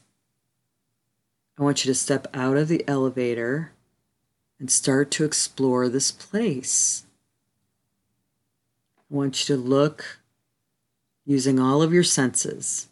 I 1.59 1.63
want 1.63 1.85
you 1.85 1.91
to 1.91 1.95
step 1.95 2.27
out 2.33 2.57
of 2.57 2.69
the 2.69 2.83
elevator 2.89 3.73
and 4.59 4.71
start 4.71 5.11
to 5.11 5.27
explore 5.27 5.87
this 5.91 6.11
place. 6.11 7.05
I 8.97 9.15
want 9.15 9.51
you 9.51 9.55
to 9.55 9.61
look 9.61 10.21
using 11.27 11.61
all 11.61 11.83
of 11.83 11.93
your 11.93 12.03
senses, 12.03 12.89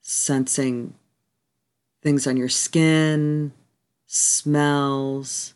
sensing 0.00 0.94
things 2.04 2.24
on 2.24 2.36
your 2.36 2.48
skin, 2.48 3.50
smells, 4.06 5.54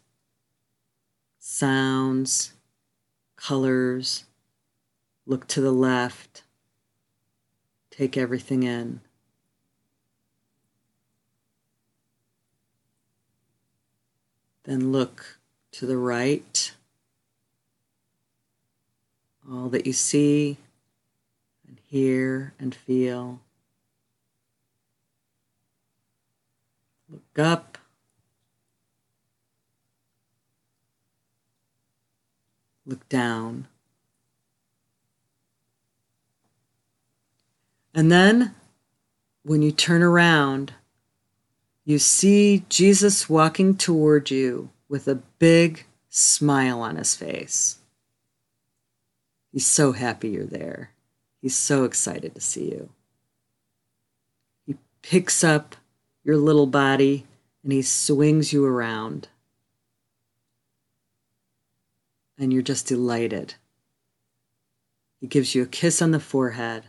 sounds, 1.38 2.54
colors. 3.36 4.24
Look 5.26 5.46
to 5.48 5.60
the 5.60 5.72
left. 5.72 6.42
Take 7.90 8.16
everything 8.16 8.62
in. 8.62 9.00
Then 14.64 14.92
look 14.92 15.38
to 15.72 15.86
the 15.86 15.96
right. 15.96 16.72
All 19.50 19.68
that 19.68 19.86
you 19.86 19.92
see 19.92 20.56
and 21.68 21.78
hear 21.86 22.54
and 22.58 22.74
feel. 22.74 23.40
Look 27.10 27.38
up. 27.38 27.78
Look 32.86 33.08
down. 33.08 33.68
And 37.94 38.10
then 38.10 38.54
when 39.44 39.62
you 39.62 39.70
turn 39.70 40.02
around, 40.02 40.72
you 41.84 41.98
see 41.98 42.64
Jesus 42.68 43.28
walking 43.28 43.76
toward 43.76 44.30
you 44.30 44.70
with 44.88 45.06
a 45.06 45.22
big 45.38 45.86
smile 46.08 46.80
on 46.80 46.96
his 46.96 47.14
face. 47.14 47.78
He's 49.52 49.66
so 49.66 49.92
happy 49.92 50.30
you're 50.30 50.44
there. 50.44 50.90
He's 51.40 51.56
so 51.56 51.84
excited 51.84 52.34
to 52.34 52.40
see 52.40 52.70
you. 52.70 52.88
He 54.66 54.76
picks 55.02 55.44
up 55.44 55.76
your 56.24 56.36
little 56.36 56.66
body 56.66 57.26
and 57.62 57.72
he 57.72 57.82
swings 57.82 58.52
you 58.52 58.64
around. 58.64 59.28
and 62.38 62.52
you're 62.52 62.62
just 62.62 62.86
delighted. 62.86 63.54
He 65.20 65.26
gives 65.26 65.54
you 65.54 65.62
a 65.62 65.66
kiss 65.66 66.02
on 66.02 66.10
the 66.10 66.20
forehead, 66.20 66.84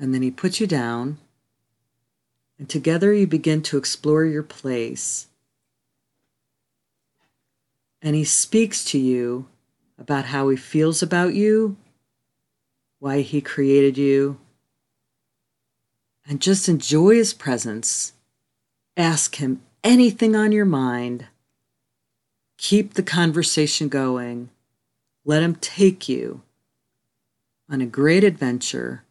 and 0.00 0.12
then 0.12 0.22
he 0.22 0.32
puts 0.32 0.58
you 0.60 0.66
down, 0.66 1.18
and 2.58 2.68
together 2.68 3.12
you 3.14 3.28
begin 3.28 3.62
to 3.62 3.78
explore 3.78 4.24
your 4.24 4.42
place. 4.42 5.28
And 8.02 8.16
he 8.16 8.24
speaks 8.24 8.84
to 8.86 8.98
you 8.98 9.46
about 9.96 10.24
how 10.26 10.48
he 10.48 10.56
feels 10.56 11.02
about 11.02 11.34
you, 11.34 11.76
why 12.98 13.20
he 13.20 13.40
created 13.40 13.96
you, 13.96 14.40
and 16.26 16.40
just 16.40 16.68
enjoy 16.68 17.14
his 17.14 17.32
presence. 17.32 18.14
Ask 18.96 19.36
him 19.36 19.60
anything 19.84 20.34
on 20.34 20.50
your 20.50 20.64
mind 20.64 21.26
Keep 22.60 22.92
the 22.92 23.02
conversation 23.02 23.88
going. 23.88 24.50
Let 25.24 25.42
him 25.42 25.54
take 25.54 26.10
you 26.10 26.42
on 27.70 27.80
a 27.80 27.86
great 27.86 28.22
adventure 28.22 29.02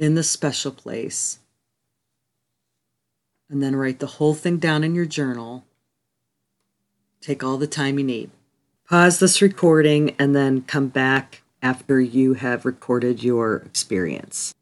in 0.00 0.14
the 0.14 0.22
special 0.24 0.72
place. 0.72 1.38
And 3.50 3.62
then 3.62 3.76
write 3.76 3.98
the 3.98 4.06
whole 4.06 4.34
thing 4.34 4.56
down 4.56 4.82
in 4.82 4.94
your 4.94 5.04
journal. 5.04 5.64
Take 7.20 7.44
all 7.44 7.58
the 7.58 7.66
time 7.66 7.98
you 7.98 8.04
need. 8.04 8.30
Pause 8.88 9.20
this 9.20 9.42
recording 9.42 10.16
and 10.18 10.34
then 10.34 10.62
come 10.62 10.88
back 10.88 11.42
after 11.62 12.00
you 12.00 12.34
have 12.34 12.64
recorded 12.64 13.22
your 13.22 13.56
experience. 13.58 14.54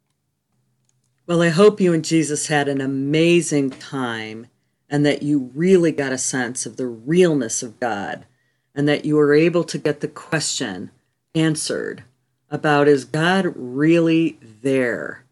Well, 1.27 1.41
I 1.41 1.51
hope 1.51 1.81
you 1.81 1.93
and 1.93 2.05
Jesus 2.05 2.49
had 2.49 2.67
an 2.67 2.81
amazing 2.81 3.71
time 3.71 4.49
and 4.91 5.07
that 5.07 5.23
you 5.23 5.53
really 5.55 5.93
got 5.93 6.13
a 6.13 6.19
sense 6.19 6.67
of 6.67 6.77
the 6.77 6.87
realness 6.87 7.63
of 7.63 7.79
God 7.79 8.27
and 8.75 8.89
that 8.89 9.05
you 9.05 9.15
were 9.15 9.35
able 9.35 9.63
to 9.65 9.79
get 9.79 10.01
the 10.01 10.09
question 10.09 10.91
answered 11.35 12.03
about 12.51 12.89
is 12.89 13.05
God 13.05 13.53
really 13.55 14.39
there 14.43 15.25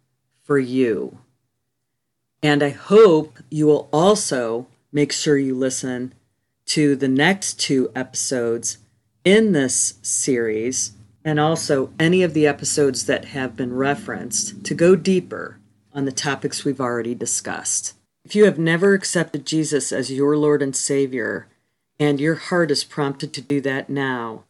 for 0.47 0.59
you? 0.59 1.19
And 2.43 2.63
I 2.63 2.71
hope 2.71 3.39
you 3.51 3.67
will 3.67 3.89
also 3.93 4.69
make 4.93 5.13
sure 5.13 5.37
you 5.37 5.55
listen 5.55 6.15
to 6.67 6.95
the 6.97 7.09
next 7.09 7.61
two 7.61 7.91
episodes 7.95 8.79
in 9.25 9.53
this 9.53 9.95
series 10.03 10.93
and 11.25 11.41
also 11.41 11.91
any 11.99 12.23
of 12.23 12.35
the 12.35 12.47
episodes 12.47 13.07
that 13.07 13.27
have 13.27 13.57
been 13.57 13.75
referenced 13.75 14.65
to 14.65 14.75
go 14.75 14.95
deeper 14.95 15.59
on 15.93 16.05
the 16.05 16.13
topics 16.13 16.65
we've 16.65 16.81
already 16.81 17.15
discussed. 17.15 17.95
If 18.25 18.37
you 18.37 18.45
have 18.45 18.59
never 18.59 18.95
accepted 18.95 19.45
Jesus 19.45 19.91
as 19.93 20.13
your 20.13 20.37
Lord 20.37 20.63
and 20.63 20.75
Savior, 20.77 21.49
and 21.99 22.21
your 22.21 22.35
heart 22.37 22.71
is 22.71 22.85
prompted 22.85 23.33
to 23.33 23.41
do 23.41 23.61
that 23.63 23.91
now, 23.91 24.45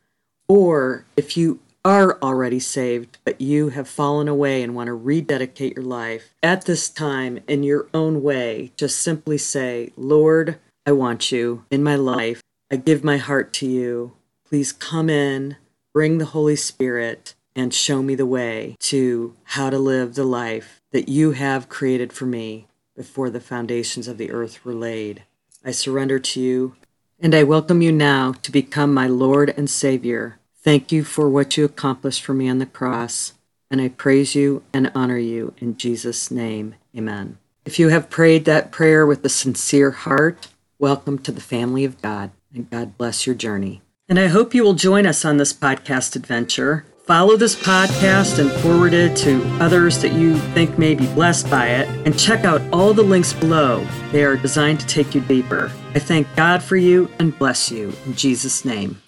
or 0.49 1.07
if 1.17 1.37
you 1.37 1.61
are 1.87 2.19
already 2.21 2.59
saved, 2.59 3.17
but 3.25 3.41
you 3.41 3.69
have 3.69 3.89
fallen 3.89 4.27
away 4.27 4.61
and 4.61 4.75
want 4.75 4.89
to 4.89 4.93
rededicate 4.93 5.77
your 5.77 5.85
life, 5.85 6.35
at 6.43 6.65
this 6.65 6.91
time, 6.91 7.39
in 7.47 7.63
your 7.63 7.87
own 7.95 8.25
way, 8.25 8.73
just 8.77 8.99
simply 8.99 9.39
say, 9.39 9.93
Lord, 9.97 10.59
I 10.85 10.91
want 10.91 11.31
you 11.31 11.65
in 11.71 11.85
my 11.85 11.95
life. 11.95 12.43
I 12.73 12.77
give 12.77 13.05
my 13.05 13.19
heart 13.19 13.53
to 13.55 13.69
you. 13.69 14.15
Please 14.45 14.73
come 14.73 15.09
in, 15.09 15.59
bring 15.95 16.19
the 16.19 16.25
Holy 16.25 16.57
Spirit, 16.57 17.37
and 17.55 17.73
show 17.73 18.03
me 18.03 18.17
the 18.17 18.27
way 18.27 18.75
to 18.81 19.37
how 19.45 19.71
to 19.71 19.79
live 19.79 20.17
the 20.17 20.25
life 20.25 20.81
that 20.91 21.09
you 21.09 21.31
have 21.33 21.69
created 21.69 22.13
for 22.13 22.27
me 22.27 22.67
before 22.97 23.31
the 23.31 23.39
foundations 23.39 24.09
of 24.09 24.19
the 24.19 24.33
earth 24.33 24.65
were 24.65 24.75
laid. 24.75 25.23
I 25.65 25.71
surrender 25.71 26.19
to 26.19 26.41
you, 26.41 26.75
and 27.21 27.33
I 27.33 27.45
welcome 27.45 27.81
you 27.81 27.93
now 27.93 28.33
to 28.43 28.51
become 28.51 28.93
my 28.93 29.07
Lord 29.07 29.55
and 29.57 29.71
Savior. 29.71 30.41
Thank 30.67 30.91
you 30.91 31.05
for 31.05 31.29
what 31.29 31.57
you 31.57 31.65
accomplished 31.65 32.25
for 32.25 32.35
me 32.35 32.49
on 32.49 32.59
the 32.59 32.67
cross, 32.67 33.35
and 33.71 33.81
I 33.81 33.87
praise 33.87 34.35
you 34.35 34.65
and 34.73 34.91
honor 34.97 35.17
you 35.17 35.55
in 35.59 35.77
Jesus' 35.77 36.29
name. 36.29 36.75
Amen. 36.99 37.39
If 37.65 37.79
you 37.79 37.91
have 37.91 38.11
prayed 38.11 38.47
that 38.47 38.73
prayer 38.73 39.07
with 39.07 39.25
a 39.25 39.29
sincere 39.29 39.93
heart, 39.93 40.49
welcome 40.81 41.21
to 41.21 41.31
the 41.31 41.41
family 41.41 41.85
of 41.85 42.03
God, 42.03 42.33
and 42.53 42.69
God 42.69 42.99
bless 42.99 43.29
your 43.29 43.37
journey. 43.37 43.81
And 44.09 44.19
I 44.19 44.27
hope 44.27 44.55
you 44.55 44.65
will 44.65 44.75
join 44.75 45.07
us 45.07 45.25
on 45.25 45.37
this 45.37 45.53
podcast 45.53 46.17
adventure. 46.17 46.85
Follow 47.05 47.37
this 47.37 47.55
podcast 47.55 48.41
and 48.41 48.51
forward 48.61 48.93
it 48.93 49.17
to 49.19 49.47
others 49.61 50.03
that 50.03 50.15
you 50.15 50.37
think 50.53 50.81
may 50.81 50.97
be 50.97 51.07
blessed 51.15 51.49
by 51.49 51.69
it. 51.69 51.89
And 52.05 52.19
check 52.19 52.45
out 52.45 52.61
all 52.73 52.93
the 52.93 53.05
links 53.05 53.33
below. 53.33 53.87
They 54.11 54.25
are 54.25 54.37
designed 54.37 54.81
to 54.81 54.87
take 54.89 55.15
you 55.15 55.21
deeper. 55.21 55.71
I 55.95 56.01
thank 56.01 56.27
God 56.35 56.61
for 56.61 56.75
you 56.75 57.09
and 57.21 57.39
bless 57.39 57.71
you 57.71 57.93
in 58.05 58.15
Jesus' 58.15 58.65
name. 58.65 59.01